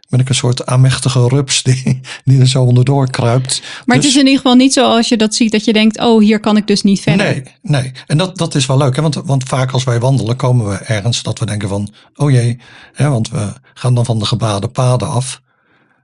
ben 0.09 0.19
ik 0.19 0.29
een 0.29 0.35
soort 0.35 0.65
aanmächtige 0.65 1.27
rups 1.27 1.63
die, 1.63 1.99
die 2.23 2.39
er 2.39 2.47
zo 2.47 2.63
onderdoor 2.63 3.09
kruipt. 3.09 3.61
Maar 3.85 3.95
het 3.95 4.05
Dus- 4.05 4.13
is 4.15 4.17
in 4.19 4.25
ieder 4.25 4.41
geval 4.41 4.55
niet 4.55 4.73
zo 4.73 4.85
als 4.95 5.09
je 5.09 5.17
dat 5.17 5.35
ziet 5.35 5.51
dat 5.51 5.65
je 5.65 5.73
denkt, 5.73 5.99
oh, 5.99 6.21
hier 6.21 6.39
kan 6.39 6.57
ik 6.57 6.67
dus 6.67 6.81
niet 6.83 7.01
verder. 7.01 7.25
Nee, 7.25 7.43
nee. 7.61 7.91
En 8.07 8.17
dat, 8.17 8.37
dat 8.37 8.55
is 8.55 8.65
wel 8.65 8.77
leuk. 8.77 8.95
Hè? 8.95 9.01
Want, 9.01 9.15
want 9.15 9.43
vaak 9.43 9.71
als 9.71 9.83
wij 9.83 9.99
wandelen 9.99 10.35
komen 10.35 10.69
we 10.69 10.75
ergens 10.75 11.23
dat 11.23 11.39
we 11.39 11.45
denken 11.45 11.69
van, 11.69 11.93
oh 12.15 12.31
jee, 12.31 12.59
hè, 12.93 13.09
want 13.09 13.29
we 13.29 13.53
gaan 13.73 13.93
dan 13.95 14.05
van 14.05 14.19
de 14.19 14.25
gebaden 14.25 14.71
paden 14.71 15.09
af. 15.09 15.41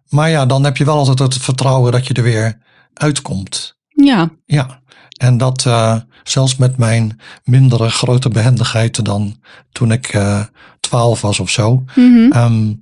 Maar 0.10 0.30
ja, 0.30 0.46
dan 0.46 0.64
heb 0.64 0.78
je 0.78 0.86
wel 0.86 0.98
altijd 0.98 1.20
het 1.20 1.38
vertrouwen 1.38 1.92
dat 1.92 2.08
je 2.08 2.14
er 2.14 2.24
weer 2.24 2.58
uitkomt. 2.94 3.78
Ja, 3.88 4.30
Ja, 4.46 4.82
en 5.18 5.38
dat 5.38 5.66
eh, 5.66 5.96
zelfs 6.24 6.56
met 6.56 6.78
mijn 6.78 7.20
mindere 7.44 7.90
grote 7.90 8.30
behendigheid 8.30 9.06
dan 9.06 9.40
toen 9.72 9.92
ik 9.92 10.08
eh, 10.08 10.44
twaalf 10.80 11.22
was 11.22 11.40
of 11.40 11.50
zo. 11.50 11.84
mhm. 11.96 12.32
Ehm, 12.32 12.74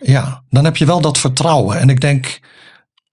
ja, 0.00 0.42
dan 0.50 0.64
heb 0.64 0.76
je 0.76 0.84
wel 0.86 1.00
dat 1.00 1.18
vertrouwen. 1.18 1.78
En 1.78 1.88
ik 1.90 2.00
denk, 2.00 2.40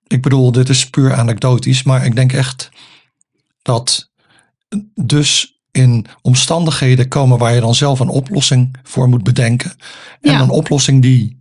ik 0.07 0.21
bedoel, 0.21 0.51
dit 0.51 0.69
is 0.69 0.89
puur 0.89 1.13
anekdotisch, 1.13 1.83
maar 1.83 2.05
ik 2.05 2.15
denk 2.15 2.33
echt 2.33 2.69
dat 3.61 4.11
dus 4.95 5.59
in 5.71 6.05
omstandigheden 6.21 7.07
komen 7.07 7.37
waar 7.37 7.53
je 7.53 7.59
dan 7.61 7.75
zelf 7.75 7.99
een 7.99 8.09
oplossing 8.09 8.75
voor 8.83 9.09
moet 9.09 9.23
bedenken. 9.23 9.71
En 10.21 10.31
Ja. 10.31 10.39
een 10.41 10.49
oplossing 10.49 11.01
die 11.01 11.39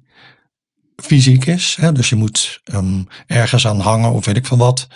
fysiek 0.96 1.44
is. 1.46 1.76
Hè? 1.80 1.92
Dus 1.92 2.08
je 2.08 2.16
moet 2.16 2.60
ehm, 2.64 3.02
ergens 3.26 3.66
aan 3.66 3.80
hangen 3.80 4.12
of 4.12 4.24
weet 4.24 4.36
ik 4.36 4.46
veel 4.46 4.56
wat. 4.56 4.88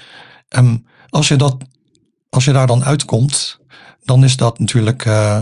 Ehm, 0.49 0.77
als, 1.09 1.29
je 1.29 1.37
dat, 1.37 1.57
als 2.35 2.45
je 2.45 2.53
daar 2.53 2.67
dan 2.67 2.85
uitkomt, 2.85 3.59
dan 4.05 4.25
is 4.25 4.37
dat 4.37 4.59
natuurlijk 4.59 5.05
eh, 5.05 5.39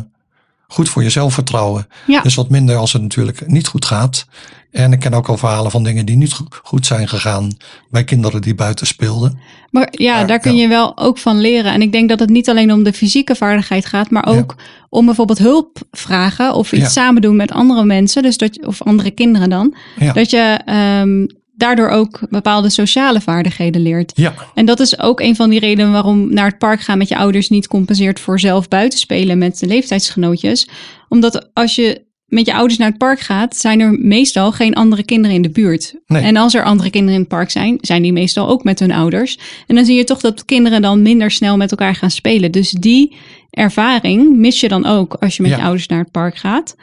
goed 0.68 0.88
voor 0.88 1.02
je 1.02 1.10
zelfvertrouwen. 1.10 1.86
Ja. 2.06 2.20
Dus 2.20 2.34
wat 2.34 2.48
minder 2.48 2.76
als 2.76 2.92
het 2.92 3.02
natuurlijk 3.02 3.46
niet 3.46 3.66
goed 3.66 3.84
gaat. 3.84 4.26
En 4.70 4.92
ik 4.92 4.98
ken 4.98 5.14
ook 5.14 5.28
al 5.28 5.36
verhalen 5.36 5.70
van 5.70 5.84
dingen 5.84 6.06
die 6.06 6.16
niet 6.16 6.32
go- 6.32 6.46
goed 6.62 6.86
zijn 6.86 7.08
gegaan 7.08 7.56
bij 7.90 8.04
kinderen 8.04 8.42
die 8.42 8.54
buiten 8.54 8.86
speelden. 8.86 9.38
Maar 9.70 9.88
ja, 9.90 10.16
Maar, 10.16 10.26
daar 10.26 10.38
kun 10.38 10.56
ja. 10.56 10.62
je 10.62 10.68
wel 10.68 10.98
ook 10.98 11.18
van 11.18 11.40
leren. 11.40 11.72
En 11.72 11.82
ik 11.82 11.92
denk 11.92 12.08
dat 12.08 12.18
het 12.18 12.30
niet 12.30 12.48
alleen 12.48 12.72
om 12.72 12.82
de 12.82 12.92
fysieke 12.92 13.34
vaardigheid 13.34 13.86
gaat, 13.86 14.10
maar 14.10 14.26
ook 14.26 14.54
om 14.88 15.04
bijvoorbeeld 15.06 15.38
hulp 15.38 15.78
vragen 15.90 16.54
of 16.54 16.72
iets 16.72 16.92
samen 16.92 17.22
doen 17.22 17.36
met 17.36 17.52
andere 17.52 17.84
mensen, 17.84 18.22
dus 18.22 18.36
dat, 18.36 18.66
of 18.66 18.82
andere 18.82 19.10
kinderen 19.10 19.50
dan. 19.50 19.74
Dat 20.12 20.30
je 20.30 20.58
ehm, 20.64 21.26
daardoor 21.62 21.88
ook 21.88 22.20
bepaalde 22.30 22.70
sociale 22.70 23.20
vaardigheden 23.20 23.82
leert. 23.82 24.12
Ja, 24.14 24.34
En 24.54 24.64
dat 24.66 24.80
is 24.80 24.98
ook 24.98 25.20
een 25.20 25.36
van 25.36 25.50
die 25.50 25.60
redenen 25.60 25.92
waarom 25.92 26.32
naar 26.34 26.46
het 26.46 26.58
park 26.58 26.80
gaan 26.80 26.98
met 26.98 27.08
je 27.08 27.16
ouders 27.16 27.48
niet 27.48 27.68
compenseert 27.68 28.20
voor 28.20 28.40
zelf 28.40 28.68
buiten 28.68 28.98
spelen 28.98 29.38
met 29.38 29.58
de 29.58 29.66
leeftijdsgenootjes. 29.66 30.68
Omdat 31.08 31.50
als 31.52 31.74
je 31.74 32.10
met 32.26 32.46
je 32.46 32.54
ouders 32.54 32.78
naar 32.78 32.88
het 32.88 32.98
park 32.98 33.20
gaat, 33.20 33.56
zijn 33.56 33.80
er 33.80 33.92
meestal 34.00 34.52
geen 34.52 34.74
andere 34.74 35.04
kinderen 35.04 35.36
in 35.36 35.42
de 35.42 35.50
buurt. 35.50 35.94
Nee. 36.06 36.22
En 36.22 36.36
als 36.36 36.54
er 36.54 36.64
andere 36.64 36.90
kinderen 36.90 37.14
in 37.14 37.20
het 37.20 37.28
park 37.28 37.50
zijn, 37.50 37.78
zijn 37.80 38.02
die 38.02 38.12
meestal 38.12 38.48
ook 38.48 38.64
met 38.64 38.78
hun 38.78 38.92
ouders. 38.92 39.38
En 39.66 39.74
dan 39.74 39.84
zie 39.84 39.96
je 39.96 40.04
toch 40.04 40.20
dat 40.20 40.44
kinderen 40.44 40.82
dan 40.82 41.02
minder 41.02 41.30
snel 41.30 41.56
met 41.56 41.70
elkaar 41.70 41.94
gaan 41.94 42.10
spelen. 42.10 42.50
Dus 42.52 42.70
die 42.70 43.16
ervaring 43.50 44.36
mis 44.36 44.60
je 44.60 44.68
dan 44.68 44.86
ook 44.86 45.14
als 45.14 45.36
je 45.36 45.42
met 45.42 45.50
Ja. 45.50 45.56
je 45.56 45.62
ouders 45.62 45.86
naar 45.86 45.98
het 45.98 46.10
park 46.10 46.36
gaat. 46.36 46.76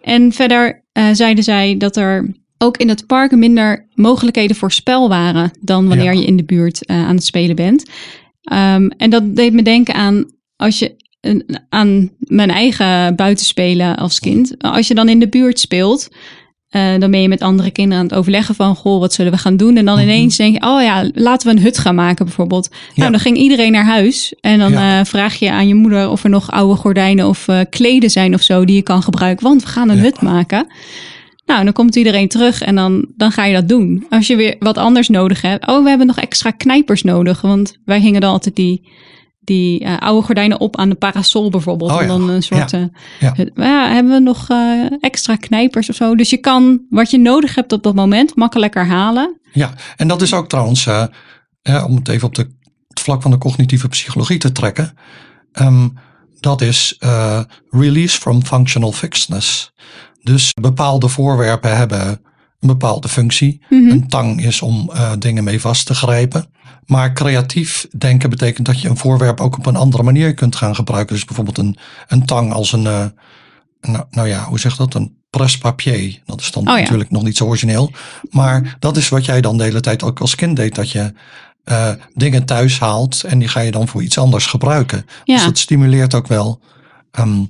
En 0.00 0.32
verder 0.32 0.84
eh, 0.92 1.06
zeiden 1.12 1.44
zij 1.44 1.76
dat 1.76 1.96
er 1.96 2.38
ook 2.62 2.76
in 2.76 2.88
het 2.88 3.06
park 3.06 3.30
minder 3.30 3.86
mogelijkheden 3.94 4.56
voor 4.56 4.72
spel 4.72 5.08
waren 5.08 5.50
dan 5.60 5.88
wanneer 5.88 6.12
Ja. 6.12 6.20
je 6.20 6.26
in 6.26 6.36
de 6.36 6.44
buurt 6.44 6.84
eh, 6.86 6.96
aan 7.06 7.14
het 7.14 7.24
spelen 7.24 7.56
bent. 7.56 7.84
Ehm, 8.42 8.88
en 8.96 9.10
dat 9.10 9.36
deed 9.36 9.52
me 9.52 9.62
denken 9.62 9.94
aan 9.94 10.24
als 10.56 10.78
je 10.78 10.96
een- 11.20 11.58
aan 11.68 12.10
mijn 12.18 12.50
eigen 12.50 13.16
buitenspelen 13.16 13.96
als 13.96 14.18
kind. 14.20 14.54
Als 14.58 14.88
je 14.88 14.94
dan 14.94 15.08
in 15.08 15.18
de 15.18 15.28
buurt 15.28 15.58
speelt, 15.58 16.08
eh, 16.68 16.98
dan 16.98 17.10
ben 17.10 17.22
je 17.22 17.28
met 17.28 17.42
andere 17.42 17.70
kinderen 17.70 17.98
aan 17.98 18.08
het 18.08 18.14
overleggen 18.18 18.54
van, 18.54 18.76
goh, 18.76 19.00
wat 19.00 19.12
zullen 19.12 19.32
we 19.32 19.38
gaan 19.38 19.56
doen? 19.56 19.76
En 19.76 19.84
dan 19.84 19.94
Mhm. 19.94 20.02
ineens 20.04 20.36
denk 20.36 20.54
je, 20.54 20.68
oh 20.68 20.82
ja, 20.82 21.10
laten 21.14 21.48
we 21.48 21.56
een 21.56 21.62
hut 21.62 21.78
gaan 21.78 21.94
maken 21.94 22.24
bijvoorbeeld. 22.24 22.68
Nou, 22.94 23.10
dan 23.10 23.20
ging 23.20 23.36
iedereen 23.36 23.72
naar 23.72 23.84
huis 23.86 24.34
en 24.40 24.58
dan 24.58 24.72
Ja. 24.72 24.98
eh, 24.98 25.04
vraag 25.04 25.34
je 25.38 25.50
aan 25.50 25.68
je 25.68 25.74
moeder 25.74 26.08
of 26.10 26.24
er 26.24 26.30
nog 26.30 26.50
oude 26.50 26.76
gordijnen 26.76 27.28
of 27.28 27.48
eh, 27.48 27.60
kleden 27.70 28.10
zijn 28.10 28.34
of 28.34 28.42
zo 28.42 28.64
die 28.64 28.76
je 28.76 28.82
kan 28.82 29.02
gebruiken, 29.02 29.44
want 29.46 29.62
we 29.62 29.68
gaan 29.68 29.88
een 29.88 29.96
Ja. 29.96 30.02
hut 30.02 30.20
maken. 30.20 30.66
Nou, 31.50 31.64
dan 31.64 31.72
komt 31.72 31.96
iedereen 31.96 32.28
terug 32.28 32.62
en 32.62 32.74
dan, 32.74 33.06
dan 33.16 33.32
ga 33.32 33.44
je 33.44 33.54
dat 33.54 33.68
doen. 33.68 34.06
Als 34.10 34.26
je 34.26 34.36
weer 34.36 34.56
wat 34.58 34.78
anders 34.78 35.08
nodig 35.08 35.42
hebt. 35.42 35.66
Oh, 35.66 35.82
we 35.82 35.88
hebben 35.88 36.06
nog 36.06 36.18
extra 36.18 36.50
knijpers 36.50 37.02
nodig. 37.02 37.40
Want 37.40 37.78
wij 37.84 38.00
hingen 38.00 38.20
dan 38.20 38.30
altijd 38.30 38.56
die, 38.56 38.88
die 39.40 39.80
eh, 39.80 39.98
oude 39.98 40.26
gordijnen 40.26 40.60
op 40.60 40.76
aan 40.76 40.88
de 40.88 40.94
parasol 40.94 41.50
bijvoorbeeld. 41.50 41.90
Oh 41.90 41.96
en 41.96 42.02
ja, 42.02 42.08
dan 42.08 42.28
een 42.28 42.42
soort... 42.42 42.70
ja, 42.70 42.90
eh, 43.36 43.46
ja. 43.54 43.92
hebben 43.92 44.12
we 44.12 44.20
nog 44.20 44.48
eh, 44.48 44.86
extra 45.00 45.36
knijpers 45.36 45.88
of 45.88 45.94
zo? 45.94 46.14
Dus 46.16 46.30
je 46.30 46.36
kan 46.36 46.80
wat 46.90 47.10
je 47.10 47.18
nodig 47.18 47.54
hebt 47.54 47.72
op 47.72 47.82
dat 47.82 47.94
moment 47.94 48.36
makkelijker 48.36 48.86
halen. 48.86 49.40
ja. 49.52 49.74
En 49.96 50.08
dat 50.08 50.22
is 50.22 50.34
ook 50.34 50.48
trouwens, 50.48 50.86
om 51.86 51.96
het 51.96 52.08
even 52.08 52.26
op 52.26 52.34
de, 52.34 52.48
het 52.88 53.00
vlak 53.00 53.22
van 53.22 53.30
de 53.30 53.38
cognitieve 53.38 53.88
psychologie 53.88 54.38
te 54.38 54.52
trekken. 54.52 54.94
ehm, 55.52 55.88
dat 56.40 56.60
is 56.60 56.96
release 57.70 58.20
from 58.20 58.44
functional 58.44 58.92
fixedness. 58.92 59.72
Dus 60.22 60.52
bepaalde 60.60 61.08
voorwerpen 61.08 61.76
hebben 61.76 62.20
een 62.60 62.68
bepaalde 62.68 63.08
functie. 63.08 63.60
Mhm. 63.68 63.90
Een 63.90 64.08
tang 64.08 64.44
is 64.44 64.62
om 64.62 64.90
eh, 64.92 65.12
dingen 65.18 65.44
mee 65.44 65.60
vast 65.60 65.86
te 65.86 65.94
grijpen. 65.94 66.44
Maar 66.86 67.12
creatief 67.12 67.86
denken 67.98 68.30
betekent 68.30 68.66
dat 68.66 68.80
je 68.80 68.88
een 68.88 68.96
voorwerp 68.96 69.40
ook 69.40 69.58
op 69.58 69.66
een 69.66 69.76
andere 69.76 70.02
manier 70.02 70.34
kunt 70.34 70.56
gaan 70.56 70.74
gebruiken. 70.74 71.14
Dus 71.14 71.24
bijvoorbeeld 71.24 71.58
een, 71.58 71.76
een 72.08 72.26
tang 72.26 72.52
als 72.52 72.72
een, 72.72 72.86
eh, 72.86 73.04
nou, 73.80 74.04
nou 74.10 74.28
ja, 74.28 74.44
hoe 74.44 74.58
zeg 74.58 74.76
dat? 74.76 74.94
Een 74.94 75.18
presse-papier. 75.30 76.22
Dat 76.26 76.40
is 76.40 76.50
dan 76.50 76.68
Oh 76.68 76.74
ja. 76.74 76.80
natuurlijk 76.80 77.10
nog 77.10 77.22
niet 77.22 77.36
zo 77.36 77.44
origineel. 77.44 77.92
Maar 78.30 78.76
dat 78.78 78.96
is 78.96 79.08
wat 79.08 79.24
jij 79.24 79.40
dan 79.40 79.56
de 79.56 79.64
hele 79.64 79.80
tijd 79.80 80.02
ook 80.02 80.20
als 80.20 80.34
kind 80.34 80.56
deed. 80.56 80.74
Dat 80.74 80.90
je 80.90 81.12
eh, 81.64 81.90
dingen 82.14 82.44
thuis 82.44 82.78
haalt 82.78 83.24
en 83.24 83.38
die 83.38 83.48
ga 83.48 83.60
je 83.60 83.70
dan 83.70 83.88
voor 83.88 84.02
iets 84.02 84.18
anders 84.18 84.46
gebruiken. 84.46 85.06
Ja. 85.24 85.34
Dus 85.34 85.44
dat 85.44 85.58
stimuleert 85.58 86.14
ook 86.14 86.26
wel 86.26 86.60
ehm, 87.10 87.44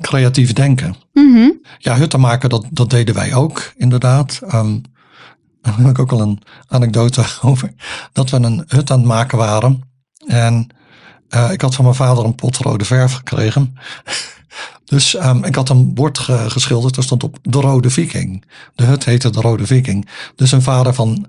creatief 0.00 0.52
denken. 0.52 0.94
Mhm. 1.12 1.48
Ja, 1.78 1.96
hutten 1.96 2.20
maken, 2.20 2.48
dat, 2.48 2.66
dat 2.70 2.90
deden 2.90 3.14
wij 3.14 3.34
ook, 3.34 3.72
inderdaad. 3.76 4.40
Ehm, 4.48 4.78
daar 5.62 5.76
heb 5.78 5.88
ik 5.88 5.98
ook 5.98 6.12
al 6.12 6.20
een 6.20 6.42
anekdote 6.68 7.24
over. 7.42 7.72
Dat 8.12 8.30
we 8.30 8.36
een 8.36 8.64
hut 8.68 8.90
aan 8.90 8.98
het 8.98 9.08
maken 9.08 9.38
waren. 9.38 9.80
En 10.26 10.66
eh, 11.28 11.52
ik 11.52 11.60
had 11.60 11.74
van 11.74 11.84
mijn 11.84 11.96
vader 11.96 12.24
een 12.24 12.34
pot 12.34 12.56
rode 12.56 12.84
verf 12.84 13.12
gekregen. 13.12 13.74
Dus 14.84 15.14
ehm, 15.16 15.44
ik 15.44 15.54
had 15.54 15.68
een 15.68 15.94
bord 15.94 16.18
ge- 16.18 16.50
geschilderd. 16.50 16.96
Er 16.96 17.02
stond 17.02 17.22
op 17.22 17.38
de 17.42 17.60
Rode 17.60 17.90
Viking. 17.90 18.44
De 18.74 18.84
hut 18.84 19.04
heette 19.04 19.30
de 19.30 19.40
Rode 19.40 19.66
Viking. 19.66 20.08
Dus 20.36 20.52
een 20.52 20.62
vader 20.62 20.94
van 20.94 21.26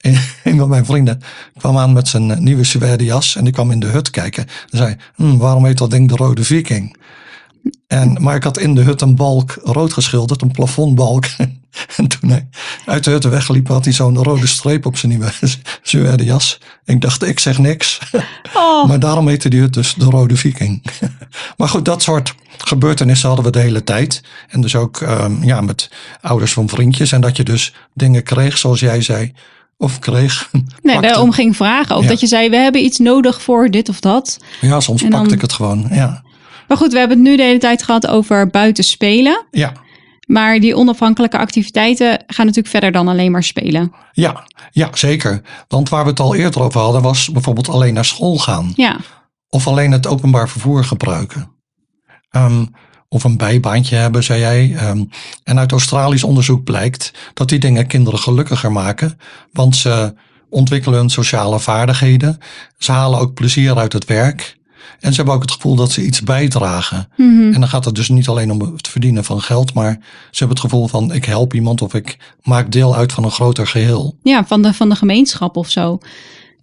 een, 0.00 0.18
een 0.44 0.58
van 0.58 0.68
mijn 0.68 0.84
vrienden 0.84 1.20
kwam 1.58 1.78
aan 1.78 1.92
met 1.92 2.08
zijn 2.08 2.42
nieuwe 2.42 2.64
suède 2.64 3.04
jas. 3.04 3.36
En 3.36 3.44
die 3.44 3.52
kwam 3.52 3.70
in 3.70 3.80
de 3.80 3.86
hut 3.86 4.10
kijken. 4.10 4.46
En 4.70 4.78
zei, 4.78 4.96
hm, 5.14 5.36
waarom 5.36 5.64
heet 5.66 5.78
dat 5.78 5.90
ding 5.90 6.08
de 6.08 6.16
Rode 6.16 6.44
Viking? 6.44 6.96
En, 7.86 8.16
maar 8.22 8.36
ik 8.36 8.42
had 8.42 8.58
in 8.58 8.74
de 8.74 8.80
hut 8.82 9.00
een 9.00 9.16
balk 9.16 9.58
rood 9.62 9.92
geschilderd, 9.92 10.42
een 10.42 10.50
plafondbalk. 10.50 11.24
en 11.96 12.08
toen 12.08 12.30
hij 12.30 12.48
uit 12.86 13.04
de 13.04 13.10
hut 13.10 13.24
wegliep, 13.24 13.68
had 13.68 13.84
hij 13.84 13.92
zo'n 13.94 14.22
rode 14.22 14.46
streep 14.46 14.86
op 14.86 14.96
zijn 14.96 15.12
nieuwe 15.12 15.32
suède 15.82 16.24
jas. 16.24 16.58
Ik 16.84 17.00
dacht, 17.00 17.22
ik 17.22 17.38
zeg 17.40 17.58
niks. 17.58 17.98
Oh, 18.56 18.88
Maar 18.88 19.00
daarom 19.00 19.28
heette 19.28 19.48
die 19.48 19.60
hut 19.60 19.74
dus 19.74 19.94
de 19.94 20.04
Rode 20.04 20.36
Viking. 20.36 20.82
maar 21.56 21.68
goed, 21.68 21.84
dat 21.84 22.02
soort 22.02 22.34
gebeurtenissen 22.58 23.26
hadden 23.26 23.44
we 23.46 23.50
de 23.52 23.58
hele 23.58 23.84
tijd. 23.84 24.22
En 24.48 24.60
dus 24.60 24.76
ook 24.76 25.00
ehm, 25.00 25.42
ja, 25.44 25.60
met 25.60 25.90
ouders 26.20 26.52
van 26.52 26.68
vriendjes. 26.68 27.12
En 27.12 27.20
dat 27.20 27.36
je 27.36 27.42
dus 27.44 27.74
dingen 27.94 28.22
kreeg, 28.22 28.58
zoals 28.58 28.80
jij 28.80 29.02
zei. 29.02 29.32
Of 29.76 29.98
kreeg. 29.98 30.48
nee, 30.52 30.62
pakte. 30.94 31.00
daarom 31.08 31.32
ging 31.32 31.56
vragen. 31.56 31.96
Of 31.96 32.02
Ja. 32.02 32.08
dat 32.08 32.20
je 32.20 32.26
zei, 32.26 32.48
we 32.50 32.56
hebben 32.56 32.84
iets 32.84 32.98
nodig 32.98 33.42
voor 33.42 33.70
dit 33.70 33.88
of 33.88 34.00
dat. 34.00 34.38
Ja, 34.60 34.80
soms 34.80 35.02
En 35.02 35.10
dan- 35.10 35.18
pakte 35.20 35.34
ik 35.34 35.40
het 35.40 35.52
gewoon. 35.52 35.86
Ja, 35.90 36.22
Maar 36.68 36.76
goed, 36.76 36.92
we 36.92 36.98
hebben 36.98 37.16
het 37.16 37.26
nu 37.26 37.36
de 37.36 37.42
hele 37.42 37.58
tijd 37.58 37.82
gehad 37.82 38.06
over 38.06 38.46
buiten 38.46 38.84
spelen. 38.84 39.46
ja. 39.50 39.72
Maar 40.26 40.60
die 40.60 40.76
onafhankelijke 40.76 41.38
activiteiten 41.38 42.08
gaan 42.26 42.46
natuurlijk 42.46 42.68
verder 42.68 42.92
dan 42.92 43.08
alleen 43.08 43.30
maar 43.30 43.42
spelen. 43.42 43.92
Ja, 44.12 44.46
ja, 44.70 44.88
zeker. 44.92 45.42
Want 45.68 45.88
waar 45.88 46.04
we 46.04 46.10
het 46.10 46.20
al 46.20 46.34
eerder 46.34 46.62
over 46.62 46.80
hadden, 46.80 47.02
was 47.02 47.28
bijvoorbeeld 47.30 47.68
alleen 47.68 47.94
naar 47.94 48.04
school 48.04 48.38
gaan. 48.38 48.72
Ja, 48.76 48.96
Of 49.48 49.66
alleen 49.66 49.92
het 49.92 50.06
openbaar 50.06 50.48
vervoer 50.48 50.84
gebruiken. 50.84 51.50
Ehm, 52.30 52.64
of 53.08 53.24
een 53.24 53.36
bijbaantje 53.36 53.96
hebben, 53.96 54.22
zei 54.24 54.40
jij. 54.40 54.74
Ehm, 54.76 55.04
en 55.44 55.58
uit 55.58 55.72
Australisch 55.72 56.24
onderzoek 56.24 56.64
blijkt 56.64 57.12
dat 57.34 57.48
die 57.48 57.58
dingen 57.58 57.86
kinderen 57.86 58.18
gelukkiger 58.18 58.72
maken. 58.72 59.18
Want 59.52 59.76
ze 59.76 60.14
ontwikkelen 60.50 60.98
hun 60.98 61.10
sociale 61.10 61.60
vaardigheden. 61.60 62.38
Ze 62.78 62.92
halen 62.92 63.18
ook 63.18 63.34
plezier 63.34 63.76
uit 63.76 63.92
het 63.92 64.04
werk. 64.04 64.56
En 65.00 65.10
ze 65.10 65.16
hebben 65.16 65.34
ook 65.34 65.42
het 65.42 65.50
gevoel 65.50 65.74
dat 65.74 65.92
ze 65.92 66.04
iets 66.04 66.22
bijdragen. 66.22 67.08
Mhm. 67.16 67.52
En 67.52 67.60
dan 67.60 67.68
gaat 67.68 67.84
het 67.84 67.94
dus 67.94 68.08
niet 68.08 68.28
alleen 68.28 68.50
om 68.50 68.60
het 68.60 68.88
verdienen 68.88 69.24
van 69.24 69.40
geld, 69.40 69.74
maar 69.74 69.92
ze 70.30 70.38
hebben 70.38 70.56
het 70.56 70.60
gevoel 70.70 70.88
van 70.88 71.12
ik 71.12 71.24
help 71.24 71.54
iemand 71.54 71.82
of 71.82 71.94
ik 71.94 72.16
maak 72.42 72.72
deel 72.72 72.96
uit 72.96 73.12
van 73.12 73.24
een 73.24 73.30
groter 73.30 73.66
geheel. 73.66 74.16
ja 74.22 74.44
van, 74.46 74.62
de, 74.62 74.72
van 74.74 74.88
de 74.88 74.94
gemeenschap 74.96 75.56
of 75.56 75.70
zo. 75.70 75.98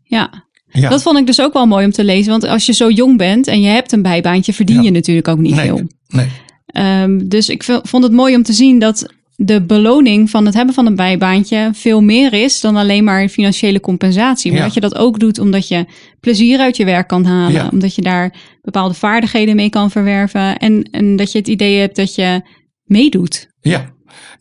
Ja. 0.04 0.48
Ja. 0.72 0.90
dat 0.90 1.02
vond 1.02 1.18
ik 1.18 1.26
dus 1.26 1.42
ook 1.42 1.54
wel 1.54 1.66
mooi 1.66 1.86
om 1.86 1.92
te 1.92 2.04
lezen. 2.04 2.32
Want 2.32 2.44
als 2.44 2.66
je 2.66 2.74
zo 2.74 2.90
jong 2.90 3.18
bent 3.18 3.48
en 3.48 3.62
je 3.62 3.68
hebt 3.68 3.92
een 3.92 4.02
bijbaantje, 4.02 4.54
verdien 4.54 4.76
Ja. 4.76 4.82
je 4.82 4.92
natuurlijk 4.92 5.28
ook 5.28 5.38
niet 5.38 5.56
nee, 5.56 5.66
veel. 5.66 5.82
nee. 6.08 6.28
Ehm, 6.66 7.28
dus 7.28 7.50
ik 7.50 7.64
vond 7.84 8.04
het 8.04 8.12
mooi 8.12 8.36
om 8.36 8.44
te 8.44 8.54
zien 8.54 8.80
dat 8.80 9.14
de 9.42 9.62
beloning 9.66 10.30
van 10.30 10.46
het 10.46 10.54
hebben 10.54 10.74
van 10.76 10.86
een 10.86 10.96
bijbaantje 10.96 11.70
veel 11.74 12.02
meer 12.02 12.34
is 12.34 12.62
dan 12.62 12.76
alleen 12.76 13.04
maar 13.04 13.28
financiële 13.30 13.80
compensatie. 13.80 14.52
Maar 14.52 14.60
Ja. 14.60 14.66
dat 14.66 14.74
je 14.74 14.80
dat 14.80 14.96
ook 14.96 15.20
doet 15.20 15.40
omdat 15.40 15.68
je 15.68 15.86
plezier 16.20 16.60
uit 16.60 16.78
je 16.78 16.86
werk 16.86 17.08
kan 17.08 17.26
halen. 17.26 17.52
Ja. 17.54 17.70
Omdat 17.72 17.96
je 17.96 18.02
daar 18.02 18.36
bepaalde 18.62 18.94
vaardigheden 18.94 19.56
mee 19.56 19.70
kan 19.70 19.92
verwerven. 19.92 20.58
En, 20.58 20.84
en 20.92 21.16
dat 21.16 21.32
je 21.32 21.38
het 21.38 21.48
idee 21.48 21.80
hebt 21.80 21.96
dat 21.96 22.16
je 22.16 22.42
meedoet. 22.84 23.48
Ja, 23.62 23.90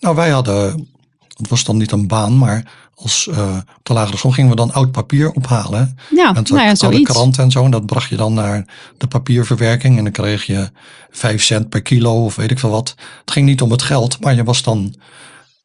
nou 0.01 0.17
wij 0.17 0.31
hadden, 0.31 0.89
het 1.37 1.49
was 1.49 1.65
dan 1.65 1.77
niet 1.77 1.93
een 1.93 2.07
baan, 2.09 2.39
maar 2.39 2.88
als 2.99 3.29
eh, 3.29 3.57
op 3.57 3.81
de 3.85 3.93
lagere 3.93 4.17
school 4.17 4.31
gingen 4.31 4.51
we 4.51 4.57
dan 4.57 4.73
oud 4.73 4.91
papier 4.91 5.31
ophalen. 5.31 5.99
Ja, 6.11 6.29
En 6.35 6.43
nou 6.43 6.55
ja, 6.55 6.63
oude 6.63 6.77
zoiets. 6.77 7.11
kranten 7.11 7.43
en 7.45 7.51
zo. 7.51 7.65
En 7.65 7.71
dat 7.71 7.87
bracht 7.87 8.09
je 8.09 8.17
dan 8.17 8.35
naar 8.35 8.65
de 8.97 9.07
papierverwerking. 9.07 9.97
En 9.99 10.03
dan 10.03 10.13
kreeg 10.13 10.45
je 10.45 10.71
vijf 11.11 11.43
cent 11.43 11.69
per 11.69 11.83
kilo 11.83 12.25
of 12.25 12.37
weet 12.37 12.51
ik 12.51 12.59
veel 12.59 12.71
wat. 12.71 12.95
Het 13.21 13.31
ging 13.31 13.47
niet 13.47 13.63
om 13.63 13.71
het 13.71 13.83
geld, 13.83 14.21
maar 14.21 14.35
je 14.35 14.45
was 14.45 14.63
dan 14.63 14.95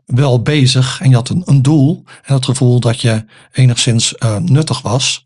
wel 0.06 0.42
bezig. 0.42 1.02
En 1.02 1.10
je 1.10 1.16
had 1.16 1.30
een, 1.30 1.42
een 1.46 1.62
doel. 1.62 2.04
En 2.24 2.34
het 2.34 2.46
gevoel 2.46 2.80
dat 2.80 3.02
je 3.02 3.26
enigszins 3.52 4.16
eh, 4.16 4.38
nuttig 4.38 4.82
was. 4.82 5.26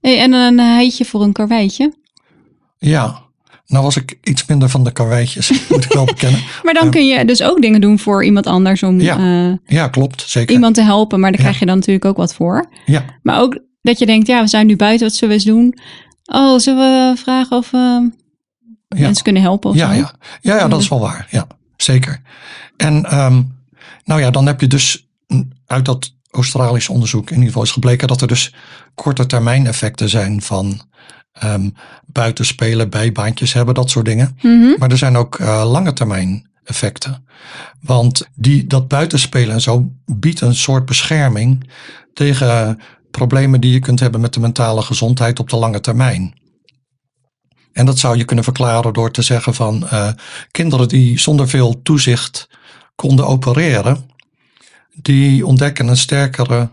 Hey, 0.00 0.18
en 0.20 0.32
een 0.32 0.58
heitje 0.58 1.04
voor 1.04 1.22
een 1.22 1.32
karweitje. 1.32 1.94
Ja, 2.78 3.22
nou 3.66 3.84
was 3.84 3.96
ik 3.96 4.18
iets 4.22 4.46
minder 4.46 4.68
van 4.68 4.84
de 4.84 4.90
karweitjes, 4.92 5.50
moet 5.70 5.84
ik 5.84 5.92
wel 5.92 6.04
bekennen. 6.04 6.40
Maar 6.62 6.74
dan 6.74 6.90
kun 6.90 7.06
je 7.06 7.24
dus 7.24 7.42
ook 7.42 7.60
dingen 7.62 7.80
doen 7.80 7.98
voor 7.98 8.24
iemand 8.24 8.46
anders 8.46 8.82
om 8.82 9.00
Ja. 9.00 9.18
eh, 9.18 9.76
Ja, 9.76 9.88
klopt, 9.88 10.24
zeker. 10.26 10.54
iemand 10.54 10.74
te 10.74 10.82
helpen. 10.82 11.20
Maar 11.20 11.30
daar 11.30 11.40
Ja. 11.40 11.46
krijg 11.46 11.60
je 11.60 11.66
dan 11.66 11.76
natuurlijk 11.76 12.04
ook 12.04 12.16
wat 12.16 12.34
voor. 12.34 12.68
Ja, 12.86 13.04
Maar 13.22 13.40
ook 13.40 13.58
dat 13.82 13.98
je 13.98 14.06
denkt, 14.06 14.26
ja, 14.26 14.40
we 14.42 14.48
zijn 14.48 14.66
nu 14.66 14.76
buiten, 14.76 15.06
wat 15.06 15.16
zullen 15.16 15.36
we 15.36 15.40
eens 15.42 15.50
doen? 15.50 15.78
Oh, 16.24 16.58
zullen 16.58 17.10
we 17.14 17.16
vragen 17.20 17.56
of 17.56 17.70
ja. 17.72 18.10
mensen 18.88 19.24
kunnen 19.24 19.42
helpen 19.42 19.70
of 19.70 19.76
Ja, 19.76 19.92
zo? 19.92 19.98
ja. 19.98 20.12
ja, 20.40 20.56
ja, 20.56 20.68
dat 20.68 20.80
is 20.80 20.88
wel 20.88 21.00
waar. 21.00 21.26
Ja, 21.30 21.46
zeker. 21.76 22.20
En 22.76 23.04
ehm, 23.04 23.42
nou 24.04 24.20
ja, 24.20 24.30
dan 24.30 24.46
heb 24.46 24.60
je 24.60 24.66
dus 24.66 25.08
uit 25.66 25.84
dat 25.84 26.14
Australische 26.30 26.92
onderzoek 26.92 27.24
in 27.28 27.32
ieder 27.34 27.46
geval 27.48 27.62
is 27.62 27.70
gebleken 27.70 28.08
dat 28.08 28.20
er 28.20 28.28
dus 28.28 28.54
korte 28.94 29.26
termijn 29.26 29.66
effecten 29.66 30.08
zijn 30.08 30.42
van 30.42 30.80
ehm 31.38 31.68
buitenspelen, 32.06 32.90
bijbaantjes 32.90 33.52
hebben, 33.52 33.74
dat 33.74 33.90
soort 33.90 34.04
dingen. 34.04 34.38
Mhm. 34.42 34.78
Maar 34.78 34.90
er 34.90 34.98
zijn 34.98 35.16
ook 35.16 35.38
eh, 35.38 35.70
lange 35.70 35.92
termijn 35.92 36.50
effecten. 36.64 37.26
Want 37.80 38.28
die, 38.34 38.66
dat 38.66 38.88
buitenspelen 38.88 39.54
en 39.54 39.60
zo 39.60 39.92
biedt 40.04 40.40
een 40.40 40.54
soort 40.54 40.84
bescherming 40.86 41.70
tegen 42.14 42.80
problemen 43.10 43.60
die 43.60 43.72
je 43.72 43.78
kunt 43.78 44.00
hebben 44.00 44.20
met 44.20 44.34
de 44.34 44.40
mentale 44.40 44.82
gezondheid 44.82 45.38
op 45.38 45.50
de 45.50 45.56
lange 45.56 45.80
termijn. 45.80 46.34
En 47.72 47.86
dat 47.86 47.98
zou 47.98 48.16
je 48.16 48.24
kunnen 48.24 48.44
verklaren 48.44 48.92
door 48.92 49.10
te 49.10 49.22
zeggen 49.22 49.54
van 49.54 49.88
eh, 49.88 50.08
kinderen 50.50 50.88
die 50.88 51.18
zonder 51.18 51.48
veel 51.48 51.82
toezicht 51.82 52.48
konden 52.94 53.26
opereren, 53.26 54.10
die 54.94 55.46
ontdekken 55.46 55.88
een 55.88 55.96
sterkere 55.96 56.70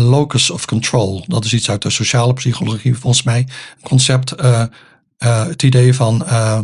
locus 0.00 0.50
of 0.50 0.64
control. 0.64 1.24
Dat 1.26 1.44
is 1.44 1.52
iets 1.54 1.70
uit 1.70 1.82
de 1.82 1.90
sociale 1.90 2.32
psychologie 2.32 2.96
volgens 2.98 3.22
mij. 3.22 3.38
Een 3.38 3.88
concept, 3.88 4.32
eh, 4.32 4.62
eh, 5.18 5.46
het 5.46 5.62
idee 5.62 5.94
van 5.94 6.26
eh, 6.26 6.58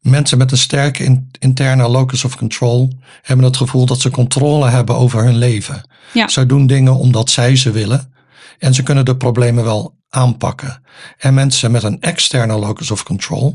mensen 0.00 0.38
met 0.38 0.52
een 0.52 0.58
sterke 0.58 1.04
in- 1.04 1.30
interne 1.38 1.88
locus 1.88 2.24
of 2.24 2.36
control 2.36 2.92
hebben 3.22 3.46
het 3.46 3.56
gevoel 3.56 3.86
dat 3.86 4.00
ze 4.00 4.10
controle 4.10 4.68
hebben 4.68 4.96
over 4.96 5.24
hun 5.24 5.36
leven. 5.36 5.88
Ja. 6.12 6.28
Ze 6.28 6.46
doen 6.46 6.66
dingen 6.66 6.96
omdat 6.96 7.30
zij 7.30 7.56
ze 7.56 7.70
willen 7.70 8.12
en 8.58 8.74
ze 8.74 8.82
kunnen 8.82 9.04
de 9.04 9.16
problemen 9.16 9.64
wel 9.64 9.96
aanpakken. 10.08 10.82
En 11.18 11.34
mensen 11.34 11.70
met 11.70 11.82
een 11.82 12.00
externe 12.00 12.54
locus 12.56 12.90
of 12.90 13.02
control, 13.02 13.54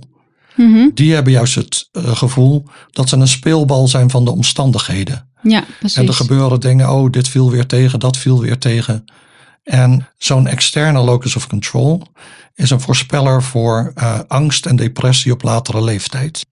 Mhm. 0.56 0.90
die 0.94 1.14
hebben 1.14 1.34
juist 1.34 1.56
het 1.56 1.90
gevoel 1.94 2.66
dat 2.92 3.10
ze 3.10 3.16
een 3.16 3.28
speelbal 3.28 3.88
zijn 3.88 4.10
van 4.10 4.26
de 4.26 4.32
omstandigheden. 4.32 5.29
Ja, 5.42 5.64
precies. 5.80 5.98
En 5.98 6.08
er 6.08 6.14
gebeuren 6.14 6.60
dingen, 6.60 6.90
oh, 6.90 7.12
dit 7.12 7.28
viel 7.28 7.52
weer 7.52 7.66
tegen, 7.66 8.00
dat 8.00 8.18
viel 8.18 8.40
weer 8.40 8.58
tegen. 8.58 9.06
En 9.64 10.08
zo'n 10.18 10.48
externe 10.48 11.00
locus 11.00 11.36
of 11.36 11.48
control 11.48 12.04
is 12.56 12.70
een 12.70 12.82
voorspeller 12.82 13.44
voor 13.44 13.92
eh, 13.96 14.20
angst 14.28 14.66
en 14.66 14.76
depressie 14.76 15.32
op 15.32 15.44
latere 15.44 15.84
leeftijd. 15.84 16.46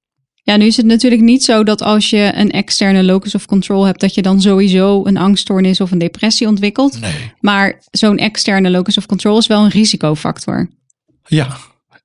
Ja, 0.43 0.55
nu 0.55 0.65
is 0.65 0.77
het 0.77 0.85
natuurlijk 0.85 1.21
niet 1.21 1.43
zo 1.43 1.63
dat 1.63 1.81
als 1.81 2.09
je 2.09 2.31
een 2.35 2.51
externe 2.51 3.03
locus 3.03 3.35
of 3.35 3.45
control 3.45 3.85
hebt, 3.85 3.99
dat 3.99 4.13
je 4.13 4.21
dan 4.21 4.41
sowieso 4.41 5.05
een 5.05 5.17
angststoornis 5.17 5.81
of 5.81 5.91
een 5.91 5.97
depressie 5.97 6.47
ontwikkelt. 6.47 6.99
Nee. 6.99 7.31
Maar 7.39 7.81
zo'n 7.91 8.17
externe 8.17 8.69
locus 8.69 8.97
of 8.97 9.05
control 9.05 9.38
is 9.38 9.47
wel 9.47 9.63
een 9.63 9.69
risicofactor. 9.69 10.69
Ja, 11.25 11.57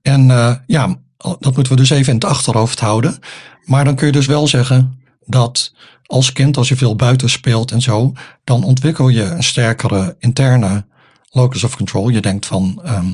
en 0.03 0.31
eh, 0.31 0.55
ja, 0.67 0.97
dat 1.19 1.55
moeten 1.55 1.69
we 1.69 1.77
dus 1.77 1.91
even 1.91 2.09
in 2.09 2.15
het 2.15 2.25
achterhoofd 2.25 2.81
houden. 2.81 3.19
Maar 3.65 3.85
dan 3.85 3.95
kun 3.95 4.07
je 4.07 4.13
dus 4.13 4.27
wel 4.27 4.47
zeggen 4.47 5.01
dat 5.27 5.73
als 6.13 6.33
kind, 6.33 6.57
als 6.57 6.69
je 6.69 6.77
veel 6.77 6.97
buiten 6.97 7.31
speelt 7.31 7.71
en 7.71 7.81
zo, 7.81 8.13
dan 8.45 8.65
ontwikkel 8.65 9.09
je 9.09 9.23
een 9.23 9.43
sterkere 9.43 10.17
interne 10.19 10.85
locus 11.31 11.65
of 11.65 11.77
control. 11.77 12.09
Je 12.09 12.21
denkt 12.21 12.47
van, 12.47 12.81
ehm, 12.85 13.07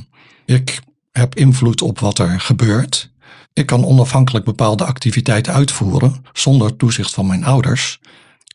ik 0.47 0.81
heb 1.13 1.35
invloed 1.35 1.83
op 1.83 1.99
wat 1.99 2.19
er 2.19 2.41
gebeurt. 2.41 3.11
Ik 3.53 3.67
kan 3.67 3.85
onafhankelijk 3.85 4.45
bepaalde 4.45 4.85
activiteiten 4.85 5.53
uitvoeren 5.53 6.25
zonder 6.33 6.77
toezicht 6.77 7.15
van 7.15 7.27
mijn 7.27 7.45
ouders. 7.45 8.01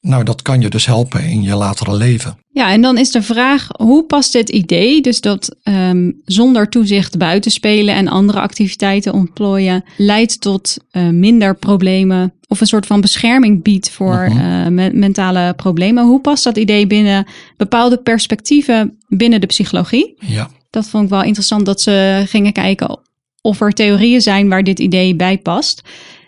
Nou, 0.01 0.23
dat 0.23 0.41
kan 0.41 0.61
je 0.61 0.69
dus 0.69 0.85
helpen 0.85 1.23
in 1.23 1.41
je 1.41 1.55
latere 1.55 1.95
leven. 1.95 2.37
Ja, 2.49 2.71
en 2.71 2.81
dan 2.81 2.97
is 2.97 3.11
de 3.11 3.21
vraag, 3.21 3.67
hoe 3.77 4.05
past 4.05 4.31
dit 4.31 4.49
idee, 4.49 5.01
dus 5.01 5.21
dat 5.21 5.55
ehm, 5.63 6.11
zonder 6.25 6.69
toezicht 6.69 7.17
buiten 7.17 7.51
spelen 7.51 7.95
en 7.95 8.07
andere 8.07 8.39
activiteiten 8.39 9.13
ontplooien, 9.13 9.83
leidt 9.97 10.41
tot 10.41 10.77
eh, 10.91 11.09
minder 11.09 11.55
problemen 11.55 12.33
of 12.53 12.61
een 12.61 12.67
soort 12.67 12.85
van 12.85 13.01
bescherming 13.01 13.63
biedt 13.63 13.89
voor 13.89 14.27
Mhm. 14.29 14.37
eh, 14.39 14.67
me- 14.67 14.93
mentale 14.93 15.53
problemen. 15.55 16.05
Hoe 16.05 16.19
past 16.21 16.43
dat 16.43 16.57
idee 16.57 16.87
binnen 16.87 17.25
bepaalde 17.57 17.97
perspectieven 17.97 18.97
binnen 19.07 19.41
de 19.41 19.47
psychologie? 19.47 20.13
Ja, 20.19 20.49
Dat 20.69 20.87
vond 20.87 21.03
ik 21.03 21.09
wel 21.09 21.23
interessant 21.23 21.65
dat 21.65 21.81
ze 21.81 22.23
gingen 22.27 22.51
kijken 22.53 22.99
of 23.41 23.61
er 23.61 23.71
theorieën 23.71 24.21
zijn 24.21 24.49
waar 24.49 24.63
dit 24.63 24.79
idee 24.79 25.15
bij 25.15 25.37
past. 25.37 25.81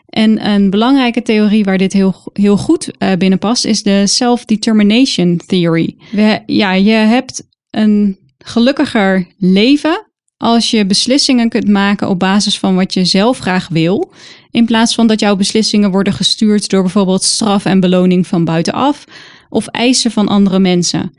En 0.09 0.47
een 0.49 0.69
belangrijke 0.69 1.21
theorie 1.21 1.63
waar 1.63 1.77
dit 1.77 1.93
heel, 1.93 2.15
heel 2.33 2.57
goed 2.57 2.91
eh, 2.97 3.13
binnen 3.17 3.39
past 3.39 3.65
is 3.65 3.83
de 3.83 4.07
self-determination 4.07 5.41
theory. 5.45 5.95
We, 6.11 6.39
ja, 6.45 6.73
je 6.73 6.91
hebt 6.91 7.47
een 7.71 8.17
gelukkiger 8.37 9.27
leven 9.37 10.04
als 10.37 10.71
je 10.71 10.85
beslissingen 10.85 11.49
kunt 11.49 11.67
maken 11.67 12.09
op 12.09 12.19
basis 12.19 12.59
van 12.59 12.75
wat 12.75 12.93
je 12.93 13.05
zelf 13.05 13.39
graag 13.39 13.67
wil. 13.67 14.13
In 14.51 14.65
plaats 14.65 14.95
van 14.95 15.07
dat 15.07 15.19
jouw 15.19 15.35
beslissingen 15.35 15.91
worden 15.91 16.13
gestuurd 16.13 16.69
door 16.69 16.81
bijvoorbeeld 16.81 17.23
straf 17.23 17.65
en 17.65 17.79
beloning 17.79 18.27
van 18.27 18.45
buitenaf 18.45 19.05
of 19.49 19.67
eisen 19.67 20.11
van 20.11 20.27
andere 20.27 20.59
mensen. 20.59 21.13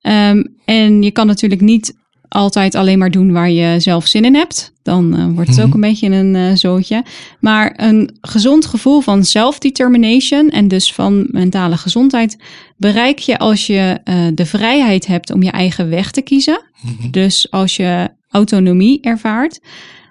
Ehm, 0.00 0.42
en 0.64 1.02
je 1.02 1.10
kan 1.10 1.26
natuurlijk 1.26 1.60
niet 1.60 1.98
altijd 2.28 2.74
alleen 2.74 2.98
maar 2.98 3.10
doen 3.10 3.32
waar 3.32 3.50
je 3.50 3.80
zelf 3.80 4.06
zin 4.06 4.24
in 4.24 4.34
hebt. 4.34 4.72
Dan 4.82 5.16
eh, 5.16 5.26
wordt 5.34 5.50
het 5.50 5.60
ook 5.60 5.66
Mhm. 5.66 5.74
een 5.74 5.90
beetje 5.90 6.08
een 6.10 6.34
eh, 6.36 6.50
zootje. 6.54 7.04
Maar 7.40 7.72
een 7.76 8.18
gezond 8.20 8.66
gevoel 8.66 9.00
van 9.00 9.24
self-determination 9.24 10.48
en 10.50 10.68
dus 10.68 10.92
van 10.92 11.26
mentale 11.30 11.76
gezondheid 11.76 12.36
bereik 12.76 13.18
je 13.18 13.38
als 13.38 13.66
je 13.66 14.00
eh, 14.04 14.26
de 14.34 14.46
vrijheid 14.46 15.06
hebt 15.06 15.32
om 15.32 15.42
je 15.42 15.50
eigen 15.50 15.88
weg 15.88 16.10
te 16.10 16.22
kiezen. 16.22 16.62
Mhm. 16.82 17.10
Dus 17.10 17.50
als 17.50 17.76
je 17.76 18.08
autonomie 18.30 19.00
ervaart. 19.00 19.60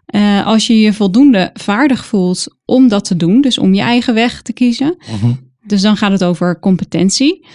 Eh, 0.06 0.46
als 0.46 0.68
je 0.68 0.80
je 0.80 0.94
voldoende 0.94 1.50
vaardig 1.54 2.06
voelt 2.06 2.48
om 2.66 2.88
dat 2.88 3.06
te 3.06 3.16
doen, 3.16 3.42
dus 3.42 3.58
om 3.58 3.74
je 3.74 3.82
eigen 3.82 4.14
weg 4.14 4.42
te 4.42 4.54
kiezen. 4.54 4.98
Mhm. 5.12 5.34
Dus 5.66 5.82
dan 5.82 5.98
gaat 5.98 6.12
het 6.12 6.24
over 6.24 6.60
competentie. 6.60 7.46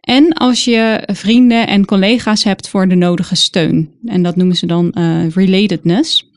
En 0.00 0.32
als 0.32 0.64
je 0.64 1.08
vrienden 1.12 1.66
en 1.66 1.84
collega's 1.84 2.44
hebt 2.44 2.68
voor 2.68 2.88
de 2.88 2.94
nodige 2.94 3.34
steun. 3.34 3.90
En 4.04 4.22
dat 4.22 4.36
noemen 4.36 4.56
ze 4.56 4.66
dan 4.66 4.92
eh, 4.92 5.28
relatedness. 5.30 6.30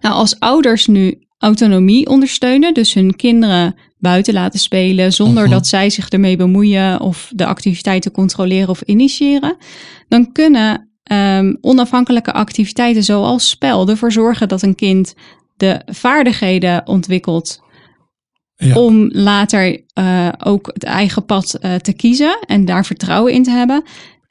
Nou, 0.00 0.14
als 0.14 0.38
ouders 0.38 0.86
nu 0.86 1.18
autonomie 1.38 2.06
ondersteunen, 2.08 2.74
dus 2.74 2.94
hun 2.94 3.16
kinderen 3.16 3.74
buiten 3.98 4.34
laten 4.34 4.58
spelen 4.60 5.12
zonder 5.12 5.42
Mhm. 5.42 5.52
dat 5.52 5.66
zij 5.66 5.90
zich 5.90 6.08
ermee 6.08 6.36
bemoeien 6.36 7.00
of 7.00 7.32
de 7.34 7.46
activiteiten 7.46 8.10
controleren 8.10 8.68
of 8.68 8.82
initiëren, 8.82 9.56
dan 10.08 10.32
kunnen 10.32 10.91
ehm, 11.02 11.54
onafhankelijke 11.60 12.32
activiteiten 12.32 13.04
zoals 13.04 13.48
spel 13.48 13.88
ervoor 13.88 14.12
zorgen 14.12 14.48
dat 14.48 14.62
een 14.62 14.74
kind 14.74 15.14
de 15.56 15.80
vaardigheden 15.86 16.86
ontwikkelt 16.86 17.60
Ja. 18.56 18.74
om 18.78 19.08
later 19.12 19.84
eh, 19.94 20.28
ook 20.44 20.70
het 20.72 20.84
eigen 20.84 21.24
pad 21.24 21.54
eh, 21.54 21.74
te 21.74 21.92
kiezen 21.92 22.38
en 22.46 22.64
daar 22.64 22.84
vertrouwen 22.86 23.32
in 23.32 23.42
te 23.42 23.50
hebben. 23.50 23.82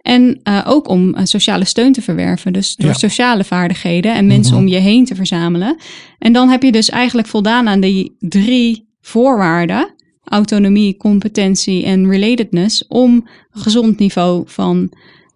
En 0.01 0.39
eh, 0.43 0.61
ook 0.67 0.87
om 0.87 1.15
sociale 1.23 1.65
steun 1.65 1.91
te 1.93 2.01
verwerven. 2.01 2.53
Dus 2.53 2.75
door 2.75 2.89
Ja. 2.89 2.93
sociale 2.95 3.43
vaardigheden 3.43 4.13
en 4.15 4.27
mensen 4.27 4.53
Mhm. 4.53 4.61
om 4.63 4.67
je 4.69 4.77
heen 4.77 5.05
te 5.05 5.15
verzamelen. 5.15 5.77
En 6.19 6.33
dan 6.33 6.49
heb 6.49 6.63
je 6.63 6.71
dus 6.71 6.89
eigenlijk 6.89 7.27
voldaan 7.27 7.67
aan 7.67 7.79
die 7.79 8.15
drie 8.19 8.89
voorwaarden: 9.01 9.93
autonomie, 10.23 10.97
competentie 10.97 11.85
en 11.85 12.09
relatedness. 12.09 12.87
Om 12.87 13.27
een 13.51 13.61
gezond 13.61 13.99
niveau 13.99 14.43
van 14.45 14.91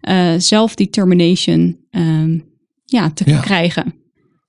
eh 0.06 0.34
self-determination 0.38 1.76
ehm, 1.90 2.38
ja, 2.84 3.10
te 3.10 3.30
Ja. 3.30 3.40
krijgen. 3.40 3.94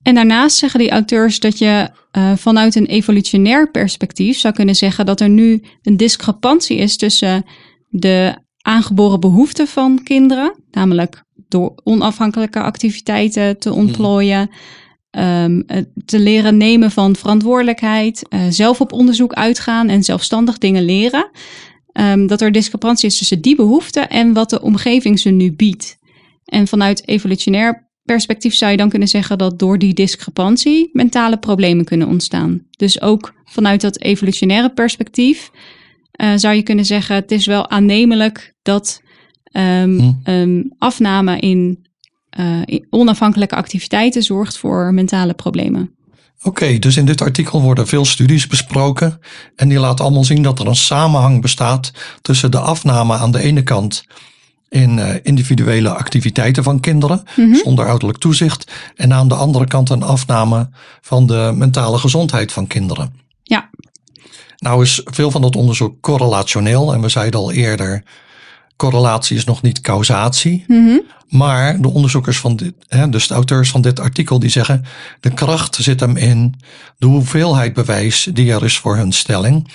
En 0.02 0.16
daarnaast 0.16 0.58
zeggen 0.58 0.80
die 0.80 0.90
auteurs 0.92 1.40
dat 1.40 1.58
je 1.58 1.90
uh, 2.18 2.36
vanuit 2.36 2.76
een 2.76 2.86
evolutionair 2.86 3.72
perspectief 3.72 4.38
zou 4.38 4.54
kunnen 4.54 4.76
zeggen 4.76 5.06
dat 5.06 5.22
er 5.22 5.30
nu 5.30 5.62
een 5.82 5.98
discrepantie 5.98 6.78
is 6.78 6.98
tussen 6.98 7.46
de 7.90 8.36
aangeboren 8.62 9.20
behoeften 9.20 9.68
van 9.68 10.04
kinderen, 10.04 10.64
namelijk 10.72 11.24
door 11.48 11.74
onafhankelijke 11.84 12.62
activiteiten 12.62 13.60
te 13.60 13.74
ontplooien, 13.74 14.50
um, 15.12 15.66
te 16.06 16.20
leren 16.20 16.58
nemen 16.58 16.92
van 16.92 17.16
verantwoordelijkheid, 17.16 18.26
uh, 18.30 18.42
zelf 18.50 18.82
op 18.82 18.92
onderzoek 18.94 19.34
uitgaan 19.34 19.90
en 19.90 20.04
zelfstandig 20.04 20.58
dingen 20.58 20.86
leren. 20.86 21.30
Um, 22.00 22.28
dat 22.28 22.42
er 22.42 22.52
discrepantie 22.52 23.08
is 23.08 23.18
tussen 23.18 23.42
die 23.42 23.56
behoeften 23.56 24.10
en 24.10 24.34
wat 24.34 24.50
de 24.50 24.62
omgeving 24.62 25.20
ze 25.20 25.30
nu 25.30 25.52
biedt. 25.52 25.98
En 26.46 26.68
vanuit 26.68 27.08
evolutionair 27.08 27.90
perspectief 28.04 28.56
zou 28.56 28.72
je 28.72 28.78
dan 28.78 28.90
kunnen 28.90 29.08
zeggen 29.08 29.38
dat 29.38 29.60
door 29.60 29.80
die 29.80 29.94
discrepantie 29.94 30.90
mentale 30.94 31.38
problemen 31.38 31.86
kunnen 31.86 32.08
ontstaan. 32.08 32.62
Dus 32.70 33.02
ook 33.02 33.34
vanuit 33.46 33.82
dat 33.82 34.00
evolutionaire 34.00 34.70
perspectief 34.70 35.52
uh, 36.22 36.34
zou 36.36 36.56
je 36.56 36.64
kunnen 36.64 36.86
zeggen: 36.86 37.16
het 37.16 37.32
is 37.32 37.46
wel 37.46 37.70
aannemelijk 37.70 38.54
dat 38.62 39.02
um, 39.52 40.22
um, 40.24 40.74
afname 40.78 41.40
in, 41.40 41.88
uh, 42.40 42.62
in, 42.66 42.88
onafhankelijke 42.90 43.56
activiteiten 43.56 44.24
zorgt 44.24 44.58
voor 44.58 44.94
mentale 44.94 45.34
problemen. 45.34 45.97
Oké, 46.44 46.80
dus 46.80 46.98
in 46.98 47.06
dit 47.06 47.22
artikel 47.22 47.62
worden 47.62 47.88
veel 47.88 48.06
studies 48.06 48.48
besproken 48.48 49.20
en 49.56 49.70
die 49.70 49.80
laten 49.80 50.06
allemaal 50.06 50.24
zien 50.24 50.42
dat 50.42 50.60
er 50.60 50.68
een 50.68 50.76
samenhang 50.76 51.42
bestaat 51.42 51.92
tussen 52.22 52.52
de 52.52 52.60
afname 52.60 53.18
aan 53.18 53.32
de 53.32 53.40
ene 53.40 53.64
kant 53.64 54.04
in 54.70 54.98
uh, 54.98 55.14
individuele 55.24 55.90
activiteiten 55.90 56.64
van 56.64 56.80
kinderen 56.80 57.24
mm 57.36 57.46
-hmm. 57.46 57.56
zonder 57.56 57.88
ouderlijk 57.88 58.20
toezicht 58.20 58.72
en 58.96 59.14
aan 59.14 59.28
de 59.28 59.36
andere 59.36 59.68
kant 59.68 59.90
een 59.90 60.04
afname 60.04 60.70
van 61.02 61.28
de 61.28 61.52
mentale 61.56 61.98
gezondheid 61.98 62.52
van 62.52 62.68
kinderen. 62.68 63.14
Ja. 63.44 63.70
Nou 64.58 64.84
is 64.84 65.02
veel 65.04 65.32
van 65.32 65.42
dat 65.42 65.56
onderzoek 65.56 66.02
correlationeel 66.02 66.94
en 66.94 67.02
we 67.02 67.10
zeiden 67.10 67.40
al 67.40 67.52
eerder, 67.52 68.04
correlatie 68.78 69.38
is 69.38 69.44
nog 69.44 69.62
niet 69.62 69.82
causatie. 69.82 70.64
Mm 70.68 70.88
-hmm. 70.88 71.02
Maar 71.28 71.82
de 71.82 71.90
onderzoekers 71.90 72.38
van 72.38 72.56
dit, 72.56 72.74
hè, 72.88 73.10
dus 73.10 73.28
de 73.28 73.34
auteurs 73.34 73.70
van 73.70 73.82
dit 73.82 74.00
artikel, 74.00 74.40
die 74.40 74.50
zeggen 74.50 74.86
de 75.20 75.34
kracht 75.34 75.76
zit 75.76 76.00
hem 76.00 76.18
in 76.18 76.56
de 76.98 77.06
hoeveelheid 77.06 77.74
bewijs 77.74 78.30
die 78.34 78.52
er 78.52 78.64
is 78.64 78.78
voor 78.78 78.96
hun 78.96 79.12
stelling. 79.12 79.72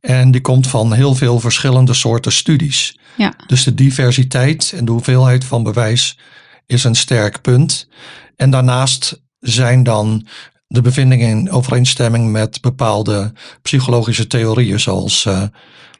En 0.00 0.30
die 0.30 0.40
komt 0.40 0.66
van 0.66 0.92
heel 0.92 1.14
veel 1.14 1.40
verschillende 1.40 1.94
soorten 1.94 2.32
studies. 2.32 2.98
Ja. 3.16 3.34
Dus 3.46 3.64
de 3.64 3.74
diversiteit 3.74 4.72
en 4.76 4.84
de 4.84 4.92
hoeveelheid 4.92 5.44
van 5.44 5.62
bewijs 5.62 6.18
is 6.66 6.84
een 6.84 6.94
sterk 6.94 7.40
punt. 7.40 7.88
En 8.36 8.50
daarnaast 8.50 9.20
zijn 9.40 9.82
dan 9.82 10.26
de 10.66 10.80
bevindingen 10.80 11.28
in 11.28 11.50
overeenstemming 11.50 12.30
met 12.30 12.60
bepaalde 12.60 13.32
psychologische 13.62 14.26
theorieën, 14.26 14.80
zoals 14.80 15.24
uh, 15.24 15.42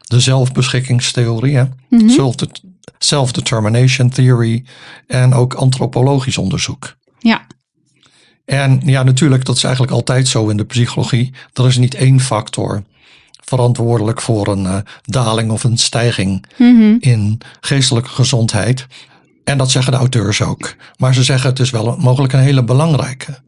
de 0.07 0.21
zelfbeschikkingstheorie, 0.21 1.59
mm 1.59 1.73
-hmm. 1.89 2.35
self-determination 2.99 4.11
theory 4.11 4.65
en 5.07 5.35
ook 5.35 5.55
antropologisch 5.55 6.39
onderzoek. 6.39 6.97
Ja. 7.19 7.47
En 8.45 8.81
ja, 8.85 9.03
natuurlijk, 9.03 9.45
dat 9.45 9.57
is 9.57 9.65
eigenlijk 9.65 9.95
altijd 9.95 10.29
zo 10.29 10.49
in 10.49 10.57
de 10.57 10.65
psychologie. 10.65 11.33
Er 11.53 11.67
is 11.67 11.77
niet 11.77 11.95
één 11.95 12.21
factor 12.21 12.83
verantwoordelijk 13.45 14.21
voor 14.21 14.49
een 14.49 14.65
uh, 14.65 14.77
daling 15.03 15.51
of 15.51 15.65
een 15.65 15.79
stijging 15.79 16.45
mm 16.57 16.79
-hmm. 16.79 16.97
in 17.01 17.41
geestelijke 17.61 18.09
gezondheid. 18.09 18.87
En 19.45 19.59
dat 19.59 19.71
zeggen 19.71 19.93
de 19.93 19.99
auteurs 19.99 20.43
ook. 20.43 20.75
Maar 20.97 21.15
ze 21.15 21.23
zeggen 21.23 21.51
het 21.51 21.59
is 21.59 21.71
wel 21.71 21.97
mogelijk 21.97 22.33
een 22.33 22.41
hele 22.41 22.65
belangrijke. 22.65 23.39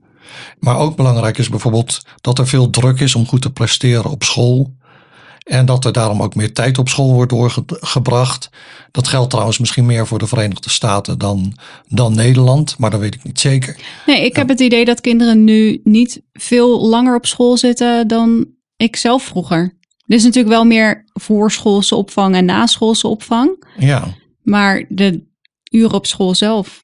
Maar 0.58 0.76
ook 0.76 0.96
belangrijk 0.96 1.38
is 1.38 1.48
bijvoorbeeld 1.48 2.02
dat 2.20 2.38
er 2.38 2.46
veel 2.46 2.70
druk 2.70 3.00
is 3.00 3.14
om 3.14 3.26
goed 3.26 3.42
te 3.42 3.52
presteren 3.52 4.10
op 4.10 4.24
school. 4.24 4.76
En 5.42 5.66
dat 5.66 5.84
er 5.84 5.92
daarom 5.92 6.22
ook 6.22 6.34
meer 6.34 6.52
tijd 6.52 6.78
op 6.78 6.88
school 6.88 7.12
wordt 7.12 7.30
doorgebracht. 7.30 8.50
Dat 8.90 9.08
geldt 9.08 9.30
trouwens 9.30 9.58
misschien 9.58 9.86
meer 9.86 10.06
voor 10.06 10.18
de 10.18 10.26
Verenigde 10.26 10.70
Staten 10.70 11.18
dan, 11.18 11.58
dan 11.88 12.14
Nederland, 12.14 12.78
maar 12.78 12.90
dat 12.90 13.00
weet 13.00 13.14
ik 13.14 13.24
niet 13.24 13.40
zeker. 13.40 13.76
Nee, 14.06 14.24
ik 14.24 14.32
ja. 14.32 14.38
heb 14.38 14.48
het 14.48 14.60
idee 14.60 14.84
dat 14.84 15.00
kinderen 15.00 15.44
nu 15.44 15.80
niet 15.84 16.22
veel 16.32 16.88
langer 16.88 17.16
op 17.16 17.26
school 17.26 17.56
zitten 17.56 18.08
dan 18.08 18.46
ik 18.76 18.96
zelf 18.96 19.22
vroeger. 19.22 19.76
Er 20.06 20.16
is 20.16 20.24
natuurlijk 20.24 20.54
wel 20.54 20.64
meer 20.64 21.04
voorschoolse 21.12 21.94
opvang 21.94 22.34
en 22.34 22.44
naschoolse 22.44 23.06
opvang. 23.06 23.64
Ja. 23.78 24.14
Maar 24.42 24.84
de 24.88 25.26
uren 25.70 25.94
op 25.94 26.06
school 26.06 26.34
zelf. 26.34 26.80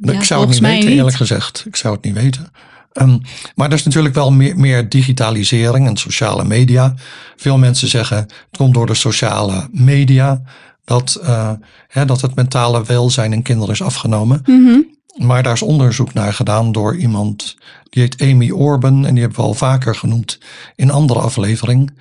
Ik 0.00 0.12
ja, 0.12 0.22
zou 0.22 0.40
het 0.40 0.50
niet 0.50 0.60
weten, 0.60 0.88
niet. 0.88 0.98
eerlijk 0.98 1.16
gezegd. 1.16 1.64
Ik 1.66 1.76
zou 1.76 1.94
het 1.94 2.04
niet 2.04 2.14
weten. 2.14 2.50
Um, 2.92 3.20
maar 3.54 3.68
er 3.68 3.74
is 3.74 3.84
natuurlijk 3.84 4.14
wel 4.14 4.32
meer, 4.32 4.58
meer, 4.58 4.88
digitalisering 4.88 5.86
en 5.86 5.96
sociale 5.96 6.44
media. 6.44 6.94
Veel 7.36 7.58
mensen 7.58 7.88
zeggen 7.88 8.16
het 8.16 8.56
komt 8.56 8.74
door 8.74 8.86
de 8.86 8.94
sociale 8.94 9.68
media 9.72 10.42
dat, 10.84 11.20
uh, 11.22 11.50
hè, 11.88 12.04
dat 12.04 12.20
het 12.20 12.34
mentale 12.34 12.84
welzijn 12.84 13.32
in 13.32 13.42
kinderen 13.42 13.74
is 13.74 13.82
afgenomen. 13.82 14.42
Mm 14.44 14.66
-hmm. 14.66 14.96
Maar 15.26 15.42
daar 15.42 15.52
is 15.52 15.62
onderzoek 15.62 16.14
naar 16.14 16.32
gedaan 16.32 16.72
door 16.72 16.96
iemand 16.96 17.56
die 17.90 18.02
heet 18.02 18.22
Amy 18.22 18.50
Orban 18.50 19.06
en 19.06 19.14
die 19.14 19.22
hebben 19.22 19.40
we 19.40 19.46
al 19.46 19.54
vaker 19.54 19.94
genoemd 19.94 20.38
in 20.76 20.90
andere 20.90 21.20
aflevering. 21.20 21.92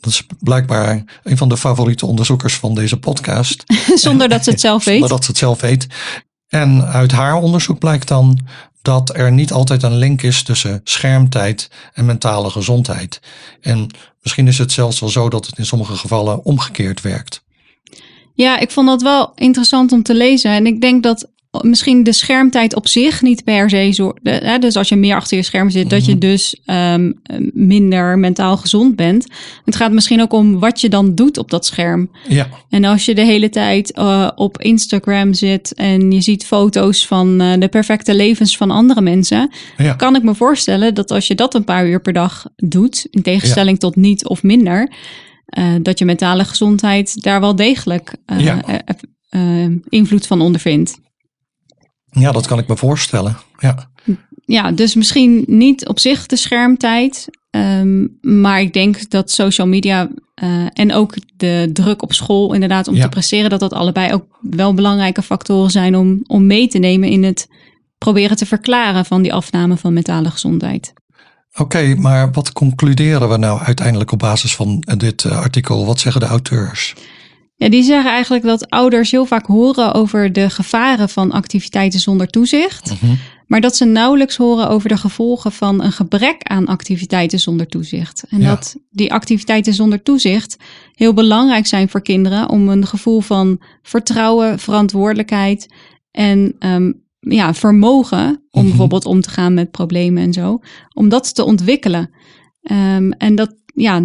Dat 0.00 0.12
is 0.12 0.26
blijkbaar 0.38 1.04
een 1.22 1.36
van 1.36 1.48
de 1.48 1.56
favoriete 1.56 2.06
onderzoekers 2.06 2.56
van 2.56 2.74
deze 2.74 2.98
podcast. 2.98 3.64
Zonder 3.94 4.28
dat 4.28 4.44
ze 4.44 4.50
het 4.50 4.60
zelf 4.60 4.84
weet. 4.84 4.98
Zonder 4.98 5.16
dat 5.16 5.24
ze 5.24 5.30
het 5.30 5.40
zelf 5.40 5.60
weet. 5.60 5.86
En 6.48 6.84
uit 6.84 7.12
haar 7.12 7.34
onderzoek 7.34 7.78
blijkt 7.78 8.08
dan 8.08 8.38
dat 8.82 9.16
er 9.16 9.32
niet 9.32 9.52
altijd 9.52 9.82
een 9.82 9.96
link 9.96 10.22
is 10.22 10.42
tussen 10.42 10.80
schermtijd 10.84 11.70
en 11.92 12.04
mentale 12.04 12.50
gezondheid. 12.50 13.20
En 13.60 13.86
misschien 14.22 14.48
is 14.48 14.58
het 14.58 14.72
zelfs 14.72 15.00
wel 15.00 15.08
zo 15.08 15.28
dat 15.28 15.46
het 15.46 15.58
in 15.58 15.66
sommige 15.66 15.96
gevallen 15.96 16.44
omgekeerd 16.44 17.00
werkt. 17.00 17.42
Ja, 18.34 18.58
ik 18.58 18.70
vond 18.70 18.86
dat 18.86 19.02
wel 19.02 19.32
interessant 19.34 19.92
om 19.92 20.02
te 20.02 20.14
lezen. 20.14 20.50
En 20.50 20.66
ik 20.66 20.80
denk 20.80 21.02
dat 21.02 21.28
misschien 21.50 22.02
de 22.02 22.12
schermtijd 22.12 22.74
op 22.74 22.88
zich 22.88 23.22
niet 23.22 23.44
per 23.44 23.70
se 23.70 23.90
zo. 23.92 24.12
Hè, 24.22 24.58
dus 24.58 24.76
als 24.76 24.88
je 24.88 24.96
meer 24.96 25.14
achter 25.14 25.36
je 25.36 25.42
scherm 25.42 25.70
zit, 25.70 25.84
mm 25.84 25.90
-hmm. 25.90 25.98
dat 25.98 26.06
je 26.06 26.18
dus 26.18 26.60
um, 26.66 27.20
minder 27.52 28.18
mentaal 28.18 28.56
gezond 28.56 28.96
bent. 28.96 29.26
Het 29.64 29.76
gaat 29.76 29.92
misschien 29.92 30.22
ook 30.22 30.32
om 30.32 30.58
wat 30.58 30.80
je 30.80 30.88
dan 30.88 31.14
doet 31.14 31.38
op 31.38 31.50
dat 31.50 31.66
scherm. 31.66 32.10
Ja. 32.28 32.48
En 32.68 32.84
als 32.84 33.04
je 33.04 33.14
de 33.14 33.24
hele 33.24 33.48
tijd 33.48 33.98
uh, 33.98 34.30
op 34.34 34.60
Instagram 34.60 35.34
zit 35.34 35.74
en 35.74 36.12
je 36.12 36.20
ziet 36.20 36.46
foto's 36.46 37.06
van 37.06 37.42
uh, 37.42 37.52
de 37.58 37.68
perfecte 37.68 38.14
levens 38.14 38.56
van 38.56 38.70
andere 38.70 39.00
mensen, 39.00 39.50
ja. 39.76 39.92
kan 39.92 40.16
ik 40.16 40.22
me 40.22 40.34
voorstellen 40.34 40.94
dat 40.94 41.10
als 41.10 41.26
je 41.26 41.34
dat 41.34 41.54
een 41.54 41.64
paar 41.64 41.86
uur 41.86 42.00
per 42.00 42.12
dag 42.12 42.46
doet, 42.56 43.06
in 43.10 43.22
tegenstelling 43.22 43.78
ja. 43.80 43.88
tot 43.88 43.96
niet 43.96 44.26
of 44.26 44.42
minder, 44.42 44.92
uh, 45.58 45.74
dat 45.82 45.98
je 45.98 46.04
mentale 46.04 46.44
gezondheid 46.44 47.22
daar 47.22 47.40
wel 47.40 47.56
degelijk 47.56 48.14
ja. 48.38 48.62
invloed 49.88 50.26
van 50.26 50.40
ondervindt. 50.40 50.98
Ja, 52.10 52.32
dat 52.32 52.46
kan 52.46 52.58
ik 52.58 52.68
me 52.68 52.76
voorstellen. 52.76 53.36
Ja, 53.58 53.90
ja 54.44 54.72
dus 54.72 54.94
misschien 54.94 55.44
niet 55.46 55.88
op 55.88 55.98
zich 55.98 56.26
de 56.26 56.36
schermtijd. 56.36 57.28
Um, 57.50 58.18
maar 58.20 58.60
ik 58.60 58.72
denk 58.72 59.10
dat 59.10 59.30
social 59.30 59.66
media 59.66 60.08
uh, 60.42 60.66
en 60.72 60.92
ook 60.92 61.14
de 61.36 61.70
druk 61.72 62.02
op 62.02 62.12
school, 62.12 62.54
inderdaad, 62.54 62.88
om 62.88 62.94
ja. 62.94 63.02
te 63.02 63.08
presteren, 63.08 63.50
dat 63.50 63.60
dat 63.60 63.72
allebei 63.72 64.12
ook 64.12 64.24
wel 64.40 64.74
belangrijke 64.74 65.22
factoren 65.22 65.70
zijn 65.70 65.96
om, 65.96 66.20
om 66.26 66.46
mee 66.46 66.68
te 66.68 66.78
nemen 66.78 67.08
in 67.08 67.24
het 67.24 67.48
proberen 67.98 68.36
te 68.36 68.46
verklaren 68.46 69.04
van 69.04 69.22
die 69.22 69.34
afname 69.34 69.76
van 69.76 69.92
mentale 69.92 70.30
gezondheid. 70.30 70.92
Oké, 71.52 71.62
okay, 71.62 71.94
maar 71.94 72.32
wat 72.32 72.52
concluderen 72.52 73.28
we 73.28 73.36
nou 73.36 73.60
uiteindelijk 73.60 74.12
op 74.12 74.18
basis 74.18 74.54
van 74.54 74.84
dit 74.96 75.24
uh, 75.24 75.38
artikel? 75.40 75.86
Wat 75.86 76.00
zeggen 76.00 76.20
de 76.20 76.26
auteurs? 76.26 76.94
Ja, 77.60 77.68
die 77.68 77.82
zeggen 77.82 78.10
eigenlijk 78.10 78.44
dat 78.44 78.70
ouders 78.70 79.10
heel 79.10 79.24
vaak 79.26 79.46
horen 79.46 79.94
over 79.94 80.32
de 80.32 80.50
gevaren 80.50 81.08
van 81.08 81.32
activiteiten 81.32 82.00
zonder 82.00 82.26
toezicht. 82.26 82.90
Mm 82.90 82.96
-hmm. 83.00 83.18
Maar 83.46 83.60
dat 83.60 83.76
ze 83.76 83.84
nauwelijks 83.84 84.36
horen 84.36 84.68
over 84.68 84.88
de 84.88 84.96
gevolgen 84.96 85.52
van 85.52 85.82
een 85.82 85.92
gebrek 85.92 86.42
aan 86.42 86.66
activiteiten 86.66 87.38
zonder 87.40 87.66
toezicht. 87.66 88.24
En 88.28 88.40
Ja. 88.40 88.48
dat 88.48 88.76
die 88.90 89.12
activiteiten 89.12 89.74
zonder 89.74 90.02
toezicht 90.02 90.56
heel 90.94 91.14
belangrijk 91.14 91.66
zijn 91.66 91.88
voor 91.88 92.02
kinderen 92.02 92.48
om 92.48 92.68
een 92.68 92.86
gevoel 92.86 93.20
van 93.20 93.60
vertrouwen, 93.82 94.58
verantwoordelijkheid 94.58 95.66
en 96.10 96.54
ehm, 96.58 96.92
ja, 97.20 97.54
vermogen 97.54 98.26
om 98.50 98.60
Mhm. 98.60 98.68
bijvoorbeeld 98.68 99.04
om 99.04 99.20
te 99.20 99.30
gaan 99.30 99.54
met 99.54 99.70
problemen 99.70 100.22
en 100.22 100.32
zo, 100.32 100.60
om 100.94 101.08
dat 101.08 101.34
te 101.34 101.44
ontwikkelen. 101.44 102.10
Ehm, 102.62 103.10
en 103.10 103.34
dat, 103.34 103.54
ja, 103.74 104.02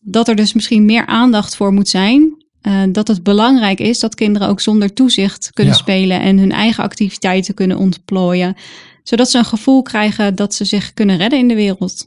dat 0.00 0.28
er 0.28 0.36
dus 0.36 0.52
misschien 0.52 0.84
meer 0.84 1.06
aandacht 1.06 1.56
voor 1.56 1.72
moet 1.72 1.88
zijn. 1.88 2.38
Eh, 2.62 2.82
dat 2.88 3.08
het 3.08 3.22
belangrijk 3.22 3.80
is 3.80 3.98
dat 3.98 4.14
kinderen 4.14 4.48
ook 4.48 4.60
zonder 4.60 4.92
toezicht 4.92 5.50
kunnen 5.52 5.74
Ja. 5.74 5.78
spelen 5.80 6.20
en 6.20 6.38
hun 6.38 6.52
eigen 6.52 6.84
activiteiten 6.84 7.54
kunnen 7.54 7.78
ontplooien. 7.78 8.56
Zodat 9.02 9.30
ze 9.30 9.38
een 9.38 9.44
gevoel 9.44 9.82
krijgen 9.82 10.34
dat 10.34 10.54
ze 10.54 10.64
zich 10.64 10.94
kunnen 10.94 11.16
redden 11.16 11.38
in 11.38 11.48
de 11.48 11.54
wereld. 11.54 12.06